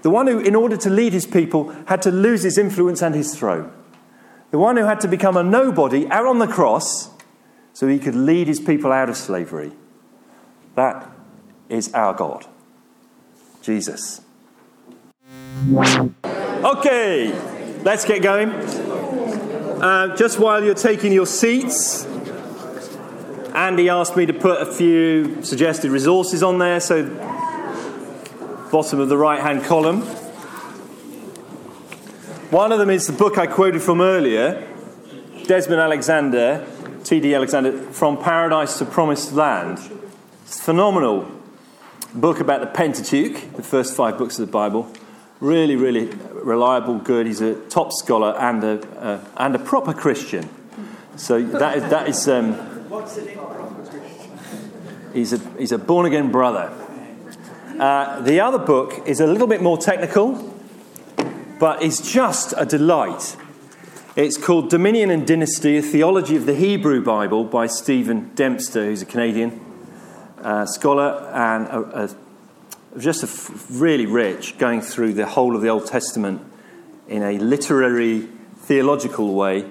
the 0.01 0.09
one 0.09 0.27
who, 0.27 0.39
in 0.39 0.55
order 0.55 0.75
to 0.77 0.89
lead 0.89 1.13
his 1.13 1.25
people, 1.25 1.69
had 1.85 2.01
to 2.01 2.11
lose 2.11 2.43
his 2.43 2.57
influence 2.57 3.01
and 3.01 3.13
his 3.13 3.37
throne, 3.37 3.71
the 4.51 4.57
one 4.57 4.77
who 4.77 4.83
had 4.83 4.99
to 5.01 5.07
become 5.07 5.37
a 5.37 5.43
nobody 5.43 6.07
out 6.09 6.25
on 6.25 6.39
the 6.39 6.47
cross 6.47 7.11
so 7.73 7.87
he 7.87 7.99
could 7.99 8.15
lead 8.15 8.47
his 8.47 8.59
people 8.59 8.91
out 8.91 9.09
of 9.09 9.17
slavery. 9.17 9.71
That 10.75 11.09
is 11.69 11.93
our 11.93 12.13
God, 12.13 12.45
Jesus. 13.61 14.21
Okay. 16.63 17.54
Let's 17.85 18.03
get 18.03 18.23
going. 18.23 18.49
Uh, 18.49 20.15
just 20.15 20.39
while 20.39 20.63
you're 20.63 20.73
taking 20.73 21.11
your 21.11 21.27
seats, 21.27 22.03
Andy 23.53 23.89
asked 23.89 24.17
me 24.17 24.25
to 24.25 24.33
put 24.33 24.59
a 24.59 24.65
few 24.65 25.43
suggested 25.43 25.91
resources 25.91 26.41
on 26.41 26.57
there. 26.57 26.79
So, 26.79 27.03
bottom 28.71 28.99
of 28.99 29.07
the 29.07 29.17
right 29.17 29.39
hand 29.39 29.65
column. 29.65 30.01
One 32.49 32.71
of 32.71 32.79
them 32.79 32.89
is 32.89 33.05
the 33.05 33.13
book 33.13 33.37
I 33.37 33.45
quoted 33.45 33.83
from 33.83 34.01
earlier 34.01 34.67
Desmond 35.43 35.79
Alexander, 35.79 36.65
T.D. 37.03 37.35
Alexander, 37.35 37.83
From 37.91 38.17
Paradise 38.17 38.79
to 38.79 38.85
Promised 38.85 39.33
Land. 39.33 39.77
It's 40.41 40.57
a 40.57 40.63
phenomenal 40.63 41.31
book 42.15 42.39
about 42.39 42.61
the 42.61 42.67
Pentateuch, 42.67 43.55
the 43.55 43.61
first 43.61 43.95
five 43.95 44.17
books 44.17 44.39
of 44.39 44.47
the 44.47 44.51
Bible. 44.51 44.91
Really, 45.45 45.75
really 45.75 46.05
reliable, 46.33 46.97
good. 46.97 47.27
He's 47.27 47.39
a 47.39 47.53
top 47.69 47.93
scholar 47.93 48.35
and 48.35 48.63
a, 48.63 48.99
uh, 48.99 49.23
and 49.37 49.53
a 49.53 49.59
proper 49.59 49.93
Christian. 49.93 50.49
So 51.17 51.39
that 51.39 51.77
is, 51.77 51.83
that 51.83 52.07
is 52.09 52.27
um, 52.27 52.53
What's 52.89 53.17
it 53.17 53.27
in 53.27 53.37
proper 53.37 53.83
Christian? 53.83 54.31
He's 55.13 55.33
a, 55.33 55.37
he's 55.59 55.71
a 55.71 55.77
born 55.77 56.07
again 56.07 56.31
brother. 56.31 56.73
Uh, 57.79 58.21
the 58.21 58.39
other 58.39 58.57
book 58.57 59.07
is 59.07 59.19
a 59.19 59.27
little 59.27 59.45
bit 59.45 59.61
more 59.61 59.77
technical, 59.77 60.51
but 61.59 61.83
it's 61.83 62.11
just 62.11 62.55
a 62.57 62.65
delight. 62.65 63.37
It's 64.15 64.37
called 64.37 64.71
Dominion 64.71 65.11
and 65.11 65.27
Dynasty, 65.27 65.77
a 65.77 65.83
theology 65.83 66.37
of 66.37 66.47
the 66.47 66.55
Hebrew 66.55 67.03
Bible 67.03 67.43
by 67.43 67.67
Stephen 67.67 68.31
Dempster, 68.33 68.85
who's 68.85 69.03
a 69.03 69.05
Canadian 69.05 69.63
uh, 70.41 70.65
scholar 70.65 71.29
and 71.31 71.67
a, 71.67 72.05
a 72.05 72.24
just 72.97 73.23
a 73.23 73.73
really 73.73 74.05
rich, 74.05 74.57
going 74.57 74.81
through 74.81 75.13
the 75.13 75.25
whole 75.25 75.55
of 75.55 75.61
the 75.61 75.69
Old 75.69 75.87
Testament 75.87 76.41
in 77.07 77.23
a 77.23 77.37
literary, 77.37 78.27
theological 78.57 79.33
way. 79.33 79.69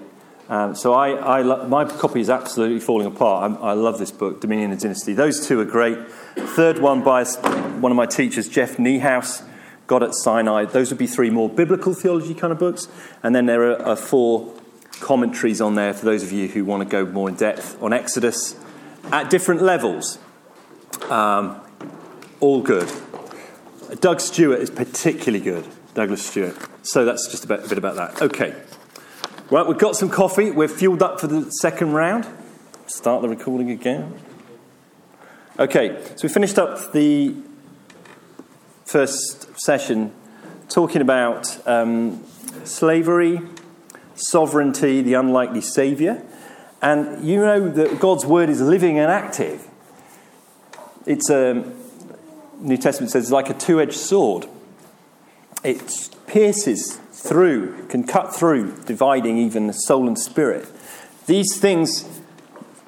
Um, 0.49 0.75
so 0.75 0.93
I, 0.93 1.11
I 1.11 1.43
lo- 1.43 1.67
my 1.69 1.85
copy 1.85 2.21
is 2.21 2.29
absolutely 2.29 2.81
falling 2.81 3.07
apart. 3.07 3.51
I'm, 3.51 3.63
i 3.63 3.73
love 3.73 3.99
this 3.99 4.11
book, 4.11 4.41
Dominion 4.41 4.73
and 4.73 4.81
Dynasty. 4.81 5.15
Those 5.15 5.47
two 5.47 5.59
are 5.61 5.65
great. 5.65 5.99
Third 6.37 6.79
one 6.79 7.03
by 7.03 7.25
one 7.25 7.91
of 7.91 7.97
my 7.97 8.07
teachers, 8.07 8.49
Jeff 8.49 8.77
Niehaus, 8.77 9.43
God 9.87 10.03
at 10.03 10.15
Sinai. 10.15 10.67
Those 10.67 10.91
would 10.91 10.99
be 10.99 11.07
three 11.07 11.31
more 11.31 11.49
biblical 11.49 11.95
theology 11.95 12.35
kind 12.35 12.53
of 12.53 12.59
books. 12.59 12.89
And 13.23 13.35
then 13.35 13.47
there 13.47 13.63
are, 13.71 13.83
are 13.83 13.97
four 13.97 14.53
commentaries 15.01 15.61
on 15.61 15.75
there 15.75 15.95
for 15.95 16.05
those 16.05 16.23
of 16.23 16.31
you 16.31 16.49
who 16.49 16.65
want 16.65 16.83
to 16.83 16.89
go 16.89 17.11
more 17.11 17.29
in 17.29 17.37
depth 17.37 17.83
on 17.83 17.93
Exodus 17.93 18.57
at 19.13 19.31
different 19.31 19.63
levels. 19.63 20.19
Um, 21.09 21.61
all 22.41 22.61
good. 22.61 22.91
Doug 24.01 24.21
Stuart 24.21 24.61
is 24.61 24.71
particularly 24.71 25.45
good. 25.45 25.67
Douglas 25.95 26.27
Stuart. 26.27 26.57
So 26.83 27.05
that's 27.05 27.29
just 27.29 27.45
a 27.45 27.47
bit, 27.47 27.65
a 27.65 27.69
bit 27.69 27.79
about 27.79 27.97
that. 27.97 28.21
Okay. 28.21 28.55
Right, 29.51 29.67
we've 29.67 29.79
got 29.79 29.95
some 29.95 30.11
coffee. 30.11 30.51
We're 30.51 30.69
fueled 30.69 31.03
up 31.03 31.21
for 31.21 31.27
the 31.27 31.51
second 31.51 31.93
round. 31.93 32.27
Start 32.87 33.23
the 33.23 33.29
recording 33.29 33.71
again. 33.71 34.19
Okay, 35.59 36.03
so 36.17 36.27
we 36.27 36.29
finished 36.29 36.59
up 36.59 36.93
the 36.93 37.35
first 38.85 39.61
session 39.61 40.13
talking 40.69 41.01
about 41.01 41.47
um, 41.69 42.25
slavery, 42.65 43.41
sovereignty, 44.17 45.03
the 45.03 45.15
unlikely 45.15 45.61
saviour. 45.61 46.23
And 46.83 47.25
you 47.25 47.37
know 47.37 47.69
that 47.69 48.01
God's 48.01 48.27
word 48.27 48.51
is 48.51 48.61
living 48.61 48.99
and 48.99 49.11
active. 49.11 49.69
It's 51.07 51.31
a 51.31 51.53
um, 51.53 51.84
New 52.65 52.77
Testament 52.79 53.13
says 53.13 53.25
it's 53.25 53.33
like 53.33 53.51
a 53.51 53.55
two-edged 53.55 53.93
sword. 53.93 54.47
It 55.63 56.11
pierces 56.27 56.99
through, 57.13 57.87
can 57.89 58.05
cut 58.05 58.35
through, 58.35 58.83
dividing 58.85 59.39
even 59.39 59.67
the 59.67 59.73
soul 59.73 60.07
and 60.09 60.19
spirit. 60.19 60.67
These 61.27 61.59
things, 61.59 62.09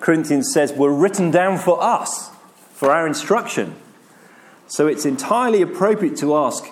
Corinthians 0.01 0.53
says, 0.53 0.73
were 0.73 0.93
written 0.93 1.31
down 1.31 1.59
for 1.59 1.83
us, 1.83 2.31
for 2.73 2.91
our 2.91 3.07
instruction. 3.07 3.77
So 4.67 4.87
it's 4.87 5.07
entirely 5.07 5.63
appropriate 5.63 6.17
to 6.19 6.37
ask, 6.37 6.67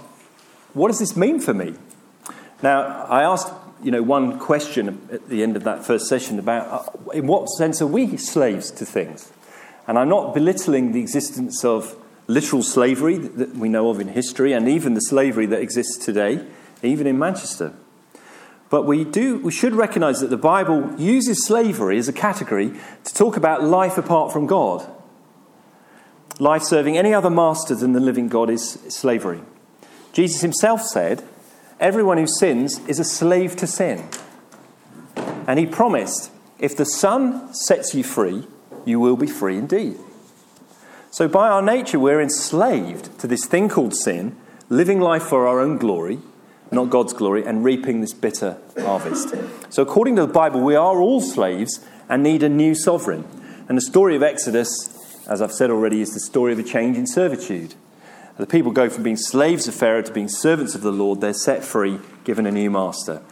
what 0.73 0.89
does 0.89 0.99
this 0.99 1.17
mean 1.17 1.41
for 1.41 1.55
me? 1.55 1.75
Now, 2.63 3.05
I 3.05 3.23
asked 3.23 3.53
you 3.83 3.91
know, 3.91 4.03
one 4.03 4.39
question 4.39 5.09
at 5.13 5.29
the 5.29 5.43
end 5.43 5.57
of 5.57 5.65
that 5.65 5.85
first 5.85 6.09
session 6.09 6.39
about 6.39 6.89
uh, 6.89 7.11
in 7.11 7.27
what 7.27 7.49
sense 7.49 7.83
are 7.83 7.87
we 7.87 8.17
slaves 8.17 8.71
to 8.73 8.87
things? 8.87 9.31
And 9.87 9.99
I'm 9.99 10.09
not 10.09 10.35
belittling 10.35 10.93
the 10.93 11.01
existence 11.01 11.65
of 11.65 11.95
literal 12.27 12.63
slavery 12.63 13.19
that 13.19 13.57
we 13.57 13.69
know 13.69 13.91
of 13.91 14.01
in 14.01 14.09
history 14.09 14.53
and 14.53 14.69
even 14.69 14.95
the 14.95 15.01
slavery 15.01 15.47
that 15.47 15.61
exists 15.61 16.03
today, 16.03 16.45
even 16.83 17.07
in 17.07 17.19
Manchester. 17.19 17.75
But 18.71 18.87
we, 18.87 19.05
do, 19.05 19.39
we 19.39 19.53
should 19.53 19.75
recognize 19.75 20.21
that 20.21 20.31
the 20.31 20.37
Bible 20.37 20.95
uses 20.99 21.45
slavery 21.47 21.99
as 21.99 22.09
a 22.09 22.13
category 22.13 22.73
to 23.05 23.15
talk 23.15 23.37
about 23.37 23.63
life 23.63 23.99
apart 23.99 24.33
from 24.33 24.47
God. 24.47 24.85
Life 26.41 26.63
serving 26.63 26.99
any 26.99 27.15
other 27.15 27.31
master 27.31 27.75
than 27.75 27.93
the 27.93 28.01
living 28.01 28.29
God 28.29 28.51
is 28.51 28.73
slavery. 28.89 29.43
Jesus 30.13 30.41
himself 30.41 30.83
said, 30.83 31.23
Everyone 31.79 32.19
who 32.19 32.27
sins 32.27 32.81
is 32.89 32.99
a 32.99 33.05
slave 33.05 33.55
to 33.57 33.67
sin. 33.67 34.09
And 35.47 35.59
he 35.59 35.67
promised, 35.67 36.33
If 36.59 36.77
the 36.77 36.87
Son 36.87 37.55
sets 37.55 37.95
you 37.95 38.03
free, 38.03 38.47
you 38.85 38.99
will 38.99 39.17
be 39.17 39.27
free 39.27 39.59
indeed. 39.59 39.99
So, 41.15 41.29
by 41.29 41.49
our 41.49 41.63
nature, 41.63 42.01
we're 42.01 42.21
enslaved 42.21 43.21
to 43.21 43.29
this 43.29 43.47
thing 43.47 43.69
called 43.69 43.95
sin, 43.95 44.35
living 44.69 44.99
life 44.99 45.23
for 45.23 45.47
our 45.47 45.61
own 45.61 45.79
glory, 45.79 46.19
not 46.73 46.91
God's 46.91 47.13
glory, 47.13 47.47
and 47.47 47.63
reaping 47.63 48.01
this 48.01 48.13
bitter 48.13 48.59
harvest. 48.81 49.33
So, 49.71 49.85
according 49.85 50.17
to 50.17 50.27
the 50.27 50.33
Bible, 50.33 50.61
we 50.61 50.75
are 50.75 51.01
all 51.01 51.21
slaves 51.21 51.87
and 52.09 52.25
need 52.25 52.43
a 52.43 52.49
new 52.49 52.75
sovereign. 52.75 53.25
And 53.69 53.79
the 53.79 53.83
story 53.83 54.17
of 54.17 54.25
Exodus, 54.25 55.25
as 55.29 55.41
I've 55.41 55.53
said 55.53 55.71
already, 55.71 56.01
is 56.01 56.13
the 56.15 56.19
story 56.19 56.53
of 56.53 56.59
a 56.59 56.65
change 56.65 56.99
in 56.99 57.07
servitude. 57.07 57.77
The 58.37 58.45
people 58.45 58.73
go 58.73 58.91
from 58.91 59.05
being 59.05 59.17
slaves 59.17 59.69
of 59.69 59.75
Pharaoh 59.77 60.03
to 60.03 60.13
being 60.13 60.27
servants 60.27 60.75
of 60.75 60.81
the 60.81 60.91
Lord. 60.91 61.21
They're 61.21 61.33
set 61.33 61.63
free, 61.63 62.01
given 62.25 62.45
a 62.45 62.51
new 62.51 62.73
master. 62.73 63.23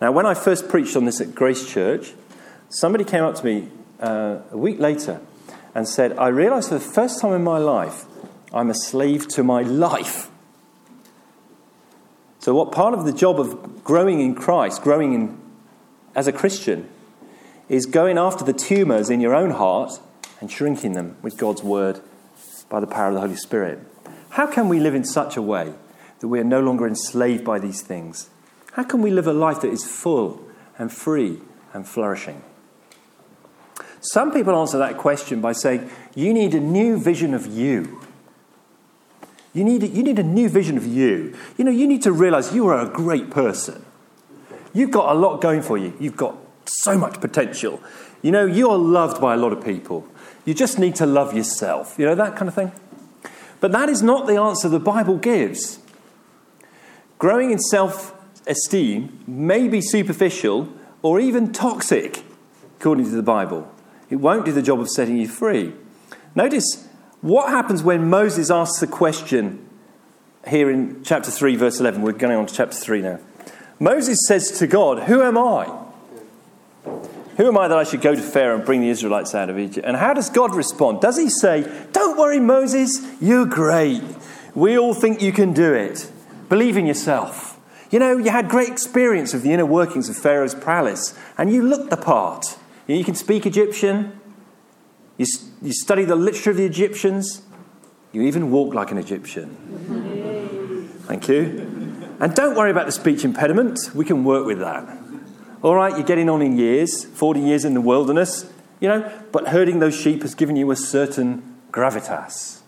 Now, 0.00 0.10
when 0.10 0.26
I 0.26 0.34
first 0.34 0.68
preached 0.68 0.96
on 0.96 1.04
this 1.04 1.20
at 1.20 1.36
Grace 1.36 1.64
Church, 1.64 2.12
somebody 2.70 3.04
came 3.04 3.22
up 3.22 3.36
to 3.36 3.44
me 3.44 3.68
uh, 4.00 4.38
a 4.50 4.58
week 4.58 4.80
later 4.80 5.20
and 5.74 5.88
said, 5.88 6.16
I 6.18 6.28
realized 6.28 6.68
for 6.68 6.74
the 6.74 6.80
first 6.80 7.20
time 7.20 7.32
in 7.32 7.44
my 7.44 7.58
life, 7.58 8.04
I'm 8.52 8.70
a 8.70 8.74
slave 8.74 9.28
to 9.28 9.44
my 9.44 9.62
life. 9.62 10.30
So, 12.40 12.54
what 12.54 12.72
part 12.72 12.94
of 12.94 13.04
the 13.04 13.12
job 13.12 13.38
of 13.38 13.84
growing 13.84 14.20
in 14.20 14.34
Christ, 14.34 14.82
growing 14.82 15.12
in, 15.12 15.38
as 16.14 16.26
a 16.26 16.32
Christian, 16.32 16.88
is 17.68 17.86
going 17.86 18.18
after 18.18 18.44
the 18.44 18.52
tumors 18.52 19.10
in 19.10 19.20
your 19.20 19.34
own 19.34 19.50
heart 19.50 20.00
and 20.40 20.50
shrinking 20.50 20.94
them 20.94 21.16
with 21.22 21.36
God's 21.36 21.62
word 21.62 22.00
by 22.68 22.80
the 22.80 22.86
power 22.86 23.08
of 23.08 23.14
the 23.14 23.20
Holy 23.20 23.36
Spirit. 23.36 23.78
How 24.30 24.46
can 24.46 24.68
we 24.68 24.80
live 24.80 24.94
in 24.94 25.04
such 25.04 25.36
a 25.36 25.42
way 25.42 25.74
that 26.20 26.28
we 26.28 26.40
are 26.40 26.44
no 26.44 26.60
longer 26.60 26.86
enslaved 26.86 27.44
by 27.44 27.58
these 27.58 27.82
things? 27.82 28.30
How 28.72 28.84
can 28.84 29.02
we 29.02 29.10
live 29.10 29.26
a 29.26 29.32
life 29.32 29.60
that 29.60 29.70
is 29.70 29.84
full 29.84 30.42
and 30.78 30.92
free 30.92 31.40
and 31.72 31.86
flourishing? 31.86 32.42
Some 34.00 34.32
people 34.32 34.58
answer 34.58 34.78
that 34.78 34.96
question 34.96 35.40
by 35.40 35.52
saying, 35.52 35.90
You 36.14 36.32
need 36.32 36.54
a 36.54 36.60
new 36.60 36.98
vision 36.98 37.34
of 37.34 37.46
you. 37.46 38.00
You 39.52 39.64
need, 39.64 39.82
you 39.82 40.02
need 40.02 40.18
a 40.18 40.24
new 40.24 40.48
vision 40.48 40.76
of 40.76 40.86
you. 40.86 41.36
You 41.58 41.64
know, 41.64 41.70
you 41.70 41.86
need 41.86 42.02
to 42.02 42.12
realize 42.12 42.54
you 42.54 42.68
are 42.68 42.80
a 42.80 42.88
great 42.88 43.30
person. 43.30 43.84
You've 44.72 44.92
got 44.92 45.14
a 45.14 45.18
lot 45.18 45.40
going 45.40 45.62
for 45.62 45.76
you. 45.76 45.92
You've 45.98 46.16
got 46.16 46.36
so 46.66 46.96
much 46.96 47.20
potential. 47.20 47.80
You 48.22 48.30
know, 48.30 48.46
you 48.46 48.70
are 48.70 48.78
loved 48.78 49.20
by 49.20 49.34
a 49.34 49.36
lot 49.36 49.52
of 49.52 49.64
people. 49.64 50.06
You 50.44 50.54
just 50.54 50.78
need 50.78 50.94
to 50.96 51.06
love 51.06 51.34
yourself. 51.34 51.96
You 51.98 52.06
know, 52.06 52.14
that 52.14 52.36
kind 52.36 52.48
of 52.48 52.54
thing. 52.54 52.72
But 53.60 53.72
that 53.72 53.88
is 53.88 54.02
not 54.02 54.26
the 54.26 54.36
answer 54.36 54.68
the 54.68 54.80
Bible 54.80 55.16
gives. 55.16 55.80
Growing 57.18 57.50
in 57.50 57.58
self 57.58 58.14
esteem 58.46 59.22
may 59.26 59.68
be 59.68 59.80
superficial 59.80 60.72
or 61.02 61.20
even 61.20 61.52
toxic, 61.52 62.22
according 62.78 63.04
to 63.06 63.10
the 63.10 63.22
Bible. 63.22 63.70
It 64.10 64.16
won't 64.16 64.44
do 64.44 64.52
the 64.52 64.62
job 64.62 64.80
of 64.80 64.90
setting 64.90 65.16
you 65.16 65.28
free. 65.28 65.72
Notice 66.34 66.88
what 67.20 67.50
happens 67.50 67.82
when 67.82 68.10
Moses 68.10 68.50
asks 68.50 68.80
the 68.80 68.86
question 68.86 69.66
here 70.48 70.70
in 70.70 71.02
chapter 71.04 71.30
3, 71.30 71.56
verse 71.56 71.80
11. 71.80 72.02
We're 72.02 72.12
going 72.12 72.36
on 72.36 72.46
to 72.46 72.54
chapter 72.54 72.76
3 72.76 73.02
now. 73.02 73.18
Moses 73.78 74.26
says 74.26 74.58
to 74.58 74.66
God, 74.66 75.04
Who 75.04 75.22
am 75.22 75.38
I? 75.38 75.80
Who 77.36 77.46
am 77.46 77.56
I 77.56 77.68
that 77.68 77.78
I 77.78 77.84
should 77.84 78.02
go 78.02 78.14
to 78.14 78.20
Pharaoh 78.20 78.56
and 78.56 78.64
bring 78.64 78.82
the 78.82 78.90
Israelites 78.90 79.34
out 79.34 79.48
of 79.48 79.58
Egypt? 79.58 79.86
And 79.86 79.96
how 79.96 80.12
does 80.12 80.28
God 80.28 80.54
respond? 80.54 81.00
Does 81.00 81.16
he 81.16 81.30
say, 81.30 81.70
Don't 81.92 82.18
worry, 82.18 82.40
Moses, 82.40 83.00
you're 83.20 83.46
great. 83.46 84.02
We 84.54 84.78
all 84.78 84.94
think 84.94 85.22
you 85.22 85.32
can 85.32 85.52
do 85.52 85.72
it. 85.72 86.10
Believe 86.48 86.76
in 86.76 86.86
yourself. 86.86 87.58
You 87.90 87.98
know, 87.98 88.16
you 88.16 88.30
had 88.30 88.48
great 88.48 88.68
experience 88.68 89.34
of 89.34 89.42
the 89.42 89.52
inner 89.52 89.66
workings 89.66 90.08
of 90.08 90.16
Pharaoh's 90.16 90.54
palace, 90.54 91.18
and 91.38 91.52
you 91.52 91.62
looked 91.62 91.90
the 91.90 91.96
part. 91.96 92.56
You 92.96 93.04
can 93.04 93.14
speak 93.14 93.46
Egyptian. 93.46 94.18
You, 95.16 95.26
you 95.62 95.72
study 95.72 96.04
the 96.04 96.16
literature 96.16 96.50
of 96.50 96.56
the 96.56 96.64
Egyptians. 96.64 97.42
You 98.12 98.22
even 98.22 98.50
walk 98.50 98.74
like 98.74 98.90
an 98.90 98.98
Egyptian. 98.98 100.88
Thank 101.02 101.28
you. 101.28 102.16
And 102.20 102.34
don't 102.34 102.56
worry 102.56 102.70
about 102.70 102.86
the 102.86 102.92
speech 102.92 103.24
impediment. 103.24 103.78
We 103.94 104.04
can 104.04 104.24
work 104.24 104.46
with 104.46 104.58
that. 104.60 104.98
All 105.62 105.74
right, 105.74 105.92
you're 105.92 106.06
getting 106.06 106.28
on 106.30 106.40
in 106.40 106.56
years, 106.56 107.04
40 107.04 107.40
years 107.40 107.64
in 107.64 107.74
the 107.74 107.80
wilderness, 107.80 108.50
you 108.80 108.88
know, 108.88 109.10
but 109.30 109.48
herding 109.48 109.78
those 109.78 109.94
sheep 109.94 110.22
has 110.22 110.34
given 110.34 110.56
you 110.56 110.70
a 110.70 110.76
certain 110.76 111.56
gravitas. 111.70 112.60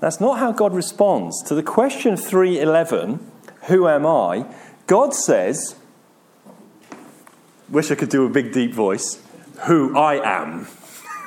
That's 0.00 0.20
not 0.20 0.38
how 0.38 0.52
God 0.52 0.72
responds. 0.72 1.42
To 1.44 1.54
the 1.54 1.62
question 1.62 2.16
311, 2.16 3.18
who 3.66 3.88
am 3.88 4.06
I? 4.06 4.46
God 4.86 5.14
says, 5.14 5.74
Wish 7.74 7.90
I 7.90 7.96
could 7.96 8.08
do 8.08 8.24
a 8.24 8.28
big, 8.28 8.52
deep 8.52 8.72
voice. 8.72 9.20
Who 9.66 9.98
I 9.98 10.24
am. 10.24 10.68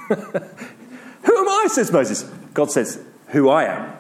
who 0.08 0.16
am 0.16 1.50
I, 1.50 1.66
says 1.68 1.92
Moses. 1.92 2.24
God 2.54 2.72
says, 2.72 3.04
Who 3.28 3.50
I 3.50 3.66
am. 3.66 3.98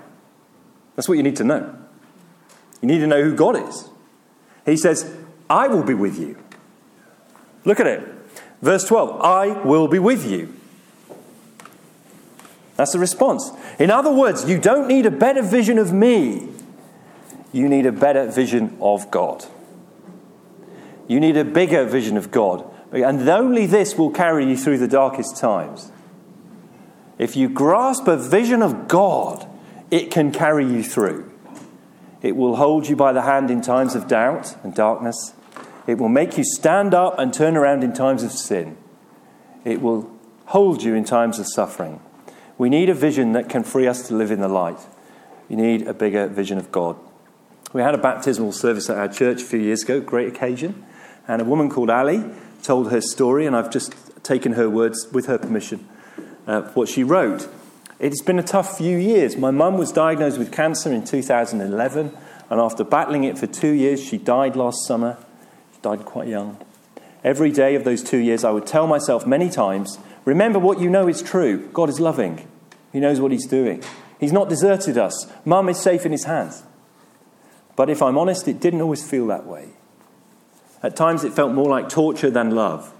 That's 0.95 1.10
what 1.10 1.18
you 1.18 1.24
need 1.24 1.36
to 1.36 1.43
know. 1.43 1.78
You 2.82 2.88
need 2.88 3.00
to 3.00 3.08
know 3.08 3.22
who 3.22 3.36
God 3.36 3.58
is. 3.68 3.89
He 4.66 4.78
says, 4.78 5.14
I 5.50 5.68
will 5.68 5.84
be 5.84 5.93
with 5.93 6.18
you. 6.18 6.38
Look 7.66 7.82
at 7.82 7.88
it. 7.88 8.08
Verse 8.62 8.86
12 8.86 9.22
I 9.22 9.48
will 9.64 9.89
be 9.89 10.00
with 10.00 10.26
you. 10.26 10.54
That's 12.78 12.93
the 12.93 13.00
response. 13.00 13.52
In 13.78 13.91
other 13.91 14.14
words, 14.14 14.50
you 14.50 14.58
don't 14.58 14.88
need 14.88 15.06
a 15.06 15.12
better 15.12 15.41
vision 15.41 15.78
of 15.78 15.91
me, 15.91 16.48
you 17.52 17.68
need 17.68 17.86
a 17.86 17.91
better 17.91 18.26
vision 18.32 18.78
of 18.80 19.12
God. 19.12 19.45
You 21.08 21.20
need 21.20 21.38
a 21.38 21.45
bigger 21.45 21.86
vision 21.86 22.18
of 22.18 22.32
God. 22.32 22.70
And 22.91 23.28
only 23.28 23.66
this 23.66 23.97
will 23.97 24.12
carry 24.12 24.45
you 24.45 24.58
through 24.58 24.78
the 24.78 24.88
darkest 24.88 25.38
times. 25.38 25.91
If 27.18 27.36
you 27.36 27.49
grasp 27.49 28.08
a 28.08 28.18
vision 28.18 28.62
of 28.62 28.88
God, 28.88 29.47
it 29.89 30.12
can 30.12 30.32
carry 30.32 30.66
you 30.66 30.84
through. 30.84 31.32
It 32.22 32.36
will 32.36 32.55
hold 32.58 32.88
you 32.88 32.95
by 32.95 33.14
the 33.14 33.22
hand 33.22 33.49
in 33.49 33.62
times 33.62 33.95
of 33.95 34.08
doubt 34.08 34.55
and 34.64 34.74
darkness. 34.74 35.34
It 35.86 35.97
will 35.97 36.10
make 36.10 36.38
you 36.38 36.43
stand 36.43 36.93
up 36.93 37.18
and 37.18 37.34
turn 37.34 37.55
around 37.55 37.84
in 37.84 37.93
times 37.93 38.24
of 38.24 38.32
sin. 38.32 38.78
It 39.64 39.82
will 39.82 40.12
hold 40.47 40.84
you 40.84 40.93
in 40.95 41.05
times 41.05 41.39
of 41.39 41.47
suffering. 41.47 42.01
We 42.58 42.70
need 42.70 42.89
a 42.89 42.93
vision 42.93 43.34
that 43.34 43.49
can 43.49 43.64
free 43.64 43.88
us 43.88 44.08
to 44.08 44.16
live 44.16 44.32
in 44.32 44.41
the 44.41 44.47
light. 44.47 44.80
We 45.49 45.55
need 45.55 45.88
a 45.88 45.93
bigger 45.93 46.28
vision 46.28 46.58
of 46.58 46.72
God. 46.72 46.97
We 47.74 47.82
had 47.82 47.93
a 47.93 47.97
baptismal 47.99 48.51
service 48.51 48.89
at 48.89 48.97
our 48.97 49.08
church 49.08 49.41
a 49.41 49.45
few 49.45 49.60
years 49.60 49.84
ago, 49.84 50.01
great 50.01 50.28
occasion. 50.28 50.86
And 51.28 51.41
a 51.41 51.45
woman 51.45 51.69
called 51.69 51.89
Ali 51.89 52.23
told 52.63 52.91
her 52.91 53.01
story, 53.01 53.45
and 53.45 53.55
I've 53.55 53.71
just 53.71 53.93
taken 54.23 54.53
her 54.53 54.69
words 54.69 55.07
with 55.11 55.25
her 55.28 55.38
permission, 55.38 55.88
uh, 56.45 56.63
what 56.73 56.89
she 56.89 57.03
wrote. 57.03 57.47
It's 57.99 58.21
been 58.21 58.38
a 58.38 58.43
tough 58.43 58.78
few 58.78 58.97
years. 58.97 59.38
My 59.38 59.51
mum 59.51 59.78
was 59.78 59.91
diagnosed 59.91 60.38
with 60.38 60.51
cancer 60.51 60.91
in 60.91 61.03
2011, 61.03 62.15
and 62.49 62.61
after 62.61 62.84
battling 62.84 63.23
it 63.23 63.38
for 63.38 63.47
two 63.47 63.71
years, 63.71 64.03
she 64.03 64.17
died 64.17 64.55
last 64.55 64.86
summer. 64.86 65.17
She 65.73 65.82
died 65.82 66.05
quite 66.05 66.28
young. 66.28 66.57
Every 67.23 67.51
day 67.51 67.75
of 67.75 67.84
those 67.84 68.03
two 68.03 68.19
years, 68.19 68.43
I 68.43 68.51
would 68.51 68.67
tell 68.67 68.88
myself 68.88 69.25
many 69.25 69.49
times 69.49 69.97
remember 70.25 70.59
what 70.59 70.80
you 70.80 70.89
know 70.89 71.07
is 71.07 71.21
true. 71.21 71.67
God 71.73 71.89
is 71.89 71.99
loving, 71.99 72.47
He 72.93 72.99
knows 72.99 73.19
what 73.19 73.32
He's 73.32 73.47
doing. 73.47 73.84
He's 74.19 74.34
not 74.34 74.49
deserted 74.49 74.97
us. 74.97 75.32
Mum 75.45 75.69
is 75.69 75.80
safe 75.80 76.05
in 76.05 76.11
His 76.11 76.23
hands. 76.23 76.63
But 77.75 77.89
if 77.89 78.01
I'm 78.01 78.17
honest, 78.17 78.47
it 78.47 78.59
didn't 78.59 78.82
always 78.82 79.07
feel 79.07 79.28
that 79.28 79.45
way. 79.45 79.69
At 80.84 80.95
times, 80.95 81.23
it 81.23 81.34
felt 81.34 81.53
more 81.53 81.69
like 81.69 81.89
torture 81.89 82.30
than 82.30 82.51
love. 82.51 82.93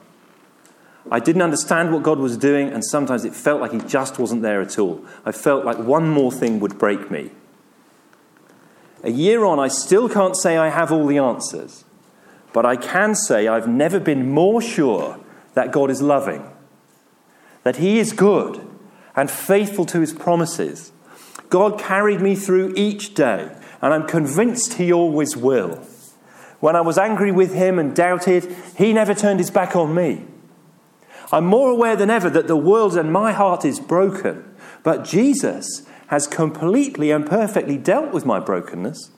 I 1.10 1.20
didn't 1.20 1.42
understand 1.42 1.94
what 1.94 2.04
God 2.04 2.20
was 2.20 2.38
doing, 2.38 2.70
and 2.70 2.84
sometimes 2.84 3.24
it 3.24 3.34
felt 3.34 3.62
like 3.62 3.72
He 3.72 3.80
just 3.80 4.20
wasn't 4.20 4.42
there 4.42 4.62
at 4.62 4.78
all. 4.78 5.06
I 5.26 5.32
felt 5.32 5.64
like 5.64 5.78
one 5.78 6.10
more 6.10 6.32
thing 6.32 6.60
would 6.60 6.78
break 6.78 7.10
me. 7.10 7.32
A 9.04 9.12
year 9.12 9.46
on, 9.46 9.60
I 9.60 9.68
still 9.68 10.10
can't 10.10 10.36
say 10.36 10.58
I 10.58 10.70
have 10.70 10.92
all 10.92 11.06
the 11.06 11.20
answers, 11.20 11.86
but 12.52 12.66
I 12.66 12.76
can 12.76 13.16
say 13.16 13.48
I've 13.48 13.68
never 13.68 14.00
been 14.00 14.30
more 14.30 14.62
sure 14.62 15.20
that 15.54 15.72
God 15.72 15.90
is 15.90 16.02
loving, 16.02 16.44
that 17.64 17.78
He 17.78 18.00
is 18.00 18.12
good 18.12 18.68
and 19.16 19.32
faithful 19.32 19.86
to 19.86 20.02
His 20.02 20.14
promises. 20.14 20.92
God 21.50 21.80
carried 21.80 22.20
me 22.20 22.36
through 22.36 22.74
each 22.76 23.14
day, 23.14 23.56
and 23.82 23.94
I'm 23.94 24.08
convinced 24.08 24.74
He 24.74 24.92
always 24.92 25.38
will. 25.38 25.86
When 26.60 26.76
I 26.76 26.82
was 26.82 26.98
angry 26.98 27.32
with 27.32 27.54
Him 27.54 27.78
and 27.80 27.96
doubted, 27.96 28.56
He 28.78 28.94
never 28.94 29.14
turned 29.14 29.40
His 29.40 29.52
back 29.52 29.76
on 29.76 29.94
me. 29.94 30.26
I'm 31.32 31.46
more 31.46 31.70
aware 31.70 31.96
than 31.96 32.10
ever 32.10 32.30
that 32.30 32.48
the 32.48 32.56
world 32.56 32.98
and 32.98 33.12
my 33.12 33.34
heart 33.34 33.66
is 33.66 33.80
broken, 33.80 34.56
but 34.84 35.04
Jesus 35.04 35.86
has 36.08 36.26
completely 36.26 37.12
and 37.12 37.26
perfectly 37.26 37.78
dealt 37.78 38.14
with 38.14 38.26
my 38.26 38.40
brokenness 38.40 39.12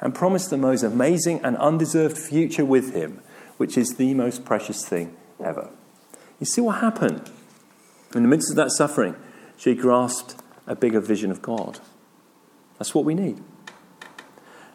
and 0.00 0.14
promised 0.14 0.50
the 0.50 0.56
most 0.56 0.82
amazing 0.82 1.40
and 1.42 1.56
undeserved 1.56 2.16
future 2.16 2.64
with 2.64 2.94
Him, 2.94 3.20
which 3.56 3.76
is 3.76 3.96
the 3.96 4.14
most 4.14 4.44
precious 4.44 4.86
thing 4.86 5.16
ever. 5.44 5.70
You 6.38 6.46
see 6.46 6.60
what 6.60 6.80
happened? 6.80 7.30
In 8.14 8.22
the 8.22 8.28
midst 8.28 8.50
of 8.50 8.56
that 8.56 8.70
suffering, 8.70 9.16
she 9.56 9.74
grasped 9.74 10.36
a 10.66 10.76
bigger 10.76 11.00
vision 11.00 11.30
of 11.30 11.42
God. 11.42 11.80
That's 12.78 12.94
what 12.94 13.04
we 13.04 13.14
need. 13.14 13.42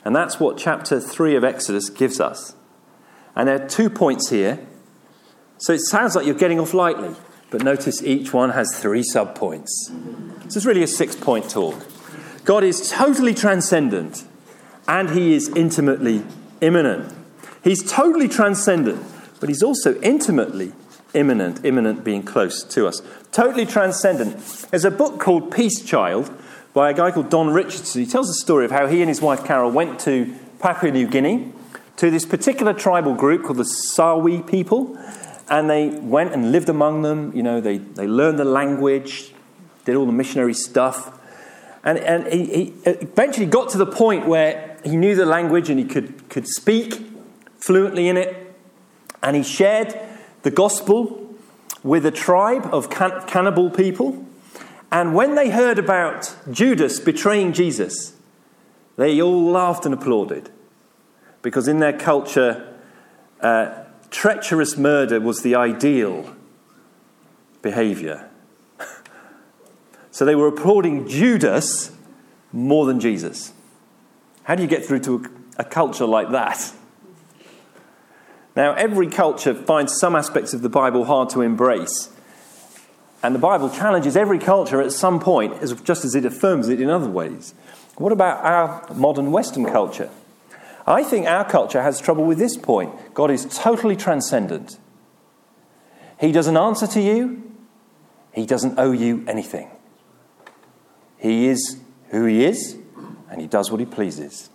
And 0.03 0.15
that's 0.15 0.39
what 0.39 0.57
chapter 0.57 0.99
3 0.99 1.35
of 1.35 1.43
Exodus 1.43 1.89
gives 1.89 2.19
us. 2.19 2.55
And 3.35 3.47
there 3.47 3.63
are 3.63 3.67
two 3.67 3.89
points 3.89 4.29
here 4.29 4.59
so 5.61 5.73
it 5.73 5.81
sounds 5.81 6.15
like 6.15 6.25
you're 6.25 6.33
getting 6.33 6.59
off 6.59 6.73
lightly, 6.73 7.15
but 7.51 7.61
notice 7.63 8.01
each 8.01 8.33
one 8.33 8.49
has 8.49 8.79
three 8.79 9.03
subpoints. 9.03 9.69
This 10.43 10.55
is 10.55 10.65
really 10.65 10.81
a 10.81 10.87
six 10.87 11.15
point 11.15 11.51
talk. 11.51 11.85
God 12.45 12.63
is 12.63 12.89
totally 12.89 13.35
transcendent 13.35 14.23
and 14.87 15.11
he 15.11 15.35
is 15.35 15.49
intimately 15.49 16.25
immanent. 16.61 17.13
He's 17.63 17.83
totally 17.83 18.27
transcendent, 18.27 19.05
but 19.39 19.49
he's 19.49 19.61
also 19.61 19.99
intimately 20.01 20.73
immanent, 21.13 21.63
immanent 21.63 22.03
being 22.03 22.23
close 22.23 22.63
to 22.63 22.87
us. 22.87 23.03
Totally 23.31 23.67
transcendent. 23.67 24.39
There's 24.71 24.85
a 24.85 24.89
book 24.89 25.19
called 25.19 25.51
Peace 25.51 25.85
Child 25.85 26.35
by 26.73 26.89
a 26.89 26.93
guy 26.93 27.11
called 27.11 27.29
Don 27.29 27.49
Richardson. 27.49 28.03
He 28.03 28.07
tells 28.09 28.27
the 28.27 28.33
story 28.35 28.65
of 28.65 28.71
how 28.71 28.87
he 28.87 29.01
and 29.01 29.09
his 29.09 29.21
wife 29.21 29.43
Carol 29.43 29.71
went 29.71 29.99
to 30.01 30.33
Papua 30.59 30.91
New 30.91 31.07
Guinea 31.07 31.51
to 31.97 32.09
this 32.09 32.25
particular 32.25 32.73
tribal 32.73 33.13
group 33.13 33.43
called 33.43 33.57
the 33.57 33.63
Sawi 33.63 34.45
people. 34.47 34.97
And 35.49 35.69
they 35.69 35.89
went 35.89 36.33
and 36.33 36.51
lived 36.51 36.69
among 36.69 37.01
them. 37.01 37.35
You 37.35 37.43
know, 37.43 37.59
they, 37.59 37.77
they 37.77 38.07
learned 38.07 38.39
the 38.39 38.45
language, 38.45 39.33
did 39.83 39.95
all 39.95 40.05
the 40.05 40.13
missionary 40.13 40.53
stuff. 40.53 41.19
And, 41.83 41.97
and 41.97 42.31
he, 42.31 42.45
he 42.45 42.73
eventually 42.85 43.47
got 43.47 43.69
to 43.69 43.77
the 43.77 43.85
point 43.85 44.27
where 44.27 44.77
he 44.85 44.95
knew 44.95 45.15
the 45.15 45.25
language 45.25 45.69
and 45.69 45.77
he 45.77 45.85
could, 45.85 46.29
could 46.29 46.47
speak 46.47 47.05
fluently 47.57 48.07
in 48.07 48.15
it. 48.15 48.55
And 49.21 49.35
he 49.35 49.43
shared 49.43 49.99
the 50.43 50.51
gospel 50.51 51.35
with 51.83 52.05
a 52.05 52.11
tribe 52.11 52.69
of 52.71 52.89
can- 52.89 53.21
cannibal 53.27 53.69
people. 53.69 54.25
And 54.91 55.15
when 55.15 55.35
they 55.35 55.49
heard 55.49 55.79
about 55.79 56.35
Judas 56.51 56.99
betraying 56.99 57.53
Jesus, 57.53 58.13
they 58.97 59.21
all 59.21 59.43
laughed 59.43 59.85
and 59.85 59.93
applauded. 59.93 60.49
Because 61.41 61.67
in 61.67 61.79
their 61.79 61.97
culture, 61.97 62.77
uh, 63.39 63.83
treacherous 64.09 64.77
murder 64.77 65.19
was 65.19 65.41
the 65.41 65.55
ideal 65.55 66.35
behavior. 67.61 68.29
so 70.11 70.25
they 70.25 70.35
were 70.35 70.47
applauding 70.47 71.07
Judas 71.07 71.91
more 72.51 72.85
than 72.85 72.99
Jesus. 72.99 73.53
How 74.43 74.55
do 74.55 74.61
you 74.61 74.67
get 74.67 74.85
through 74.85 74.99
to 75.01 75.23
a, 75.57 75.61
a 75.61 75.63
culture 75.63 76.05
like 76.05 76.31
that? 76.31 76.73
Now, 78.55 78.73
every 78.73 79.07
culture 79.07 79.53
finds 79.53 79.97
some 79.97 80.15
aspects 80.15 80.53
of 80.53 80.61
the 80.61 80.69
Bible 80.69 81.05
hard 81.05 81.29
to 81.29 81.41
embrace. 81.41 82.09
And 83.23 83.35
the 83.35 83.39
Bible 83.39 83.69
challenges 83.69 84.17
every 84.17 84.39
culture 84.39 84.81
at 84.81 84.91
some 84.91 85.19
point, 85.19 85.59
just 85.83 86.03
as 86.03 86.15
it 86.15 86.25
affirms 86.25 86.69
it 86.69 86.81
in 86.81 86.89
other 86.89 87.09
ways. 87.09 87.53
What 87.97 88.11
about 88.11 88.43
our 88.43 88.95
modern 88.95 89.31
Western 89.31 89.65
culture? 89.65 90.09
I 90.87 91.03
think 91.03 91.27
our 91.27 91.47
culture 91.47 91.83
has 91.83 91.99
trouble 91.99 92.25
with 92.25 92.39
this 92.39 92.57
point. 92.57 93.13
God 93.13 93.29
is 93.29 93.45
totally 93.45 93.95
transcendent. 93.95 94.79
He 96.19 96.31
doesn't 96.31 96.57
answer 96.57 96.87
to 96.87 97.01
you, 97.01 97.43
He 98.33 98.45
doesn't 98.45 98.79
owe 98.79 98.91
you 98.91 99.23
anything. 99.27 99.69
He 101.17 101.47
is 101.47 101.79
who 102.09 102.25
He 102.25 102.43
is, 102.43 102.77
and 103.29 103.39
He 103.39 103.47
does 103.47 103.69
what 103.69 103.79
He 103.79 103.85
pleases. 103.85 104.49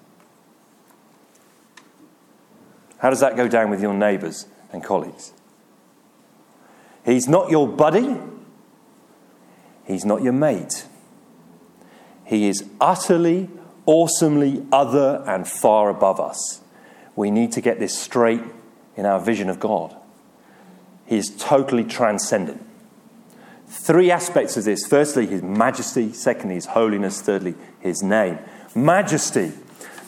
How 2.99 3.11
does 3.11 3.21
that 3.21 3.37
go 3.37 3.47
down 3.47 3.71
with 3.71 3.81
your 3.81 3.95
neighbours 3.95 4.47
and 4.73 4.83
colleagues? 4.83 5.33
He's 7.05 7.29
not 7.29 7.51
your 7.51 7.69
buddy, 7.69 8.17
He's 9.87 10.05
not 10.05 10.23
your 10.23 10.33
mate. 10.33 10.87
He 12.25 12.49
is 12.49 12.65
utterly 12.81 13.49
awesomely 13.87 14.67
other 14.73 15.23
and 15.27 15.47
far 15.47 15.89
above 15.89 16.21
us. 16.21 16.61
We 17.15 17.31
need 17.31 17.53
to 17.53 17.61
get 17.61 17.79
this 17.79 17.97
straight 17.97 18.43
in 18.97 19.07
our 19.07 19.21
vision 19.21 19.49
of 19.49 19.61
God. 19.61 19.97
He 21.07 21.17
is 21.17 21.31
totally 21.39 21.85
transcendent. 21.85 22.65
Three 23.69 24.11
aspects 24.11 24.57
of 24.57 24.65
this 24.65 24.87
firstly, 24.87 25.27
his 25.27 25.43
majesty, 25.43 26.13
secondly, 26.13 26.57
his 26.57 26.67
holiness, 26.67 27.21
thirdly, 27.21 27.55
his 27.81 28.03
name. 28.03 28.39
Majesty. 28.75 29.53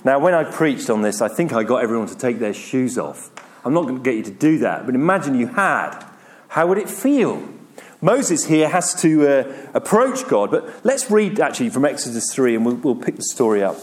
Now, 0.05 0.19
when 0.19 0.35
I 0.35 0.45
preached 0.45 0.91
on 0.91 1.03
this, 1.03 1.21
I 1.21 1.29
think 1.29 1.53
I 1.53 1.63
got 1.63 1.83
everyone 1.83 2.09
to 2.09 2.17
take 2.17 2.39
their 2.39 2.55
shoes 2.55 2.99
off. 2.99 3.31
I'm 3.65 3.75
not 3.75 3.83
going 3.83 3.97
to 3.97 4.03
get 4.03 4.17
you 4.17 4.23
to 4.25 4.31
do 4.31 4.59
that, 4.59 4.87
but 4.87 4.95
imagine 4.95 5.39
you 5.39 5.49
had. 5.49 6.05
How 6.49 6.67
would 6.67 6.79
it 6.79 6.89
feel? 6.89 7.49
Moses 8.01 8.45
here 8.45 8.69
has 8.69 8.95
to 9.03 9.27
uh, 9.27 9.71
approach 9.75 10.27
God, 10.29 10.53
but 10.53 10.85
let's 10.85 11.11
read 11.11 11.41
actually 11.41 11.71
from 11.71 11.85
Exodus 11.85 12.33
3 12.33 12.55
and 12.55 12.65
we'll, 12.65 12.77
we'll 12.77 12.95
pick 12.95 13.17
the 13.17 13.25
story 13.25 13.63
up. 13.63 13.77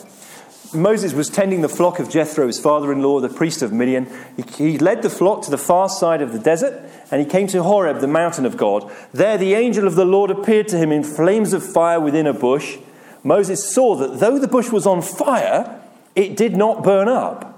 Moses 0.73 1.13
was 1.13 1.29
tending 1.29 1.61
the 1.61 1.69
flock 1.69 1.99
of 1.99 2.09
Jethro, 2.09 2.47
his 2.47 2.59
father 2.59 2.91
in 2.91 3.01
law, 3.01 3.19
the 3.19 3.29
priest 3.29 3.61
of 3.61 3.71
Midian. 3.71 4.07
He, 4.35 4.71
he 4.71 4.77
led 4.77 5.01
the 5.01 5.09
flock 5.09 5.43
to 5.43 5.51
the 5.51 5.57
far 5.57 5.89
side 5.89 6.21
of 6.21 6.33
the 6.33 6.39
desert, 6.39 6.89
and 7.11 7.21
he 7.21 7.27
came 7.27 7.47
to 7.47 7.63
Horeb, 7.63 7.99
the 7.99 8.07
mountain 8.07 8.45
of 8.45 8.57
God. 8.57 8.91
There, 9.13 9.37
the 9.37 9.53
angel 9.53 9.87
of 9.87 9.95
the 9.95 10.05
Lord 10.05 10.31
appeared 10.31 10.67
to 10.69 10.77
him 10.77 10.91
in 10.91 11.03
flames 11.03 11.53
of 11.53 11.63
fire 11.63 11.99
within 11.99 12.27
a 12.27 12.33
bush. 12.33 12.77
Moses 13.23 13.73
saw 13.73 13.95
that 13.95 14.19
though 14.19 14.39
the 14.39 14.47
bush 14.47 14.69
was 14.71 14.85
on 14.85 15.01
fire, 15.01 15.81
it 16.15 16.37
did 16.37 16.55
not 16.55 16.83
burn 16.83 17.07
up. 17.07 17.51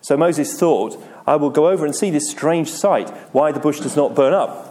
So 0.00 0.16
Moses 0.16 0.58
thought, 0.58 1.02
I 1.26 1.36
will 1.36 1.50
go 1.50 1.68
over 1.68 1.84
and 1.84 1.94
see 1.94 2.10
this 2.10 2.30
strange 2.30 2.70
sight, 2.70 3.10
why 3.32 3.52
the 3.52 3.60
bush 3.60 3.80
does 3.80 3.96
not 3.96 4.14
burn 4.14 4.32
up. 4.32 4.67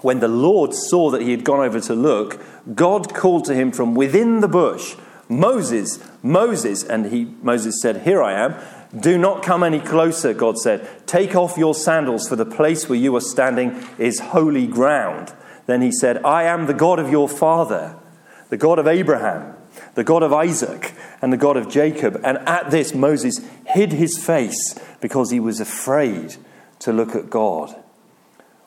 When 0.00 0.20
the 0.20 0.28
Lord 0.28 0.74
saw 0.74 1.10
that 1.10 1.22
he 1.22 1.30
had 1.30 1.44
gone 1.44 1.60
over 1.60 1.80
to 1.80 1.94
look, 1.94 2.40
God 2.74 3.14
called 3.14 3.44
to 3.46 3.54
him 3.54 3.72
from 3.72 3.94
within 3.94 4.40
the 4.40 4.48
bush, 4.48 4.94
Moses, 5.28 5.98
Moses. 6.22 6.84
And 6.84 7.06
he, 7.06 7.24
Moses 7.42 7.80
said, 7.80 8.02
Here 8.02 8.22
I 8.22 8.32
am. 8.34 8.54
Do 8.98 9.18
not 9.18 9.42
come 9.42 9.62
any 9.62 9.80
closer, 9.80 10.32
God 10.32 10.58
said. 10.58 11.06
Take 11.06 11.34
off 11.34 11.58
your 11.58 11.74
sandals, 11.74 12.28
for 12.28 12.36
the 12.36 12.46
place 12.46 12.88
where 12.88 12.98
you 12.98 13.14
are 13.16 13.20
standing 13.20 13.82
is 13.98 14.20
holy 14.20 14.66
ground. 14.66 15.32
Then 15.66 15.82
he 15.82 15.90
said, 15.90 16.24
I 16.24 16.44
am 16.44 16.66
the 16.66 16.74
God 16.74 16.98
of 16.98 17.10
your 17.10 17.28
father, 17.28 17.96
the 18.50 18.56
God 18.56 18.78
of 18.78 18.86
Abraham, 18.86 19.56
the 19.94 20.04
God 20.04 20.22
of 20.22 20.32
Isaac, 20.32 20.94
and 21.20 21.32
the 21.32 21.36
God 21.36 21.56
of 21.56 21.68
Jacob. 21.68 22.20
And 22.22 22.38
at 22.46 22.70
this, 22.70 22.94
Moses 22.94 23.44
hid 23.66 23.92
his 23.92 24.16
face 24.16 24.78
because 25.00 25.30
he 25.30 25.40
was 25.40 25.58
afraid 25.58 26.36
to 26.80 26.92
look 26.92 27.16
at 27.16 27.28
God. 27.28 27.74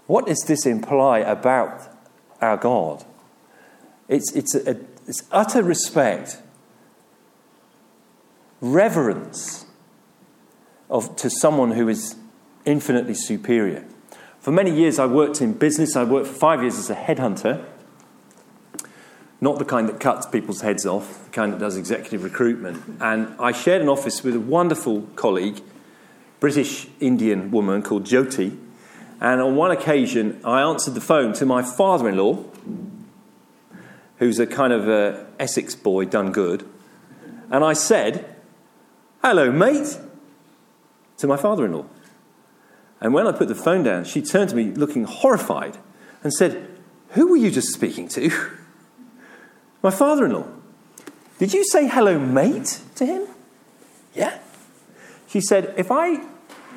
What 0.10 0.26
does 0.26 0.42
this 0.48 0.66
imply 0.66 1.20
about 1.20 1.88
our 2.42 2.58
God? 2.58 3.06
It's, 4.08 4.34
it's, 4.34 4.56
a, 4.56 4.80
it's 5.06 5.22
utter 5.32 5.62
respect, 5.62 6.42
reverence 8.60 9.68
of, 10.90 11.16
to 11.18 11.30
someone 11.30 11.74
who 11.74 11.88
is 11.88 12.16
infinitely 12.66 13.14
superior. 13.14 13.86
For 14.40 14.52
many 14.52 14.76
years, 14.76 14.98
I 14.98 15.06
worked 15.06 15.42
in 15.42 15.54
business. 15.54 15.96
I 15.96 16.06
worked 16.06 16.26
for 16.26 16.34
five 16.34 16.62
years 16.62 16.80
as 16.80 16.90
a 16.90 16.96
headhunter. 16.96 17.64
not 19.40 19.60
the 19.60 19.66
kind 19.66 19.88
that 19.90 20.00
cuts 20.00 20.26
people's 20.26 20.62
heads 20.62 20.88
off, 20.88 21.26
the 21.26 21.30
kind 21.30 21.54
that 21.54 21.60
does 21.60 21.78
executive 21.78 22.24
recruitment. 22.24 22.82
And 23.00 23.36
I 23.40 23.52
shared 23.52 23.84
an 23.84 23.90
office 23.90 24.24
with 24.24 24.36
a 24.36 24.40
wonderful 24.40 25.04
colleague, 25.16 25.62
British 26.40 26.88
Indian 27.00 27.52
woman 27.52 27.84
called 27.84 28.06
Jyoti. 28.06 28.58
And 29.22 29.42
on 29.42 29.56
one 29.56 29.72
occasion, 29.72 30.40
I 30.44 30.62
answered 30.62 30.94
the 30.94 31.02
phone 31.02 31.34
to 31.34 31.46
my 31.46 31.62
father 31.62 32.08
in 32.08 32.18
law, 32.18 32.44
who's 34.18 34.40
a 34.40 34.48
kind 34.48 34.72
of 34.72 34.88
a 34.88 35.28
Essex 35.40 35.76
boy 35.76 36.06
done 36.06 36.32
good. 36.32 36.68
And 37.52 37.64
I 37.64 37.74
said, 37.74 38.36
Hello, 39.22 39.52
mate, 39.52 39.98
to 41.18 41.28
my 41.28 41.36
father 41.36 41.66
in 41.66 41.74
law. 41.74 41.86
And 43.02 43.14
when 43.14 43.28
I 43.28 43.32
put 43.32 43.48
the 43.48 43.56
phone 43.56 43.84
down, 43.84 44.06
she 44.06 44.22
turned 44.22 44.50
to 44.50 44.56
me 44.56 44.66
looking 44.72 45.04
horrified 45.06 45.78
and 46.24 46.34
said, 46.34 46.68
Who 47.10 47.28
were 47.28 47.38
you 47.38 47.52
just 47.52 47.74
speaking 47.74 48.08
to? 48.10 48.30
My 49.82 49.92
father 49.92 50.26
in 50.26 50.34
law. 50.34 50.48
Did 51.38 51.54
you 51.54 51.64
say 51.64 51.88
hello, 51.88 52.20
mate, 52.20 52.82
to 52.96 53.06
him? 53.06 53.28
Yeah. 54.14 54.40
She 55.28 55.40
said, 55.40 55.74
If 55.78 55.90
I 55.90 56.22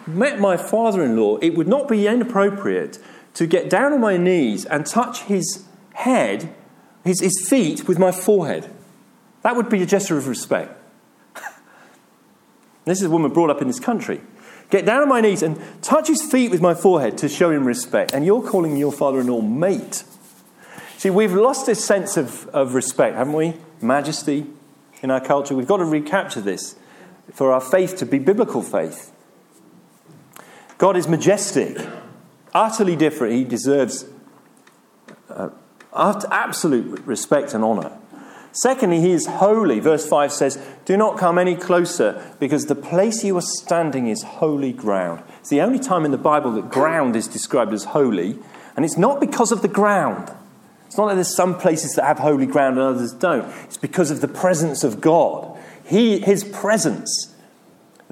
met 0.07 0.41
my 0.41 0.57
father 0.57 1.05
in 1.05 1.17
law, 1.17 1.39
it 1.39 1.51
would 1.51 1.69
not 1.69 1.89
be 1.89 2.07
inappropriate 2.07 2.99
to 3.35 3.47
get 3.47 3.71
down 3.71 3.93
on 3.93 4.01
my 4.01 4.17
knees 4.17 4.65
and 4.65 4.85
touch 4.85 5.23
his 5.23 5.65
head, 5.95 6.55
his, 7.05 7.21
his 7.21 7.47
feet, 7.49 7.89
with 7.89 7.99
my 7.99 8.13
forehead. 8.13 8.71
That 9.43 9.57
would 9.57 9.69
be 9.69 9.83
a 9.83 9.87
gesture 9.87 10.19
of 10.19 10.29
respect. 10.29 10.79
this 12.85 12.99
is 13.01 13.07
a 13.07 13.11
woman 13.11 13.33
brought 13.33 13.51
up 13.51 13.61
in 13.61 13.69
this 13.69 13.81
country. 13.81 14.21
Get 14.71 14.87
down 14.87 15.03
on 15.03 15.09
my 15.09 15.21
knees 15.21 15.43
and 15.43 15.61
touch 15.83 16.09
his 16.09 16.23
feet 16.23 16.51
with 16.51 16.63
my 16.63 16.75
forehead 16.75 17.19
to 17.19 17.29
show 17.29 17.51
him 17.51 17.67
respect. 17.67 18.13
And 18.15 18.25
you're 18.25 18.43
calling 18.43 18.77
your 18.77 18.93
father 18.93 19.21
in 19.21 19.27
law 19.27 19.43
mate. 19.43 20.05
See, 20.97 21.11
we've 21.11 21.35
lost 21.35 21.67
this 21.67 21.85
sense 21.85 22.17
of, 22.17 22.47
of 22.49 22.75
respect, 22.75 23.17
haven't 23.17 23.35
we? 23.35 23.55
Majesty 23.81 24.47
in 25.03 25.11
our 25.11 25.21
culture. 25.21 25.55
We've 25.55 25.67
got 25.67 25.79
to 25.79 25.85
recapture 25.85 26.41
this 26.41 26.77
for 27.33 27.53
our 27.53 27.61
faith 27.61 27.97
to 27.97 28.07
be 28.07 28.19
biblical 28.19 28.63
faith. 28.63 29.12
God 30.83 30.97
is 30.97 31.07
majestic, 31.07 31.79
utterly 32.53 32.97
different. 32.97 33.35
He 33.35 33.45
deserves 33.45 34.05
uh, 35.29 35.51
absolute 35.95 37.07
respect 37.07 37.55
and 37.55 37.63
honor. 37.63 37.97
Secondly, 38.51 38.99
he 38.99 39.13
is 39.13 39.27
holy. 39.27 39.79
Verse 39.79 40.05
5 40.09 40.33
says, 40.33 40.61
Do 40.85 40.97
not 40.97 41.19
come 41.19 41.39
any 41.39 41.55
closer, 41.55 42.35
because 42.41 42.67
the 42.67 42.75
place 42.75 43.23
you 43.23 43.37
are 43.37 43.43
standing 43.61 44.09
is 44.09 44.25
holy 44.25 44.73
ground. 44.73 45.23
It's 45.39 45.51
the 45.51 45.61
only 45.61 45.79
time 45.79 46.05
in 46.05 46.11
the 46.11 46.19
Bible 46.19 46.51
that 46.55 46.69
ground 46.69 47.15
is 47.15 47.29
described 47.29 47.73
as 47.73 47.85
holy, 47.85 48.37
and 48.75 48.85
it's 48.85 48.99
not 48.99 49.21
because 49.21 49.53
of 49.53 49.63
the 49.63 49.69
ground. 49.69 50.33
It's 50.89 50.99
not 50.99 51.07
that 51.11 51.15
there's 51.15 51.37
some 51.37 51.57
places 51.61 51.95
that 51.95 52.07
have 52.07 52.19
holy 52.19 52.47
ground 52.47 52.77
and 52.77 52.89
others 52.89 53.13
don't. 53.13 53.49
It's 53.67 53.77
because 53.77 54.11
of 54.11 54.21
the 54.21 54.27
presence 54.27 54.83
of 54.83 55.01
God. 55.01 55.57
He, 55.85 56.19
his 56.19 56.43
presence 56.43 57.32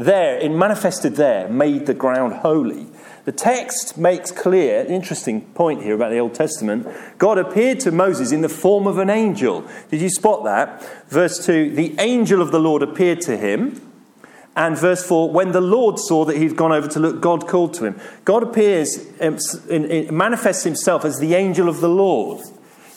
there, 0.04 0.38
in 0.38 0.58
manifested 0.58 1.16
there, 1.16 1.48
made 1.48 1.86
the 1.86 1.94
ground 1.94 2.34
holy. 2.34 2.86
The 3.24 3.32
text 3.32 3.98
makes 3.98 4.30
clear, 4.30 4.80
an 4.80 4.88
interesting 4.88 5.42
point 5.52 5.82
here 5.82 5.94
about 5.94 6.10
the 6.10 6.18
Old 6.18 6.34
Testament. 6.34 6.86
God 7.18 7.38
appeared 7.38 7.80
to 7.80 7.92
Moses 7.92 8.32
in 8.32 8.40
the 8.40 8.48
form 8.48 8.86
of 8.86 8.98
an 8.98 9.10
angel. 9.10 9.68
Did 9.90 10.00
you 10.00 10.08
spot 10.08 10.44
that? 10.44 10.82
Verse 11.08 11.44
2 11.44 11.74
The 11.74 11.94
angel 11.98 12.40
of 12.40 12.50
the 12.50 12.60
Lord 12.60 12.82
appeared 12.82 13.20
to 13.22 13.36
him. 13.36 13.80
And 14.56 14.76
verse 14.76 15.06
4 15.06 15.30
When 15.30 15.52
the 15.52 15.60
Lord 15.60 15.98
saw 15.98 16.24
that 16.24 16.36
he'd 16.36 16.56
gone 16.56 16.72
over 16.72 16.88
to 16.88 16.98
look, 16.98 17.20
God 17.20 17.46
called 17.46 17.74
to 17.74 17.84
him. 17.84 18.00
God 18.24 18.42
appears, 18.42 19.06
um, 19.20 19.38
manifests 20.16 20.64
himself 20.64 21.04
as 21.04 21.18
the 21.18 21.34
angel 21.34 21.68
of 21.68 21.80
the 21.80 21.88
Lord 21.88 22.40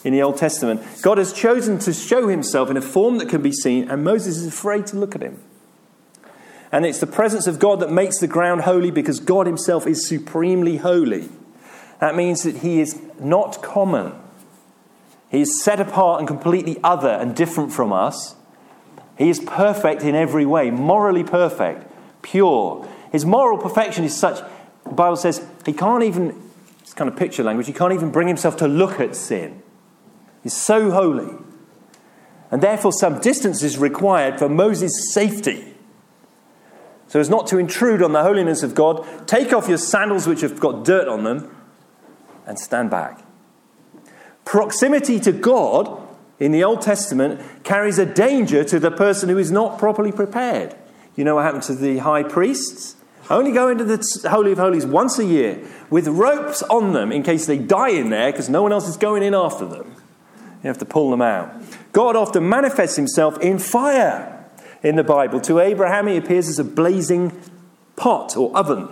in 0.04 0.12
the 0.12 0.22
Old 0.22 0.36
Testament. 0.36 0.82
God 1.02 1.18
has 1.18 1.32
chosen 1.32 1.78
to 1.80 1.92
show 1.92 2.28
himself 2.28 2.70
in 2.70 2.76
a 2.76 2.82
form 2.82 3.18
that 3.18 3.28
can 3.28 3.42
be 3.42 3.52
seen, 3.52 3.88
and 3.90 4.04
Moses 4.04 4.38
is 4.38 4.46
afraid 4.46 4.86
to 4.88 4.96
look 4.96 5.14
at 5.14 5.22
him. 5.22 5.40
And 6.74 6.84
it's 6.84 6.98
the 6.98 7.06
presence 7.06 7.46
of 7.46 7.60
God 7.60 7.78
that 7.78 7.92
makes 7.92 8.18
the 8.18 8.26
ground 8.26 8.62
holy 8.62 8.90
because 8.90 9.20
God 9.20 9.46
Himself 9.46 9.86
is 9.86 10.08
supremely 10.08 10.78
holy. 10.78 11.28
That 12.00 12.16
means 12.16 12.42
that 12.42 12.56
He 12.56 12.80
is 12.80 13.00
not 13.20 13.62
common. 13.62 14.12
He 15.30 15.42
is 15.42 15.62
set 15.62 15.78
apart 15.78 16.18
and 16.18 16.26
completely 16.26 16.80
other 16.82 17.10
and 17.10 17.36
different 17.36 17.72
from 17.72 17.92
us. 17.92 18.34
He 19.16 19.30
is 19.30 19.38
perfect 19.38 20.02
in 20.02 20.16
every 20.16 20.44
way, 20.44 20.72
morally 20.72 21.22
perfect, 21.22 21.86
pure. 22.22 22.88
His 23.12 23.24
moral 23.24 23.58
perfection 23.58 24.02
is 24.02 24.16
such, 24.16 24.40
the 24.82 24.94
Bible 24.94 25.14
says, 25.14 25.46
he 25.64 25.72
can't 25.72 26.02
even, 26.02 26.50
it's 26.80 26.92
kind 26.92 27.08
of 27.08 27.16
picture 27.16 27.44
language, 27.44 27.68
he 27.68 27.72
can't 27.72 27.92
even 27.92 28.10
bring 28.10 28.26
himself 28.26 28.56
to 28.56 28.66
look 28.66 28.98
at 28.98 29.14
sin. 29.14 29.62
He's 30.42 30.54
so 30.54 30.90
holy. 30.90 31.36
And 32.50 32.60
therefore, 32.60 32.90
some 32.90 33.20
distance 33.20 33.62
is 33.62 33.78
required 33.78 34.40
for 34.40 34.48
Moses' 34.48 35.12
safety 35.14 35.73
so 37.14 37.20
as 37.20 37.30
not 37.30 37.46
to 37.46 37.58
intrude 37.58 38.02
on 38.02 38.10
the 38.10 38.24
holiness 38.24 38.64
of 38.64 38.74
God, 38.74 39.06
take 39.28 39.52
off 39.52 39.68
your 39.68 39.78
sandals 39.78 40.26
which 40.26 40.40
have 40.40 40.58
got 40.58 40.84
dirt 40.84 41.06
on 41.06 41.22
them 41.22 41.48
and 42.44 42.58
stand 42.58 42.90
back. 42.90 43.22
Proximity 44.44 45.20
to 45.20 45.30
God 45.30 45.96
in 46.40 46.50
the 46.50 46.64
Old 46.64 46.82
Testament 46.82 47.40
carries 47.62 48.00
a 48.00 48.04
danger 48.04 48.64
to 48.64 48.80
the 48.80 48.90
person 48.90 49.28
who 49.28 49.38
is 49.38 49.52
not 49.52 49.78
properly 49.78 50.10
prepared. 50.10 50.74
You 51.14 51.22
know 51.22 51.36
what 51.36 51.44
happened 51.44 51.62
to 51.62 51.76
the 51.76 51.98
high 51.98 52.24
priests? 52.24 52.96
Only 53.30 53.52
go 53.52 53.68
into 53.68 53.84
the 53.84 54.28
Holy 54.28 54.50
of 54.50 54.58
Holies 54.58 54.84
once 54.84 55.16
a 55.20 55.24
year 55.24 55.64
with 55.90 56.08
ropes 56.08 56.64
on 56.64 56.94
them 56.94 57.12
in 57.12 57.22
case 57.22 57.46
they 57.46 57.58
die 57.58 57.90
in 57.90 58.10
there 58.10 58.32
because 58.32 58.48
no 58.48 58.60
one 58.60 58.72
else 58.72 58.88
is 58.88 58.96
going 58.96 59.22
in 59.22 59.34
after 59.34 59.66
them. 59.66 59.94
You 60.64 60.66
have 60.66 60.78
to 60.78 60.84
pull 60.84 61.12
them 61.12 61.22
out. 61.22 61.54
God 61.92 62.16
often 62.16 62.48
manifests 62.48 62.96
himself 62.96 63.38
in 63.38 63.60
fire 63.60 64.33
in 64.84 64.96
the 64.96 65.02
Bible. 65.02 65.40
To 65.40 65.58
Abraham, 65.58 66.06
he 66.06 66.16
appears 66.16 66.48
as 66.48 66.60
a 66.60 66.64
blazing 66.64 67.32
pot 67.96 68.36
or 68.36 68.56
oven. 68.56 68.88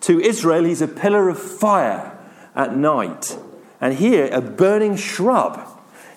To 0.00 0.18
Israel, 0.18 0.64
he's 0.64 0.82
a 0.82 0.88
pillar 0.88 1.28
of 1.28 1.38
fire 1.38 2.18
at 2.56 2.76
night. 2.76 3.38
And 3.80 3.94
here, 3.94 4.28
a 4.32 4.40
burning 4.40 4.96
shrub. 4.96 5.60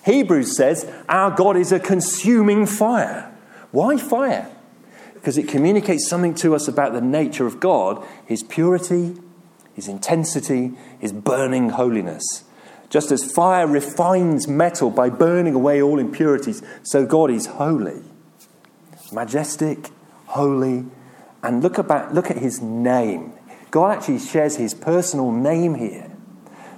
Hebrews 0.04 0.56
says, 0.56 0.90
Our 1.08 1.30
God 1.30 1.56
is 1.56 1.70
a 1.70 1.78
consuming 1.78 2.64
fire. 2.64 3.30
Why 3.70 3.98
fire? 3.98 4.50
Because 5.14 5.36
it 5.36 5.48
communicates 5.48 6.08
something 6.08 6.34
to 6.36 6.54
us 6.54 6.66
about 6.66 6.94
the 6.94 7.02
nature 7.02 7.46
of 7.46 7.60
God, 7.60 8.02
his 8.24 8.42
purity, 8.42 9.16
his 9.74 9.86
intensity, 9.86 10.72
his 10.98 11.12
burning 11.12 11.70
holiness. 11.70 12.44
Just 12.88 13.12
as 13.12 13.30
fire 13.30 13.66
refines 13.66 14.48
metal 14.48 14.90
by 14.90 15.10
burning 15.10 15.54
away 15.54 15.82
all 15.82 15.98
impurities, 15.98 16.62
so 16.82 17.04
God 17.04 17.30
is 17.30 17.46
holy 17.46 18.02
majestic, 19.12 19.90
holy, 20.26 20.84
and 21.42 21.62
look, 21.62 21.78
about, 21.78 22.14
look 22.14 22.30
at 22.30 22.38
his 22.38 22.60
name. 22.60 23.32
God 23.70 23.96
actually 23.96 24.18
shares 24.18 24.56
his 24.56 24.74
personal 24.74 25.30
name 25.30 25.74
here. 25.74 26.10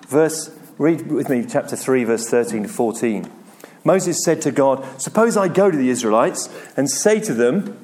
Verse, 0.08 0.56
read 0.78 1.10
with 1.10 1.28
me 1.28 1.44
chapter 1.48 1.76
3, 1.76 2.04
verse 2.04 2.28
13 2.28 2.64
to 2.64 2.68
14. 2.68 3.30
Moses 3.84 4.22
said 4.24 4.40
to 4.42 4.52
God, 4.52 4.84
Suppose 5.00 5.36
I 5.36 5.48
go 5.48 5.70
to 5.70 5.76
the 5.76 5.88
Israelites 5.88 6.48
and 6.76 6.88
say 6.88 7.18
to 7.20 7.34
them, 7.34 7.76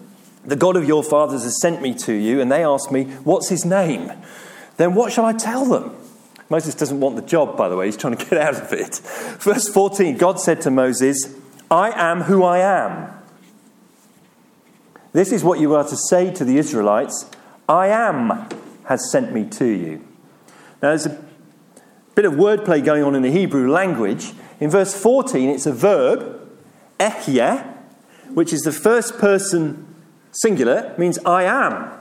The 0.44 0.56
God 0.56 0.76
of 0.76 0.86
your 0.86 1.02
fathers 1.02 1.42
has 1.42 1.60
sent 1.60 1.82
me 1.82 1.94
to 1.94 2.12
you, 2.12 2.40
and 2.40 2.52
they 2.52 2.64
ask 2.64 2.92
me, 2.92 3.04
What's 3.24 3.48
his 3.48 3.64
name? 3.64 4.12
Then 4.76 4.94
what 4.94 5.12
shall 5.12 5.24
I 5.24 5.32
tell 5.32 5.64
them? 5.64 5.96
Moses 6.50 6.74
doesn't 6.74 7.00
want 7.00 7.16
the 7.16 7.22
job, 7.22 7.56
by 7.56 7.68
the 7.68 7.76
way, 7.76 7.86
he's 7.86 7.96
trying 7.96 8.16
to 8.16 8.24
get 8.24 8.38
out 8.38 8.54
of 8.54 8.72
it. 8.72 9.00
Verse 9.40 9.68
14 9.68 10.16
God 10.16 10.40
said 10.40 10.60
to 10.62 10.70
Moses, 10.70 11.34
I 11.70 11.90
am 11.90 12.22
who 12.22 12.44
I 12.44 12.58
am. 12.58 13.17
This 15.12 15.32
is 15.32 15.42
what 15.42 15.60
you 15.60 15.74
are 15.74 15.84
to 15.84 15.96
say 15.96 16.32
to 16.34 16.44
the 16.44 16.58
Israelites 16.58 17.26
I 17.68 17.88
am 17.88 18.48
has 18.84 19.10
sent 19.10 19.32
me 19.32 19.44
to 19.44 19.66
you. 19.66 19.98
Now, 20.82 20.90
there's 20.90 21.06
a 21.06 21.22
bit 22.14 22.24
of 22.24 22.34
wordplay 22.34 22.84
going 22.84 23.02
on 23.02 23.14
in 23.14 23.22
the 23.22 23.30
Hebrew 23.30 23.70
language. 23.70 24.32
In 24.60 24.70
verse 24.70 24.94
14, 24.94 25.50
it's 25.50 25.66
a 25.66 25.72
verb, 25.72 26.48
ehyeh, 26.98 27.76
which 28.34 28.52
is 28.52 28.62
the 28.62 28.72
first 28.72 29.18
person 29.18 29.94
singular, 30.32 30.94
means 30.98 31.18
I 31.24 31.44
am. 31.44 31.92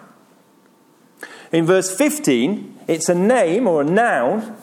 In 1.52 1.66
verse 1.66 1.96
15, 1.96 2.80
it's 2.88 3.10
a 3.10 3.16
name 3.16 3.68
or 3.68 3.82
a 3.82 3.86
noun, 3.86 4.58